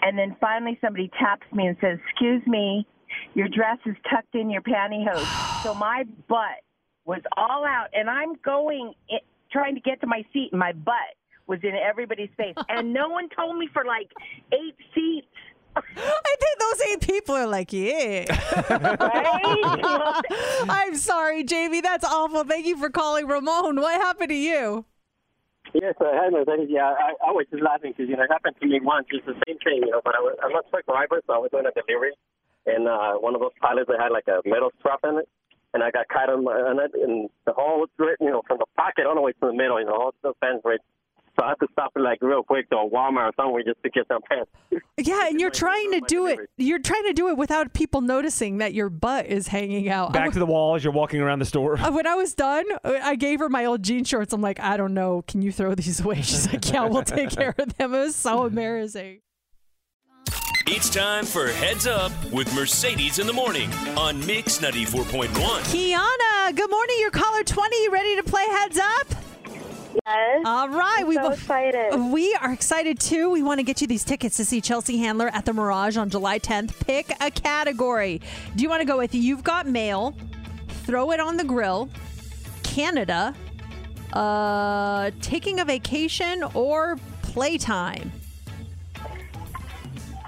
[0.02, 2.88] and then finally somebody taps me and says, "Excuse me,
[3.34, 6.64] your dress is tucked in your pantyhose." so my butt
[7.04, 9.18] was all out, and I'm going i
[9.56, 11.16] trying to get to my seat, and my butt
[11.48, 14.12] was in everybody's face, and no one told me for like
[14.52, 15.28] eight seats.
[15.78, 18.24] I think those eight people are like, yeah.
[20.70, 21.82] I'm sorry, Jamie.
[21.82, 22.46] That's awful.
[22.46, 23.76] Thank you for calling Ramon.
[23.76, 24.86] What happened to you?
[25.74, 26.68] Yes, I had no thing.
[26.70, 29.08] Yeah, I, I was just laughing because you know it happened to me once.
[29.12, 30.00] It's the same thing, you know.
[30.04, 32.14] But I was, I'm not truck driver, so I was doing a delivery,
[32.66, 35.28] and uh, one of those pilots that had like a metal strap in it,
[35.76, 38.58] and I got caught on, my, on it, and the whole strip, you know, from
[38.60, 40.80] the pocket all the way to the middle, you know, all the fence right.
[41.38, 43.84] So I had to stop it like real quick to a Walmart or somewhere just
[43.84, 44.50] to get some pants.
[44.98, 46.40] Yeah, and you're trying to do it.
[46.56, 50.14] You're trying to do it without people noticing that your butt is hanging out.
[50.14, 51.76] Back to the wall as you're walking around the store.
[51.92, 54.32] When I was done, uh, I gave her my old jean shorts.
[54.32, 55.24] I'm like, I don't know.
[55.28, 56.16] Can you throw these away?
[56.22, 57.94] She's like, Yeah, we'll take care of them.
[57.94, 59.20] It was so embarrassing.
[60.68, 65.28] It's time for Heads Up with Mercedes in the Morning on Mix 94.1.
[65.28, 66.06] Kiana
[66.50, 66.96] Kiana, good morning.
[67.00, 67.84] You're caller 20.
[67.84, 69.08] You ready to play Heads Up?
[70.08, 70.42] Yes.
[70.44, 71.02] All right.
[71.02, 72.12] I'm we so excited.
[72.12, 73.30] We are excited too.
[73.30, 76.10] We want to get you these tickets to see Chelsea Handler at the Mirage on
[76.10, 76.84] July 10th.
[76.84, 78.20] Pick a category.
[78.56, 80.16] Do you want to go with You've Got Mail,
[80.84, 81.90] Throw It on the Grill,
[82.64, 83.36] Canada,
[84.14, 88.12] uh, Taking a Vacation, or Playtime?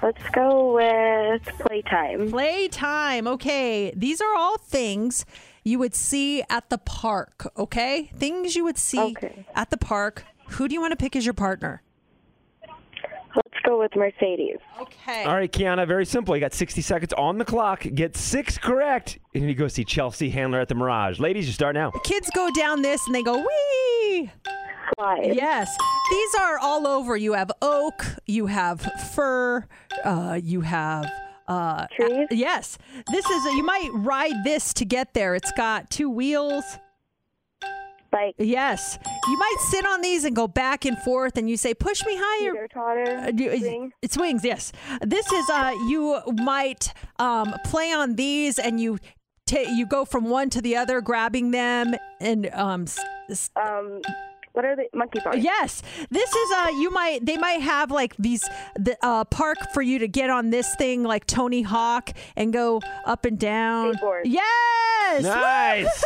[0.02, 2.30] Let's go with playtime.
[2.30, 3.26] Playtime.
[3.26, 3.92] Okay.
[3.96, 5.26] These are all things
[5.64, 7.52] you would see at the park.
[7.56, 8.10] Okay.
[8.16, 9.16] Things you would see
[9.54, 10.24] at the park.
[10.50, 11.82] Who do you want to pick as your partner?
[13.34, 14.56] Let's go with Mercedes.
[14.80, 15.24] Okay.
[15.24, 16.34] All right, Kiana, very simple.
[16.34, 17.86] You got 60 seconds on the clock.
[17.94, 21.20] Get six correct, and you go see Chelsea Handler at the Mirage.
[21.20, 21.90] Ladies, you start now.
[22.04, 24.30] Kids go down this and they go, wee.
[24.96, 25.34] Slide.
[25.34, 25.76] Yes.
[26.10, 27.16] These are all over.
[27.16, 28.80] You have oak, you have
[29.14, 29.66] fir,
[30.04, 31.10] uh, you have.
[31.46, 32.28] Uh, Trees?
[32.30, 32.76] yes.
[33.10, 35.34] This is, you might ride this to get there.
[35.34, 36.64] It's got two wheels.
[38.10, 38.34] Bike.
[38.38, 38.98] Yes.
[39.28, 42.16] You might sit on these and go back and forth and you say, push me
[42.18, 42.52] higher.
[42.52, 43.92] Teeter-totter, Uh, you- swing.
[44.02, 44.72] It's wings, yes.
[45.02, 48.98] This is uh you might um play on these and you
[49.46, 52.84] ta you go from one to the other grabbing them and um
[53.28, 54.00] s- Um,
[54.58, 55.36] what are the monkey bars?
[55.38, 58.42] Yes, this is uh you might they might have like these
[58.74, 62.80] the uh park for you to get on this thing like Tony Hawk and go
[63.06, 63.94] up and down.
[63.94, 64.22] Skateboard.
[64.24, 65.86] Yes, Nice.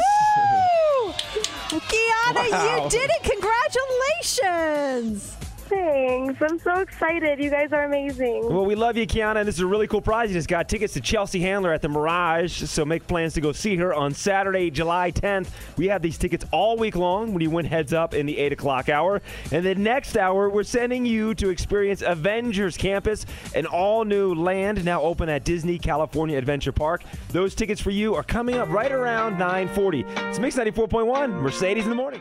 [1.72, 2.84] Kiana, Wow.
[2.84, 3.22] you did it!
[3.22, 5.36] Congratulations!
[5.72, 6.42] Thanks.
[6.42, 7.38] I'm so excited.
[7.38, 8.46] You guys are amazing.
[8.52, 10.28] Well, we love you, Kiana, and this is a really cool prize.
[10.28, 13.52] You just got tickets to Chelsea Handler at the Mirage, so make plans to go
[13.52, 15.48] see her on Saturday, July 10th.
[15.78, 18.52] We have these tickets all week long when you win heads up in the 8
[18.52, 19.22] o'clock hour.
[19.50, 23.24] And the next hour, we're sending you to experience Avengers Campus,
[23.54, 27.02] an all new land now open at Disney California Adventure Park.
[27.30, 30.04] Those tickets for you are coming up right around 940.
[30.28, 32.20] It's Mix 94.1, Mercedes in the morning.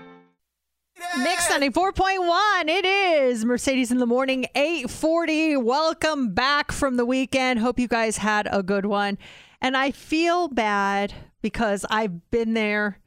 [1.17, 2.69] Mix 94.1.
[2.69, 5.57] It is Mercedes in the morning, 840.
[5.57, 7.59] Welcome back from the weekend.
[7.59, 9.17] Hope you guys had a good one.
[9.61, 12.99] And I feel bad because I've been there.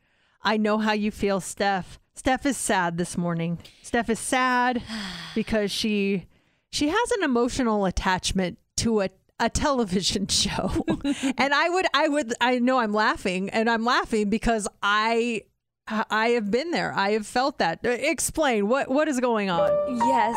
[0.42, 1.98] I know how you feel, Steph.
[2.14, 3.58] Steph is sad this morning.
[3.82, 4.82] Steph is sad
[5.34, 6.26] because she
[6.70, 9.10] she has an emotional attachment to a
[9.40, 10.84] a television show.
[11.38, 15.42] and I would I would I know I'm laughing and I'm laughing because I
[15.88, 16.92] I have been there.
[16.94, 17.80] I have felt that.
[17.84, 19.68] Uh, Explain what what is going on.
[19.98, 20.36] Yes.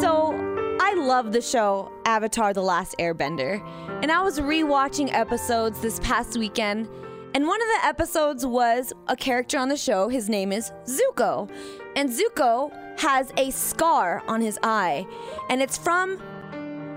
[0.00, 0.34] So
[0.80, 3.62] I love the show Avatar The Last Airbender.
[4.02, 6.88] And I was rewatching episodes this past weekend.
[7.34, 10.08] And one of the episodes was a character on the show.
[10.08, 11.48] His name is Zuko.
[11.94, 15.06] And Zuko has a scar on his eye.
[15.50, 16.20] And it's from.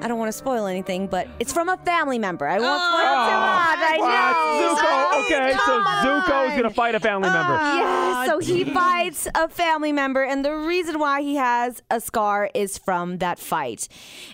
[0.02, 2.48] I don't want to spoil anything, but it's from a family member.
[2.48, 2.90] I won't oh.
[2.90, 3.78] spoil too much.
[3.84, 4.41] I know.
[4.61, 7.53] Zuko, okay, so Zuko's going to fight a family member.
[7.53, 12.49] Yes, so he fights a family member, and the reason why he has a scar
[12.56, 13.88] is from that fight.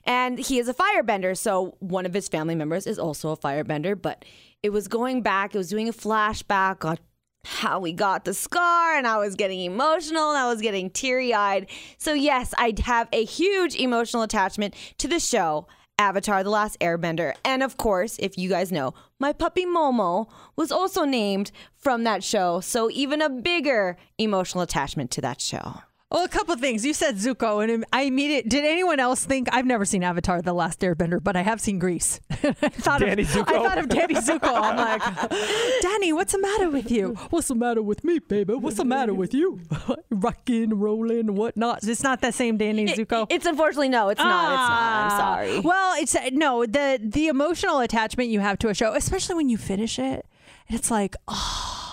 [0.05, 4.01] And he is a firebender, so one of his family members is also a firebender,
[4.01, 4.23] but
[4.63, 6.85] it was going back, it was doing a flashback
[7.47, 11.33] how we got the scar, and I was getting emotional and I was getting teary
[11.33, 11.67] eyed.
[11.97, 15.67] So, yes, I have a huge emotional attachment to the show.
[15.99, 17.33] Avatar The Last Airbender.
[17.43, 22.23] And of course, if you guys know, my puppy Momo was also named from that
[22.23, 22.59] show.
[22.59, 25.81] So even a bigger emotional attachment to that show.
[26.09, 26.85] Well, a couple of things.
[26.85, 30.53] You said Zuko, and I immediately did anyone else think I've never seen Avatar: The
[30.53, 32.21] Last Airbender, but I have seen Grease.
[32.31, 33.49] I thought Danny of, Zuko?
[33.53, 34.39] I thought of Danny Zuko.
[34.53, 34.77] I'm
[35.29, 37.15] like, Danny, what's the matter with you?
[37.29, 38.53] What's the matter with me, baby?
[38.53, 39.59] What's the matter with you?
[40.09, 41.83] Rocking, rolling, whatnot.
[41.85, 43.27] It's not that same Danny Zuko.
[43.29, 44.53] It's unfortunately no, it's not.
[44.53, 44.71] It's not.
[44.71, 45.17] I'm Ah.
[45.17, 45.59] sorry.
[45.59, 49.49] Well, it's uh, no the the emotional attachment you have to a show, especially when
[49.49, 50.25] you finish it,
[50.69, 51.86] and it's like, oh,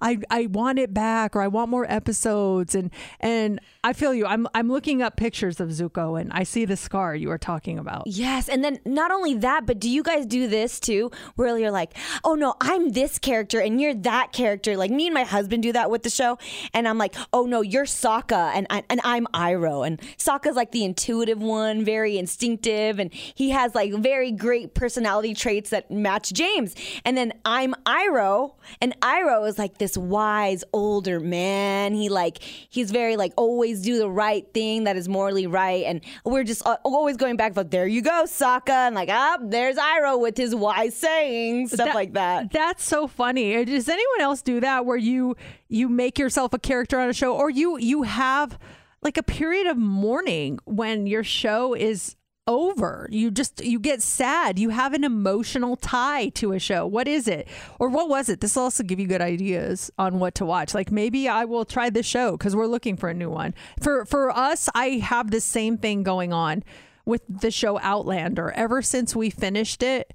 [0.00, 2.90] I I want it back, or I want more episodes, and
[3.20, 4.26] and I feel you.
[4.26, 7.78] I'm I'm looking up pictures of Zuko, and I see the scar you were talking
[7.78, 8.04] about.
[8.06, 11.70] Yes, and then not only that, but do you guys do this too, where you're
[11.70, 15.62] like, "Oh no, I'm this character and you're that character." Like me and my husband
[15.62, 16.38] do that with the show,
[16.72, 20.72] and I'm like, "Oh no, you're Sokka and I, and I'm Iroh." And Sokka's like
[20.72, 26.32] the intuitive one, very instinctive, and he has like very great personality traits that match
[26.32, 26.74] James.
[27.04, 31.94] And then I'm Iroh, and Iroh is like this wise older man.
[31.94, 36.00] He like he's very like always do the right thing that is morally right, and
[36.24, 37.54] we're just always going back.
[37.54, 41.86] But there you go, Sokka, and like ah, there's Iroh with his wise sayings, stuff
[41.88, 42.52] That- like that.
[42.52, 43.64] That's so funny.
[43.64, 45.36] Does anyone else do that where you
[45.68, 48.58] you make yourself a character on a show, or you you have
[49.02, 52.16] like a period of mourning when your show is
[52.50, 53.08] over.
[53.10, 54.58] You just you get sad.
[54.58, 56.86] You have an emotional tie to a show.
[56.86, 57.48] What is it?
[57.78, 58.40] Or what was it?
[58.40, 60.74] This will also give you good ideas on what to watch.
[60.74, 63.54] Like maybe I will try this show because we're looking for a new one.
[63.80, 66.64] For for us, I have the same thing going on
[67.04, 68.50] with the show Outlander.
[68.50, 70.12] Ever since we finished it,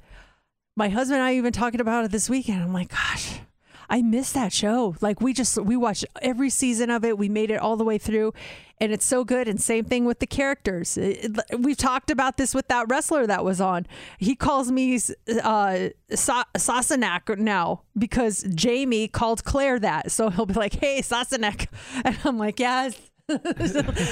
[0.75, 2.61] my husband and I even talking about it this weekend.
[2.61, 3.39] I'm like, gosh,
[3.89, 4.95] I miss that show.
[5.01, 7.17] Like we just we watched every season of it.
[7.17, 8.33] We made it all the way through,
[8.81, 9.47] and it's so good.
[9.47, 10.97] And same thing with the characters.
[10.97, 13.85] It- it- we've talked about this with that wrestler that was on.
[14.17, 14.99] He calls me
[15.43, 20.11] uh, Sa- Sassenach now because Jamie called Claire that.
[20.11, 21.67] So he'll be like, "Hey, Sassenach,"
[22.05, 22.99] and I'm like, "Yes."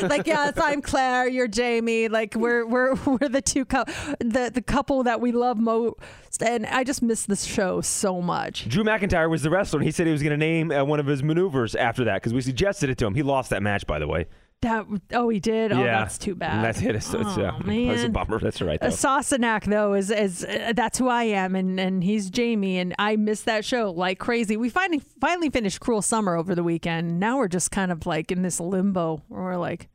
[0.01, 1.27] like yes, I'm Claire.
[1.27, 2.07] You're Jamie.
[2.07, 3.83] Like we're we're we're the two cou-
[4.19, 5.97] the the couple that we love most,
[6.43, 8.67] and I just miss this show so much.
[8.67, 10.99] Drew McIntyre was the wrestler, and he said he was going to name uh, one
[10.99, 13.13] of his maneuvers after that because we suggested it to him.
[13.13, 14.25] He lost that match, by the way.
[14.63, 15.71] That oh he did.
[15.73, 16.63] Oh, yeah, that's too bad.
[16.63, 16.95] That's it.
[16.95, 18.11] It's, it's, Oh, uh, That's a man.
[18.13, 18.39] bummer.
[18.39, 18.87] That's right though.
[18.87, 23.17] Uh, though is is uh, that's who I am, and and he's Jamie, and I
[23.17, 24.55] miss that show like crazy.
[24.55, 27.19] We finally finally finished Cruel Summer over the weekend.
[27.19, 29.89] Now we're just kind of like in this limbo where we're like,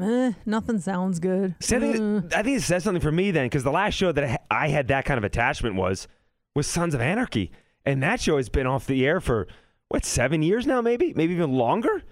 [0.00, 1.54] eh, nothing sounds good.
[1.60, 4.10] See, I, think, I think it says something for me then, because the last show
[4.10, 6.08] that I I had that kind of attachment was
[6.56, 7.52] was Sons of Anarchy,
[7.84, 9.46] and that show has been off the air for
[9.88, 12.02] what seven years now, maybe, maybe even longer.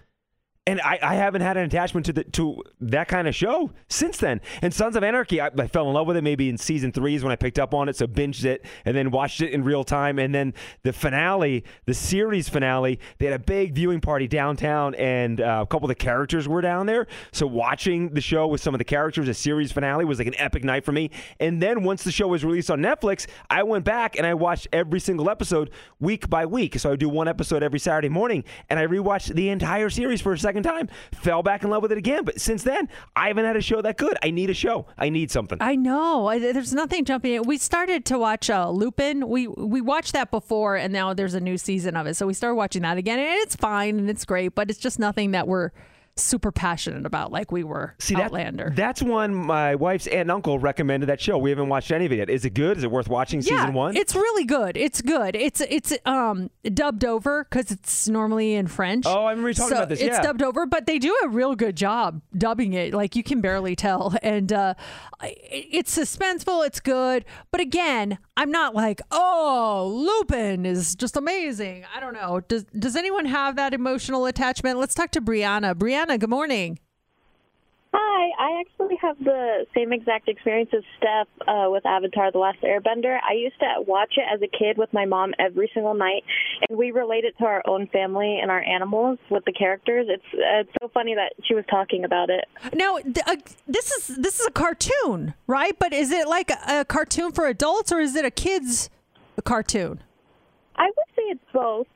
[0.69, 4.17] And I, I haven't had an attachment to the to that kind of show since
[4.17, 4.41] then.
[4.63, 7.15] And Sons of Anarchy, I, I fell in love with it maybe in season three
[7.15, 9.63] is when I picked up on it, so binged it and then watched it in
[9.63, 10.19] real time.
[10.19, 15.41] And then the finale, the series finale, they had a big viewing party downtown, and
[15.41, 17.07] uh, a couple of the characters were down there.
[17.31, 20.35] So watching the show with some of the characters, a series finale was like an
[20.37, 21.13] epic night for me.
[21.39, 24.67] And then once the show was released on Netflix, I went back and I watched
[24.73, 25.71] every single episode
[26.01, 26.77] week by week.
[26.81, 30.21] So I would do one episode every Saturday morning, and I rewatched the entire series
[30.21, 30.89] for a second time.
[31.13, 32.25] Fell back in love with it again.
[32.25, 34.17] But since then, I haven't had a show that good.
[34.23, 34.87] I need a show.
[34.99, 35.59] I need something.
[35.61, 36.39] I know.
[36.39, 37.43] There's nothing jumping in.
[37.43, 39.29] We started to watch uh, Lupin.
[39.29, 42.17] We we watched that before, and now there's a new season of it.
[42.17, 44.99] So we started watching that again, and it's fine and it's great, but it's just
[44.99, 45.71] nothing that we're
[46.19, 48.73] super passionate about like we were See that, Outlander.
[48.75, 51.37] That's one my wife's aunt and uncle recommended that show.
[51.39, 52.31] We haven't watched any of it yet.
[52.31, 52.79] Is it good?
[52.79, 53.97] Is it worth watching yeah, season one?
[53.97, 54.77] It's really good.
[54.77, 55.37] It's good.
[55.37, 59.05] It's it's um dubbed over because it's normally in French.
[59.07, 60.23] Oh, I remember talking So about this, It's yeah.
[60.23, 62.95] dubbed over, but they do a real good job dubbing it.
[62.95, 64.75] Like you can barely tell, and uh,
[65.23, 66.67] it's suspenseful.
[66.67, 71.85] It's good, but again, I'm not like, oh, Lupin is just amazing.
[71.95, 72.41] I don't know.
[72.49, 74.79] Does Does anyone have that emotional attachment?
[74.79, 75.75] Let's talk to Brianna.
[75.75, 76.79] Brianna, good morning.
[77.93, 82.61] Hi, I actually have the same exact experience as Steph uh, with Avatar: The Last
[82.63, 83.19] Airbender.
[83.29, 86.23] I used to watch it as a kid with my mom every single night,
[86.69, 90.07] and we relate it to our own family and our animals with the characters.
[90.09, 92.45] It's uh, it's so funny that she was talking about it.
[92.75, 95.77] Now, uh, this is this is a cartoon, right?
[95.79, 98.91] But is it like a, a cartoon for adults or is it a kids
[99.45, 100.03] cartoon?
[100.77, 101.87] I would say it's both.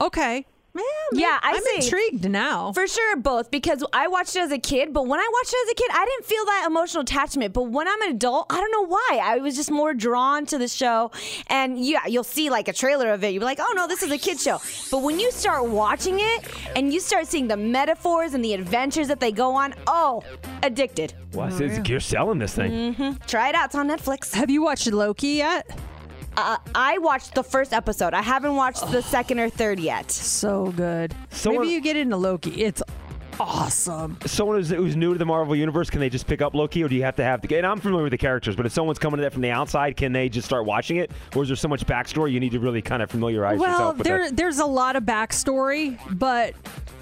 [0.00, 0.46] Okay.
[0.76, 0.84] Man,
[1.20, 2.72] yeah, I I'm say intrigued now.
[2.72, 5.58] For sure, both because I watched it as a kid, but when I watched it
[5.66, 7.54] as a kid, I didn't feel that emotional attachment.
[7.54, 9.20] But when I'm an adult, I don't know why.
[9.22, 11.10] I was just more drawn to the show.
[11.48, 13.32] And yeah, you'll see like a trailer of it.
[13.32, 14.60] You'll be like, oh no, this is a kid show.
[14.90, 16.44] But when you start watching it
[16.76, 20.22] and you start seeing the metaphors and the adventures that they go on, oh,
[20.62, 21.14] addicted.
[21.32, 22.94] Wow, so it's- you're selling this thing.
[22.94, 23.24] Mm-hmm.
[23.26, 23.66] Try it out.
[23.66, 24.34] It's on Netflix.
[24.34, 25.66] Have you watched Loki yet?
[26.36, 28.12] Uh, I watched the first episode.
[28.14, 30.10] I haven't watched the second or third yet.
[30.10, 31.14] So good.
[31.30, 32.62] Someone- Maybe you get into Loki.
[32.62, 32.82] It's
[33.38, 34.16] awesome.
[34.26, 36.88] Someone who's, who's new to the Marvel universe, can they just pick up Loki, or
[36.88, 37.56] do you have to have to?
[37.56, 39.96] And I'm familiar with the characters, but if someone's coming to that from the outside,
[39.96, 42.60] can they just start watching it, or is there so much backstory you need to
[42.60, 44.36] really kind of familiarize Well, yourself with there that?
[44.36, 46.54] there's a lot of backstory, but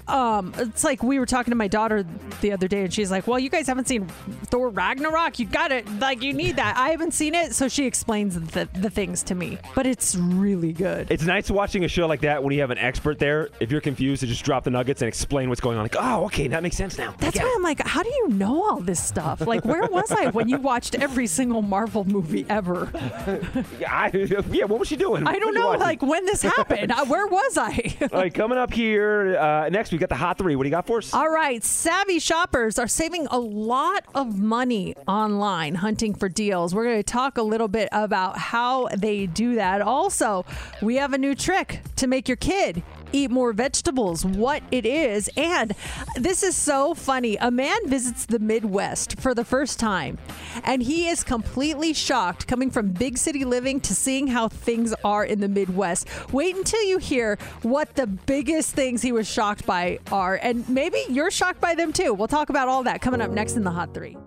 [0.07, 2.05] um, it's like we were talking to my daughter
[2.41, 4.07] the other day, and she's like, "Well, you guys haven't seen
[4.45, 5.39] Thor Ragnarok.
[5.39, 5.87] You got it.
[5.99, 6.77] Like you need that.
[6.77, 10.73] I haven't seen it." So she explains the, the things to me, but it's really
[10.73, 11.07] good.
[11.09, 13.49] It's nice watching a show like that when you have an expert there.
[13.59, 15.83] If you're confused, to just drop the nuggets and explain what's going on.
[15.83, 17.13] Like, oh, okay, that makes sense now.
[17.19, 17.53] That's why it.
[17.55, 19.41] I'm like, how do you know all this stuff?
[19.45, 22.89] Like, where was I when you watched every single Marvel movie ever?
[23.79, 24.11] yeah, I,
[24.51, 25.27] yeah, what was she doing?
[25.27, 26.93] I don't know, like when this happened.
[27.07, 27.95] Where was I?
[28.01, 30.55] All right, coming up here uh, next, we got the hot three.
[30.55, 31.13] What do you got for us?
[31.13, 36.75] All right, savvy shoppers are saving a lot of money online hunting for deals.
[36.75, 39.81] We're going to talk a little bit about how they do that.
[39.81, 40.45] Also,
[40.81, 42.83] we have a new trick to make your kid
[43.15, 45.29] eat more vegetables, what it is.
[45.37, 45.73] And
[46.15, 47.37] this is so funny.
[47.37, 50.17] A man visits the Midwest for the first time,
[50.63, 55.23] and he is completely shocked coming from big city living to seeing how things are
[55.23, 56.07] in the Midwest.
[56.33, 61.01] Wait until you hear what the biggest things he was shocked by are, and maybe
[61.09, 62.13] you're shocked by them too.
[62.13, 64.17] We'll talk about all that coming up next in the Hot Three.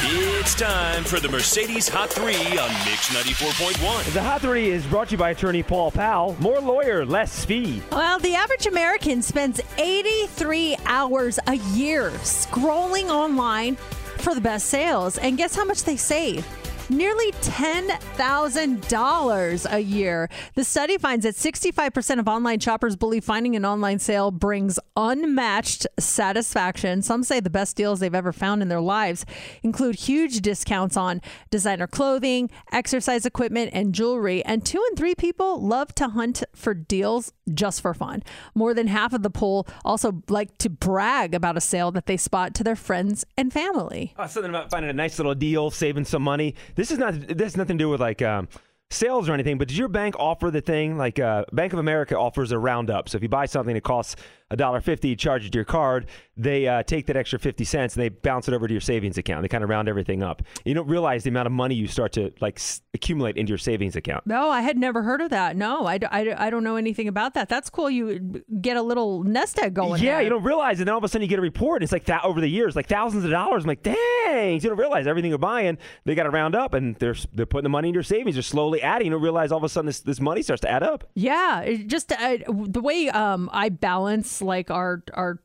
[0.00, 4.12] It's time for the Mercedes Hot 3 on Mix 94.1.
[4.12, 6.36] The Hot 3 is brought to you by attorney Paul Powell.
[6.38, 7.82] More lawyer, less fee.
[7.90, 13.76] Well, the average American spends 83 hours a year scrolling online
[14.18, 15.16] for the best sales.
[15.16, 16.46] And guess how much they save?
[16.90, 20.30] Nearly $10,000 a year.
[20.54, 25.86] The study finds that 65% of online shoppers believe finding an online sale brings unmatched
[25.98, 27.02] satisfaction.
[27.02, 29.26] Some say the best deals they've ever found in their lives
[29.62, 31.20] include huge discounts on
[31.50, 34.42] designer clothing, exercise equipment, and jewelry.
[34.46, 38.22] And two in three people love to hunt for deals just for fun.
[38.54, 42.16] More than half of the poll also like to brag about a sale that they
[42.16, 44.14] spot to their friends and family.
[44.16, 46.54] Uh, something about finding a nice little deal, saving some money.
[46.78, 47.14] This is not.
[47.26, 48.46] This has nothing to do with like um,
[48.90, 49.58] sales or anything.
[49.58, 53.08] But does your bank offer the thing like uh, Bank of America offers a roundup?
[53.08, 54.16] So if you buy something that costs
[54.50, 56.06] a dollar fifty, charge it to your card.
[56.34, 59.18] They uh, take that extra fifty cents and they bounce it over to your savings
[59.18, 59.42] account.
[59.42, 60.40] They kind of round everything up.
[60.64, 63.58] You don't realize the amount of money you start to like s- accumulate into your
[63.58, 64.26] savings account.
[64.26, 65.54] No, I had never heard of that.
[65.56, 67.48] No, I, d- I d- I don't know anything about that.
[67.50, 67.90] That's cool.
[67.90, 70.02] You get a little nest egg going.
[70.02, 70.22] Yeah, there.
[70.22, 71.82] you don't realize, and then all of a sudden you get a report.
[71.82, 73.64] And it's like that over the years, like thousands of dollars.
[73.64, 74.54] I'm like, dang!
[74.54, 77.64] You don't realize everything you're buying, they got to round up, and they're they're putting
[77.64, 78.36] the money in your savings.
[78.36, 79.06] They're slowly adding.
[79.06, 81.04] You don't realize all of a sudden this, this money starts to add up.
[81.14, 85.40] Yeah, just uh, the way um, I balance like our our.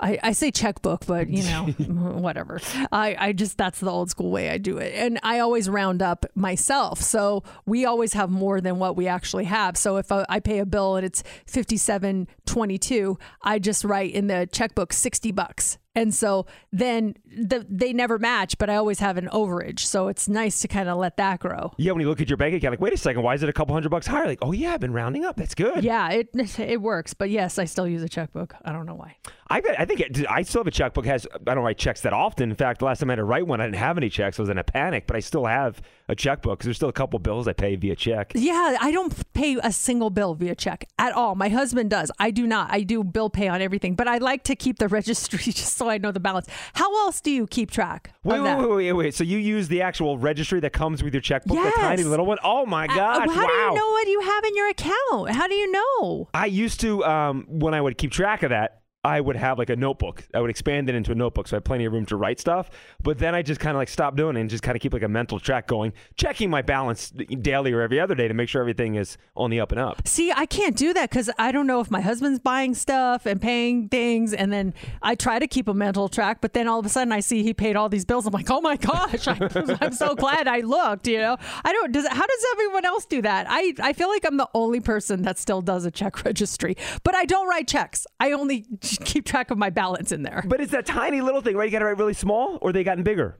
[0.00, 2.60] I, I say checkbook, but you know, whatever.
[2.92, 6.02] I, I just that's the old school way I do it, and I always round
[6.02, 7.00] up myself.
[7.00, 9.76] So we always have more than what we actually have.
[9.76, 13.82] So if I, I pay a bill and it's fifty seven twenty two, I just
[13.84, 18.76] write in the checkbook sixty bucks, and so then the, they never match, but I
[18.76, 19.80] always have an overage.
[19.80, 21.72] So it's nice to kind of let that grow.
[21.76, 23.48] Yeah, when you look at your bank account, like, wait a second, why is it
[23.48, 24.26] a couple hundred bucks higher?
[24.26, 25.36] Like, oh yeah, I've been rounding up.
[25.36, 25.82] That's good.
[25.82, 27.14] Yeah, it it works.
[27.14, 28.54] But yes, I still use a checkbook.
[28.64, 29.16] I don't know why.
[29.50, 31.06] I, bet- I think it, I still have a checkbook.
[31.06, 32.50] Has I don't write checks that often.
[32.50, 34.38] In fact, the last time I had to write one, I didn't have any checks.
[34.38, 36.92] I was in a panic, but I still have a checkbook because there's still a
[36.92, 38.32] couple bills I pay via check.
[38.34, 41.34] Yeah, I don't pay a single bill via check at all.
[41.34, 42.10] My husband does.
[42.18, 42.70] I do not.
[42.70, 45.87] I do bill pay on everything, but I like to keep the registry just so
[45.88, 46.46] I know the balance.
[46.74, 48.12] How else do you keep track?
[48.24, 48.60] Wait, of wait, that?
[48.60, 49.14] wait, wait, wait.
[49.14, 51.74] So you use the actual registry that comes with your checkbook, Yes.
[51.74, 52.38] the tiny little one?
[52.44, 53.28] Oh my Uh, gosh!
[53.30, 55.30] how do you know what you have in your account?
[55.30, 56.28] How do you know?
[56.34, 58.80] I used to um, when I would keep track of that.
[59.08, 60.22] I would have like a notebook.
[60.34, 62.38] I would expand it into a notebook, so I had plenty of room to write
[62.38, 62.68] stuff.
[63.02, 64.92] But then I just kind of like stopped doing it and just kind of keep
[64.92, 68.50] like a mental track going, checking my balance daily or every other day to make
[68.50, 70.06] sure everything is on the up and up.
[70.06, 73.40] See, I can't do that because I don't know if my husband's buying stuff and
[73.40, 76.42] paying things, and then I try to keep a mental track.
[76.42, 78.26] But then all of a sudden, I see he paid all these bills.
[78.26, 79.26] I'm like, oh my gosh!
[79.26, 79.38] I'm,
[79.80, 81.08] I'm so glad I looked.
[81.08, 81.92] You know, I don't.
[81.92, 83.46] Does how does everyone else do that?
[83.48, 87.14] I I feel like I'm the only person that still does a check registry, but
[87.14, 88.06] I don't write checks.
[88.20, 88.66] I only
[89.04, 90.44] keep track of my balance in there.
[90.46, 91.64] But it's that tiny little thing, right?
[91.64, 93.38] You got to write really small, or they gotten bigger.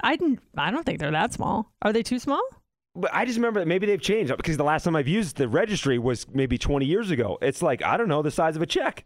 [0.00, 0.40] I didn't.
[0.56, 1.72] I don't think they're that small.
[1.82, 2.42] Are they too small?
[2.94, 5.48] But I just remember that maybe they've changed because the last time I've used the
[5.48, 7.38] registry was maybe 20 years ago.
[7.42, 9.04] It's like I don't know the size of a check.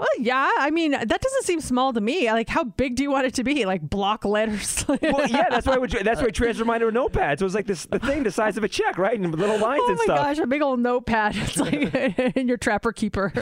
[0.00, 0.50] Well, yeah.
[0.56, 2.32] I mean, that doesn't seem small to me.
[2.32, 3.66] Like, how big do you want it to be?
[3.66, 4.84] Like block letters?
[5.00, 7.38] Well, yeah, that's why I would, that's why I transferred mine to a notepad.
[7.38, 9.18] So it was like this the thing the size of a check, right?
[9.18, 10.18] And little lines Oh and stuff.
[10.18, 11.36] Oh my gosh, a big old notepad.
[11.36, 13.32] It's like in your trapper keeper.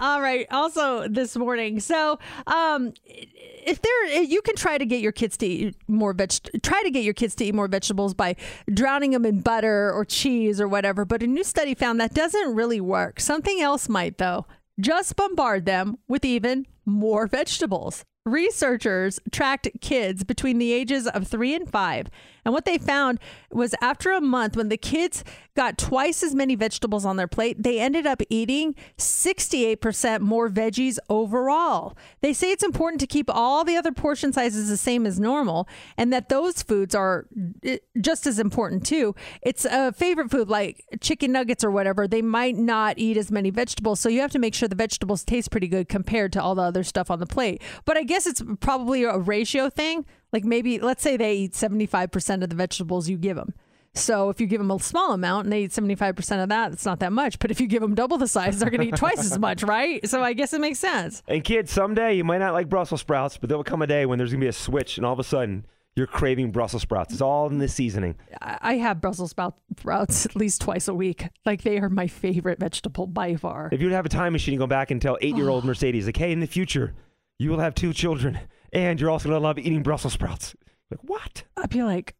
[0.00, 0.46] All right.
[0.50, 1.80] Also this morning.
[1.80, 6.32] So, um, if there, you can try to get your kids to eat more veg.
[6.62, 8.36] Try to get your kids to eat more vegetables by
[8.72, 11.04] drowning them in butter or cheese or whatever.
[11.04, 13.20] But a new study found that doesn't really work.
[13.20, 14.46] Something else might though.
[14.80, 18.02] Just bombard them with even more vegetables.
[18.24, 22.08] Researchers tracked kids between the ages of three and five.
[22.46, 23.18] And what they found
[23.50, 25.22] was after a month, when the kids
[25.54, 30.98] got twice as many vegetables on their plate, they ended up eating 68% more veggies
[31.08, 31.96] overall.
[32.20, 35.68] They say it's important to keep all the other portion sizes the same as normal
[35.96, 37.26] and that those foods are
[37.64, 39.14] eh, just as important too.
[39.42, 42.06] It's a favorite food like chicken nuggets or whatever.
[42.06, 44.00] They might not eat as many vegetables.
[44.00, 46.62] So you have to make sure the vegetables taste pretty good compared to all the
[46.62, 47.62] other stuff on the plate.
[47.84, 50.06] But I guess it's probably a ratio thing.
[50.32, 53.54] Like maybe, let's say they eat 75% of the vegetables you give them.
[53.94, 56.86] So if you give them a small amount and they eat 75% of that, it's
[56.86, 57.38] not that much.
[57.38, 59.62] But if you give them double the size, they're going to eat twice as much,
[59.64, 60.06] right?
[60.08, 61.22] So I guess it makes sense.
[61.26, 64.06] And kids, someday you might not like Brussels sprouts, but there will come a day
[64.06, 67.12] when there's gonna be a switch, and all of a sudden you're craving Brussels sprouts.
[67.12, 68.14] It's all in the seasoning.
[68.40, 71.28] I have Brussels sprouts at least twice a week.
[71.44, 73.68] Like they are my favorite vegetable by far.
[73.72, 76.16] If you would have a time machine, and go back and tell eight-year-old Mercedes, like,
[76.16, 76.94] hey, in the future,
[77.38, 78.38] you will have two children,
[78.72, 80.54] and you're also gonna love eating Brussels sprouts.
[80.90, 81.42] Like what?
[81.56, 82.14] I'd be like,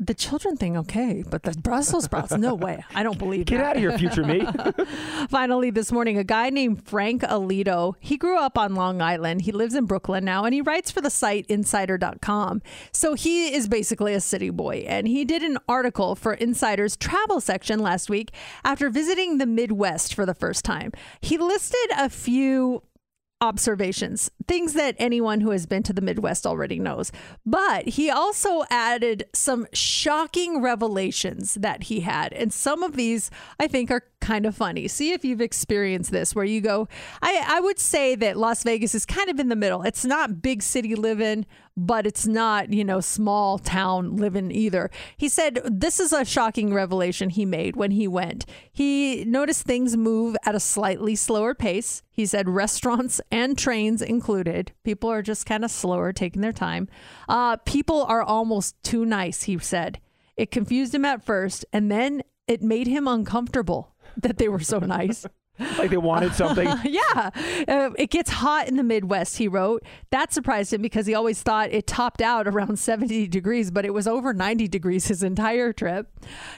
[0.00, 2.84] The children thing, okay, but the Brussels sprouts, no way.
[2.96, 3.46] I don't believe it.
[3.46, 3.64] Get that.
[3.64, 4.44] out of here, future me.
[5.30, 9.42] Finally, this morning, a guy named Frank Olito, he grew up on Long Island.
[9.42, 12.60] He lives in Brooklyn now, and he writes for the site insider.com.
[12.90, 14.84] So he is basically a city boy.
[14.88, 18.32] And he did an article for Insider's travel section last week
[18.64, 20.90] after visiting the Midwest for the first time.
[21.20, 22.82] He listed a few
[23.40, 27.12] observations, things that anyone who has been to the Midwest already knows.
[27.44, 32.32] But he also added some shocking revelations that he had.
[32.32, 34.88] And some of these I think are kind of funny.
[34.88, 36.88] See if you've experienced this where you go,
[37.20, 39.82] I, I would say that Las Vegas is kind of in the middle.
[39.82, 41.44] It's not big city living,
[41.76, 44.90] but it's not, you know, small town living either.
[45.16, 48.46] He said this is a shocking revelation he made when he went.
[48.70, 52.02] He noticed things move at a slightly slower pace.
[52.10, 54.72] He said restaurants and trains included.
[54.84, 56.88] People are just kind of slower, taking their time.
[57.28, 60.00] Uh, people are almost too nice, he said.
[60.36, 64.78] It confused him at first, and then it made him uncomfortable that they were so
[64.78, 65.26] nice.
[65.78, 66.68] like they wanted something.
[66.84, 67.30] yeah.
[67.68, 69.82] Uh, it gets hot in the Midwest, he wrote.
[70.10, 73.94] That surprised him because he always thought it topped out around 70 degrees, but it
[73.94, 76.08] was over 90 degrees his entire trip.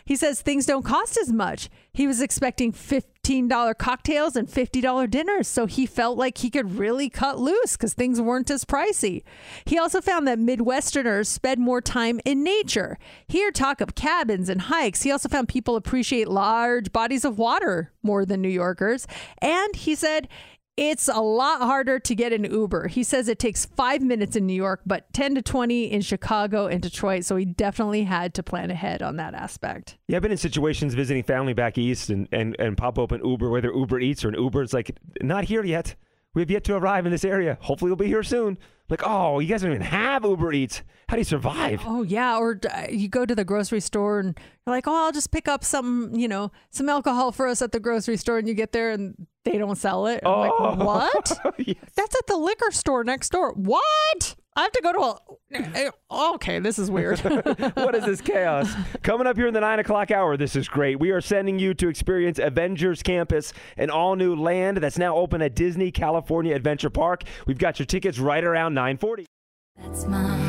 [0.05, 1.69] He says things don't cost as much.
[1.97, 7.09] He was expecting $15 cocktails and $50 dinners, so he felt like he could really
[7.09, 9.23] cut loose because things weren't as pricey.
[9.65, 12.99] He also found that Midwesterners spend more time in nature.
[13.29, 15.05] Hear talk of cabins and hikes.
[15.05, 19.07] He also found people appreciate large bodies of water more than New Yorkers.
[19.39, 20.29] And he said,
[20.77, 22.89] it's a lot harder to get an Uber.
[22.89, 26.67] He says it takes five minutes in New York, but 10 to 20 in Chicago
[26.67, 27.25] and Detroit.
[27.25, 29.97] So he definitely had to plan ahead on that aspect.
[30.07, 33.49] Yeah, I've been in situations visiting family back east and, and, and pop open Uber,
[33.49, 34.63] whether Uber Eats or an Uber.
[34.63, 35.95] It's like, not here yet.
[36.35, 37.57] We have yet to arrive in this area.
[37.63, 38.59] Hopefully, we'll be here soon.
[38.89, 40.83] Like, oh, you guys don't even have Uber Eats.
[41.09, 41.83] How do you survive?
[41.85, 42.37] Oh, yeah.
[42.37, 45.49] Or uh, you go to the grocery store and you're like, oh, I'll just pick
[45.49, 48.39] up some, you know, some alcohol for us at the grocery store.
[48.39, 50.21] And you get there and they don't sell it.
[50.25, 50.41] I'm Oh.
[50.41, 51.41] like, what?
[51.97, 53.53] That's at the liquor store next door.
[53.55, 54.37] What?
[54.57, 55.19] I have to go to a.
[55.53, 57.19] Eh, eh, okay, this is weird.
[57.75, 58.73] what is this chaos?
[59.03, 60.99] Coming up here in the nine o'clock hour, this is great.
[60.99, 65.43] We are sending you to experience Avengers Campus, an all new land that's now open
[65.43, 67.25] at Disney California Adventure Park.
[67.47, 69.27] We've got your tickets right around 940.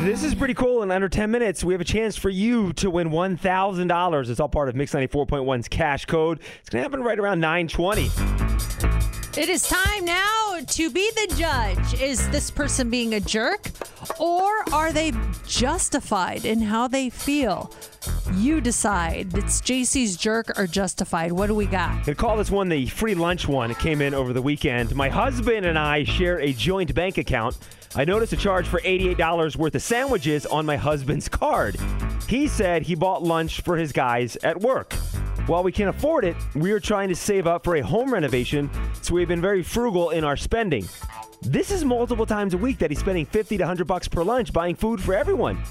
[0.04, 0.82] This is pretty cool.
[0.82, 4.30] In under 10 minutes, we have a chance for you to win $1,000.
[4.30, 6.40] It's all part of Mix 94.1's cash code.
[6.60, 9.07] It's going to happen right around 920.
[9.36, 12.00] It is time now to be the judge.
[12.00, 13.70] Is this person being a jerk
[14.18, 15.12] or are they
[15.46, 17.72] justified in how they feel?
[18.34, 19.36] You decide.
[19.36, 21.30] It's JC's jerk or justified.
[21.32, 22.04] What do we got?
[22.04, 23.70] Gonna call this one the free lunch one.
[23.70, 24.94] It came in over the weekend.
[24.94, 27.56] My husband and I share a joint bank account.
[27.94, 31.76] I noticed a charge for $88 worth of sandwiches on my husband's card.
[32.28, 34.92] He said he bought lunch for his guys at work.
[35.46, 38.70] While we can't afford it, we are trying to save up for a home renovation,
[39.00, 40.86] so we've been very frugal in our spending.
[41.42, 44.52] This is multiple times a week that he's spending 50 to 100 bucks per lunch
[44.52, 45.62] buying food for everyone.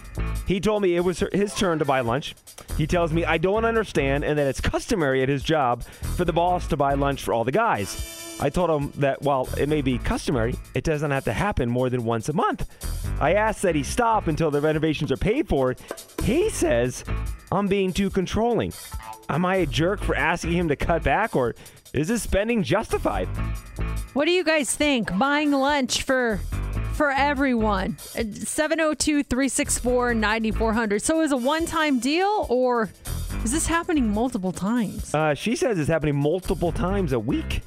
[0.46, 2.36] He told me it was his turn to buy lunch.
[2.78, 6.32] He tells me I don't understand and that it's customary at his job for the
[6.32, 8.38] boss to buy lunch for all the guys.
[8.40, 11.90] I told him that while it may be customary, it doesn't have to happen more
[11.90, 12.70] than once a month.
[13.20, 15.76] I asked that he stop until the renovations are paid for.
[16.24, 17.04] He says
[17.52, 18.72] I'm being too controlling.
[19.30, 21.56] Am I a jerk for asking him to cut back or
[21.94, 23.28] is this spending justified?
[24.14, 25.16] What do you guys think?
[25.18, 26.40] Buying lunch for
[26.94, 27.98] for everyone.
[28.18, 31.02] Uh, 702-364-9400.
[31.02, 32.90] So is a one-time deal or
[33.44, 35.14] is this happening multiple times?
[35.14, 37.62] Uh, she says it's happening multiple times a week.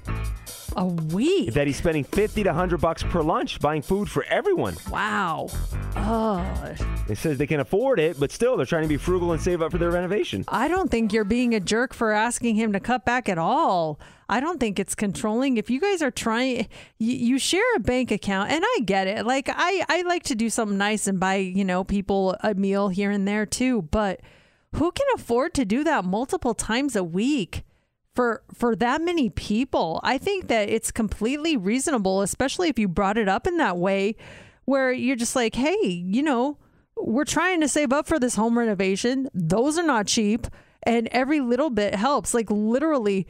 [0.76, 1.52] A week?
[1.54, 4.76] That he's spending 50 to 100 bucks per lunch buying food for everyone.
[4.90, 5.48] Wow.
[5.96, 6.74] Oh,
[7.08, 9.62] It says they can afford it, but still they're trying to be frugal and save
[9.62, 10.44] up for their renovation.
[10.48, 13.98] I don't think you're being a jerk for asking him to cut back at all.
[14.28, 15.56] I don't think it's controlling.
[15.56, 16.68] If you guys are trying,
[16.98, 19.26] you, you share a bank account, and I get it.
[19.26, 22.88] Like I, I like to do something nice and buy, you know, people a meal
[22.90, 23.82] here and there too.
[23.82, 24.20] But
[24.76, 27.64] who can afford to do that multiple times a week?
[28.14, 33.16] For, for that many people, I think that it's completely reasonable, especially if you brought
[33.16, 34.16] it up in that way,
[34.64, 36.58] where you're just like, hey, you know,
[36.96, 39.28] we're trying to save up for this home renovation.
[39.32, 40.46] Those are not cheap.
[40.82, 42.34] And every little bit helps.
[42.34, 43.26] Like literally,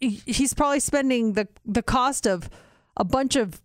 [0.00, 2.48] he's probably spending the, the cost of
[2.96, 3.60] a bunch of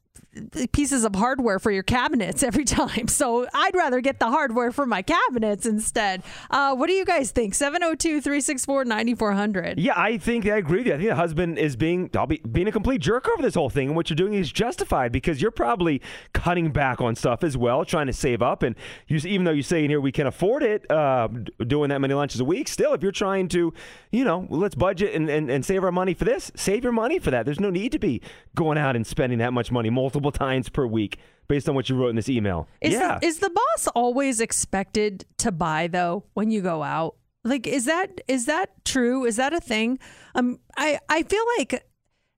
[0.71, 3.07] pieces of hardware for your cabinets every time.
[3.07, 6.23] So I'd rather get the hardware for my cabinets instead.
[6.49, 7.55] Uh, what do you guys think?
[7.55, 9.79] 702 364 9400.
[9.79, 10.93] Yeah, I think I agree with you.
[10.93, 13.87] I think the husband is being be being a complete jerk over this whole thing,
[13.87, 16.01] and what you're doing is justified because you're probably
[16.33, 18.63] cutting back on stuff as well, trying to save up.
[18.63, 18.75] And
[19.07, 21.27] you, even though you say in here we can afford it, uh,
[21.65, 23.73] doing that many lunches a week, still, if you're trying to,
[24.11, 27.19] you know, let's budget and, and, and save our money for this, save your money
[27.19, 27.45] for that.
[27.45, 28.21] There's no need to be
[28.55, 31.95] going out and spending that much money multiple times per week based on what you
[31.95, 32.67] wrote in this email.
[32.81, 33.19] Is, yeah.
[33.19, 37.15] the, is the boss always expected to buy though when you go out?
[37.43, 39.25] Like is that is that true?
[39.25, 39.99] Is that a thing?
[40.35, 41.85] Um I I feel like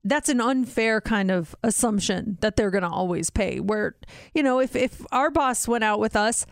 [0.03, 3.59] that's an unfair kind of assumption that they're going to always pay.
[3.59, 3.95] Where
[4.33, 6.45] you know, if if our boss went out with us,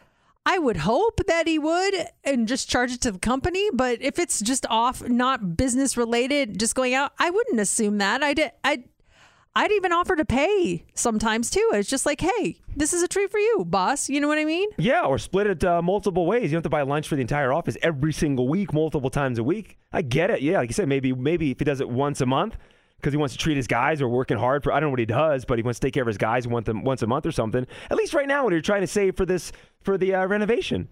[0.46, 1.94] I would hope that he would
[2.24, 6.60] and just charge it to the company, but if it's just off not business related,
[6.60, 8.24] just going out, I wouldn't assume that.
[8.24, 8.84] I did I
[9.56, 11.68] I'd even offer to pay sometimes too.
[11.74, 14.08] It's just like, hey, this is a treat for you, boss.
[14.08, 14.70] You know what I mean?
[14.78, 16.44] Yeah, or split it uh, multiple ways.
[16.44, 19.40] You don't have to buy lunch for the entire office every single week, multiple times
[19.40, 19.78] a week.
[19.92, 20.42] I get it.
[20.42, 22.58] Yeah, like you said, maybe maybe if he does it once a month
[22.98, 25.00] because he wants to treat his guys or working hard for I don't know what
[25.00, 27.08] he does, but he wants to take care of his guys once a, once a
[27.08, 27.66] month or something.
[27.90, 29.52] At least right now when you're trying to save for this
[29.82, 30.90] for the uh, renovation.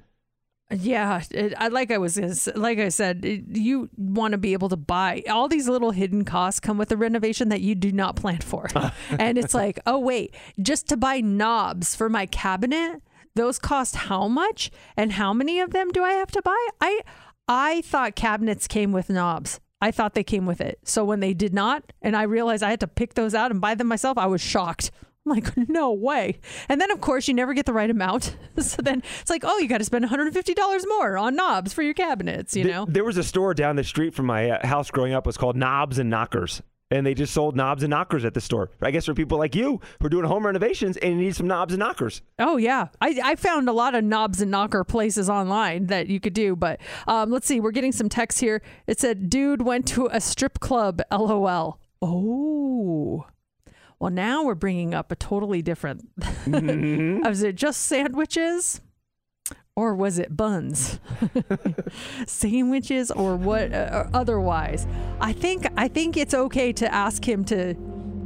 [0.70, 4.68] Yeah, it, I like I was like I said, it, you want to be able
[4.68, 8.18] to buy all these little hidden costs come with the renovation that you do not
[8.18, 8.68] plan for,
[9.12, 13.02] and it's like, oh wait, just to buy knobs for my cabinet,
[13.36, 16.68] those cost how much, and how many of them do I have to buy?
[16.82, 17.00] I
[17.48, 19.62] I thought cabinets came with knobs.
[19.80, 20.80] I thought they came with it.
[20.84, 23.62] So when they did not, and I realized I had to pick those out and
[23.62, 24.92] buy them myself, I was shocked.
[25.30, 26.40] I'm like, no way.
[26.70, 28.36] And then, of course, you never get the right amount.
[28.58, 31.94] so then it's like, oh, you got to spend $150 more on knobs for your
[31.94, 32.86] cabinets, you know?
[32.88, 35.26] There was a store down the street from my uh, house growing up.
[35.26, 36.62] It was called Knobs and Knockers.
[36.90, 38.72] And they just sold knobs and knockers at the store.
[38.82, 41.46] I guess for people like you who are doing home renovations and you need some
[41.46, 42.22] knobs and knockers.
[42.40, 42.88] Oh, yeah.
[43.02, 46.56] I, I found a lot of knobs and knocker places online that you could do.
[46.56, 47.60] But um, let's see.
[47.60, 48.62] We're getting some text here.
[48.88, 51.78] It said, dude went to a strip club, lol.
[52.02, 53.26] Oh.
[54.00, 56.08] Well, now we're bringing up a totally different.
[56.48, 58.82] Was it just sandwiches?
[59.76, 61.00] Or was it buns?
[62.26, 64.88] Sandwiches or what uh, or otherwise?
[65.22, 67.76] I think I think it's okay to ask him to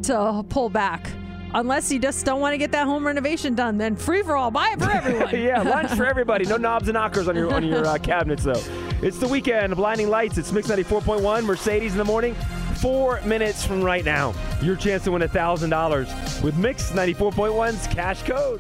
[0.04, 1.12] to pull back.
[1.54, 4.50] Unless you just don't want to get that home renovation done, then free for all,
[4.50, 5.42] buy it for everyone.
[5.42, 6.46] yeah, lunch for everybody.
[6.46, 8.64] No knobs and knockers on your on your uh, cabinets though.
[9.02, 9.76] It's the weekend.
[9.76, 10.38] Blinding lights.
[10.38, 11.44] It's Mix 94.1.
[11.44, 12.34] Mercedes in the morning.
[12.82, 16.08] Four minutes from right now, your chance to win thousand dollars
[16.42, 18.60] with Mix 94.1's cash code.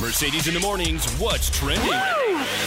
[0.00, 1.08] Mercedes in the mornings.
[1.20, 1.88] What's trending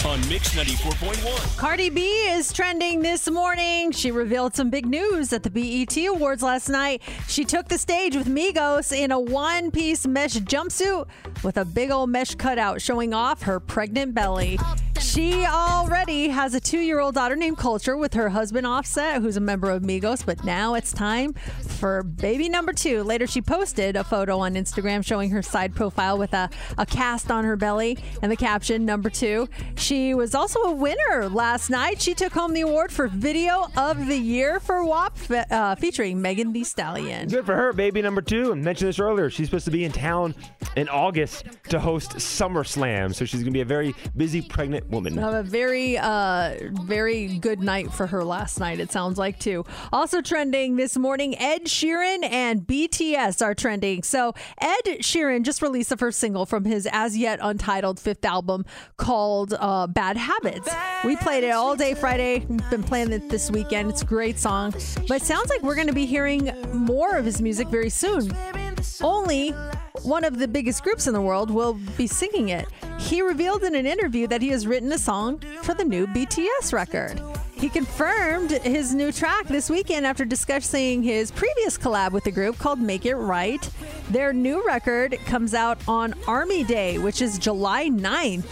[0.06, 1.58] on Mix 94.1?
[1.58, 3.92] Cardi B is trending this morning.
[3.92, 7.02] She revealed some big news at the BET Awards last night.
[7.28, 11.08] She took the stage with Migos in a one piece mesh jumpsuit
[11.44, 14.58] with a big old mesh cutout showing off her pregnant belly.
[15.00, 19.38] She already has a two year old daughter named Culture with her husband Offset, who's
[19.38, 21.36] a member of Migos, but now it's time
[21.78, 23.04] for baby number two.
[23.04, 27.32] Later, she posted a photo on Instagram showing her side profile with a, a cast
[27.32, 29.48] on her belly and the caption number two.
[29.76, 32.02] She was also a winner last night.
[32.02, 36.22] She took home the award for Video of the Year for WAP, fe- uh, featuring
[36.22, 37.30] Megan Thee Stallion.
[37.30, 38.52] Good for her, baby number two.
[38.52, 39.30] I mentioned this earlier.
[39.30, 40.36] She's supposed to be in town
[40.76, 45.18] in August to host SummerSlam, so she's going to be a very busy pregnant woman.
[45.18, 48.80] Have a very, uh, very good night for her last night.
[48.80, 49.66] It sounds like too.
[49.92, 54.04] Also trending this morning, Ed Sheeran and BTS are trending.
[54.04, 58.66] So Ed Sheeran just released the first single from his as yet untitled fifth album
[58.98, 60.70] called uh, "Bad Habits."
[61.06, 62.40] We played it all day Friday.
[62.70, 63.90] Been playing it this weekend.
[63.90, 64.72] It's a great song,
[65.08, 68.32] but it sounds like we're going to be hearing more of his music very soon.
[69.02, 69.52] Only
[70.04, 72.68] one of the biggest groups in the world will be singing it.
[73.00, 76.74] He revealed in an interview that he has written a song for the new BTS
[76.74, 77.22] record.
[77.54, 82.60] He confirmed his new track this weekend after discussing his previous collab with the group
[82.60, 83.68] called Make It Right.
[84.12, 88.46] Their new record comes out on Army Day, which is July 9th.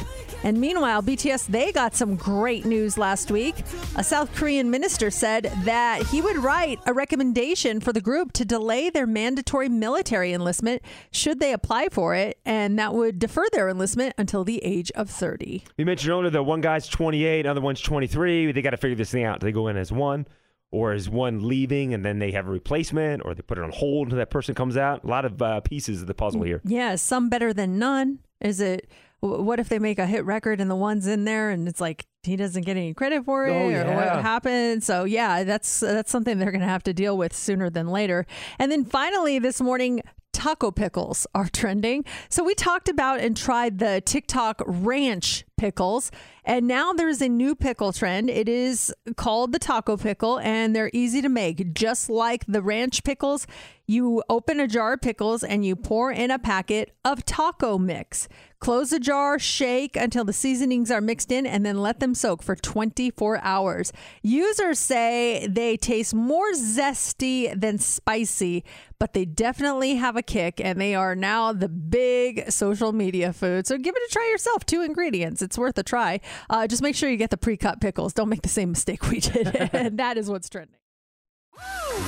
[0.46, 3.56] And meanwhile, BTS, they got some great news last week.
[3.96, 8.46] A South Korean minister said that he would write a recommendation for the group to
[8.46, 13.70] delay their mandatory military enlistment should they apply for it, and that would defer their
[13.70, 15.64] enlistment until the age of 30.
[15.80, 18.52] We mentioned earlier that one guy's 28, another one's 23.
[18.52, 19.40] They got to figure this thing out.
[19.40, 20.28] Do they go in as one,
[20.70, 23.72] or is one leaving and then they have a replacement, or they put it on
[23.72, 25.04] hold until that person comes out?
[25.06, 26.62] A lot of uh, pieces of the puzzle here.
[26.64, 28.20] Yeah, some better than none.
[28.42, 28.88] Is it?
[29.20, 31.82] Wh- What if they make a hit record and the one's in there and it's
[31.82, 33.96] like he doesn't get any credit for it, Oh, or yeah.
[33.96, 34.84] what happened?
[34.84, 38.26] So yeah, that's that's something they're going to have to deal with sooner than later.
[38.60, 40.02] And then finally this morning.
[40.36, 42.04] Taco pickles are trending.
[42.28, 46.12] So we talked about and tried the TikTok ranch pickles.
[46.44, 48.30] And now there's a new pickle trend.
[48.30, 51.74] It is called the taco pickle, and they're easy to make.
[51.74, 53.48] Just like the ranch pickles,
[53.88, 58.28] you open a jar of pickles and you pour in a packet of taco mix.
[58.60, 62.42] Close the jar, shake until the seasonings are mixed in, and then let them soak
[62.42, 63.94] for 24 hours.
[64.24, 68.64] Users say they taste more zesty than spicy,
[69.00, 73.68] but they definitely have a kick, and they are now the big social media food.
[73.68, 74.66] So give it a try yourself.
[74.66, 75.42] Two ingredients.
[75.42, 76.22] It's worth a try.
[76.50, 78.14] Uh, just make sure you get the pre cut pickles.
[78.14, 79.56] Don't make the same mistake we did.
[79.74, 80.76] and that is what's trending.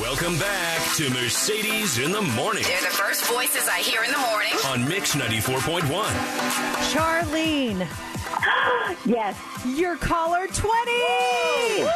[0.01, 4.17] Welcome back to Mercedes in the Morning They're the first voices I hear in the
[4.17, 4.51] morning.
[4.65, 5.81] on Mix 94.1.
[6.91, 7.87] Charlene.
[9.05, 9.37] yes.
[9.77, 11.87] Your caller 20.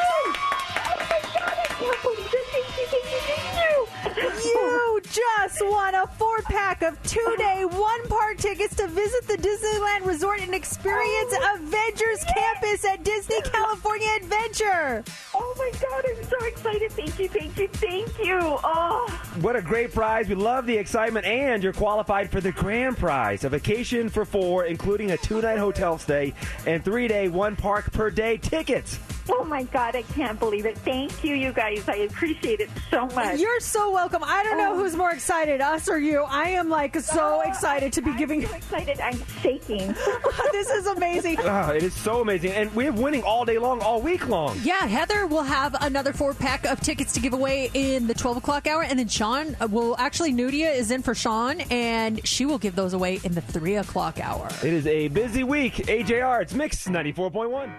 [4.18, 9.38] You just won a four pack of two day, one park tickets to visit the
[9.38, 11.56] Disneyland Resort and experience oh.
[11.56, 15.04] Avengers Campus at Disney California Adventure.
[15.34, 16.92] Oh my God, I'm so excited.
[16.92, 18.40] Thank you, thank you, thank you.
[18.42, 19.08] Oh.
[19.42, 20.28] What a great prize.
[20.28, 24.66] We love the excitement, and you're qualified for the grand prize a vacation for four,
[24.66, 26.34] including a two night hotel stay
[26.66, 29.00] and three day, one park per day tickets.
[29.34, 30.78] Oh my God, I can't believe it.
[30.80, 31.88] Thank you, you guys.
[31.88, 33.40] I appreciate it so much.
[33.40, 34.24] You're so welcome.
[34.26, 34.78] I don't know Oh.
[34.78, 36.24] who's more excited, us or you.
[36.24, 38.46] I am like so Oh, excited to be giving.
[38.46, 39.00] so excited.
[39.00, 39.88] I'm shaking.
[40.52, 41.38] this is amazing.
[41.52, 42.52] Ah, it is so amazing.
[42.52, 44.58] And we have winning all day long, all week long.
[44.64, 48.38] Yeah, Heather will have another four pack of tickets to give away in the 12
[48.38, 48.84] o'clock hour.
[48.84, 52.94] And then Sean will actually, Nudia is in for Sean, and she will give those
[52.94, 54.48] away in the 3 o'clock hour.
[54.64, 55.74] It is a busy week.
[55.88, 57.72] AJR, it's Mix 94.1.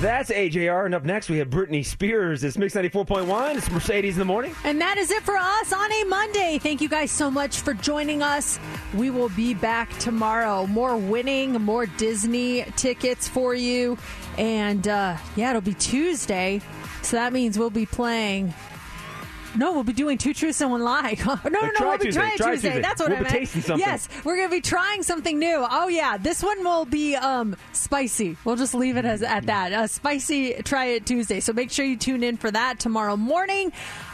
[0.00, 0.84] That's AJR.
[0.84, 2.44] And up next, we have Britney Spears.
[2.44, 3.56] It's Mix 94.1.
[3.56, 4.54] It's Mercedes in the morning.
[4.64, 6.58] And that is it for us on a Monday.
[6.58, 8.58] Thank you guys so much for joining us.
[8.92, 10.66] We will be back tomorrow.
[10.66, 13.96] More winning, more Disney tickets for you.
[14.36, 16.60] And uh, yeah, it'll be Tuesday.
[17.02, 18.52] So that means we'll be playing.
[19.56, 21.16] No, we'll be doing two truths and one lie.
[21.26, 22.68] no, no, no, we'll be Tuesday, trying try Tuesday.
[22.70, 22.82] Tuesday.
[22.82, 23.36] That's what We'll I be meant.
[23.36, 23.86] tasting something.
[23.86, 25.64] Yes, we're gonna be trying something new.
[25.70, 28.36] Oh yeah, this one will be um spicy.
[28.44, 29.72] We'll just leave it as at that.
[29.72, 30.54] Uh, spicy.
[30.64, 31.40] Try it Tuesday.
[31.40, 33.72] So make sure you tune in for that tomorrow morning.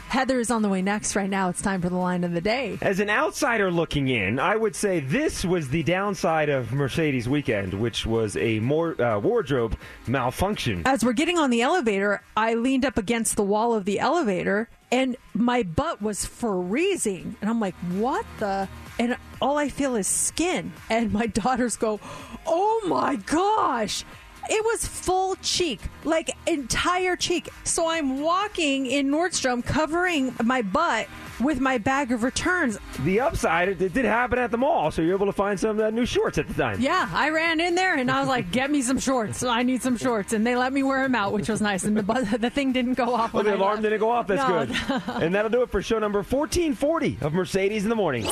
[0.09, 1.15] Heather is on the way next.
[1.15, 2.79] Right now, it's time for the line of the day.
[2.83, 7.75] As an outsider looking in, I would say this was the downside of Mercedes weekend,
[7.75, 9.77] which was a more uh, wardrobe
[10.09, 10.83] malfunction.
[10.85, 14.69] As we're getting on the elevator, I leaned up against the wall of the elevator
[14.93, 17.37] and my butt was freezing.
[17.41, 18.69] And I'm like, what the?
[18.99, 20.73] And all I feel is skin.
[20.89, 22.01] And my daughters go,
[22.47, 24.05] oh my gosh.
[24.49, 27.49] It was full cheek, like entire cheek.
[27.63, 31.07] So I'm walking in Nordstrom covering my butt
[31.41, 32.79] with my bag of returns.
[33.01, 35.81] The upside, it, it did happen at the mall, so you're able to find some
[35.81, 36.81] uh, new shorts at the time.
[36.81, 39.43] Yeah, I ran in there and I was like, "Get me some shorts.
[39.43, 41.85] I need some shorts." And they let me wear them out, which was nice.
[41.85, 43.33] And the bu- the thing didn't go off.
[43.33, 43.83] Well, when the I alarm left.
[43.85, 44.27] didn't go off.
[44.27, 44.67] That's No.
[44.67, 45.03] good.
[45.23, 48.27] and that'll do it for show number 1440 of Mercedes in the Morning.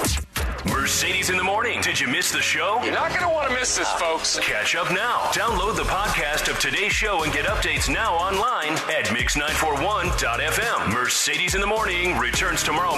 [0.67, 1.81] Mercedes in the morning.
[1.83, 2.81] Did you miss the show?
[2.83, 4.39] You're not going to want to miss this, folks.
[4.41, 5.19] Catch up now.
[5.33, 10.93] Download the podcast of today's show and get updates now online at mix941.fm.
[10.93, 12.98] Mercedes in the morning returns tomorrow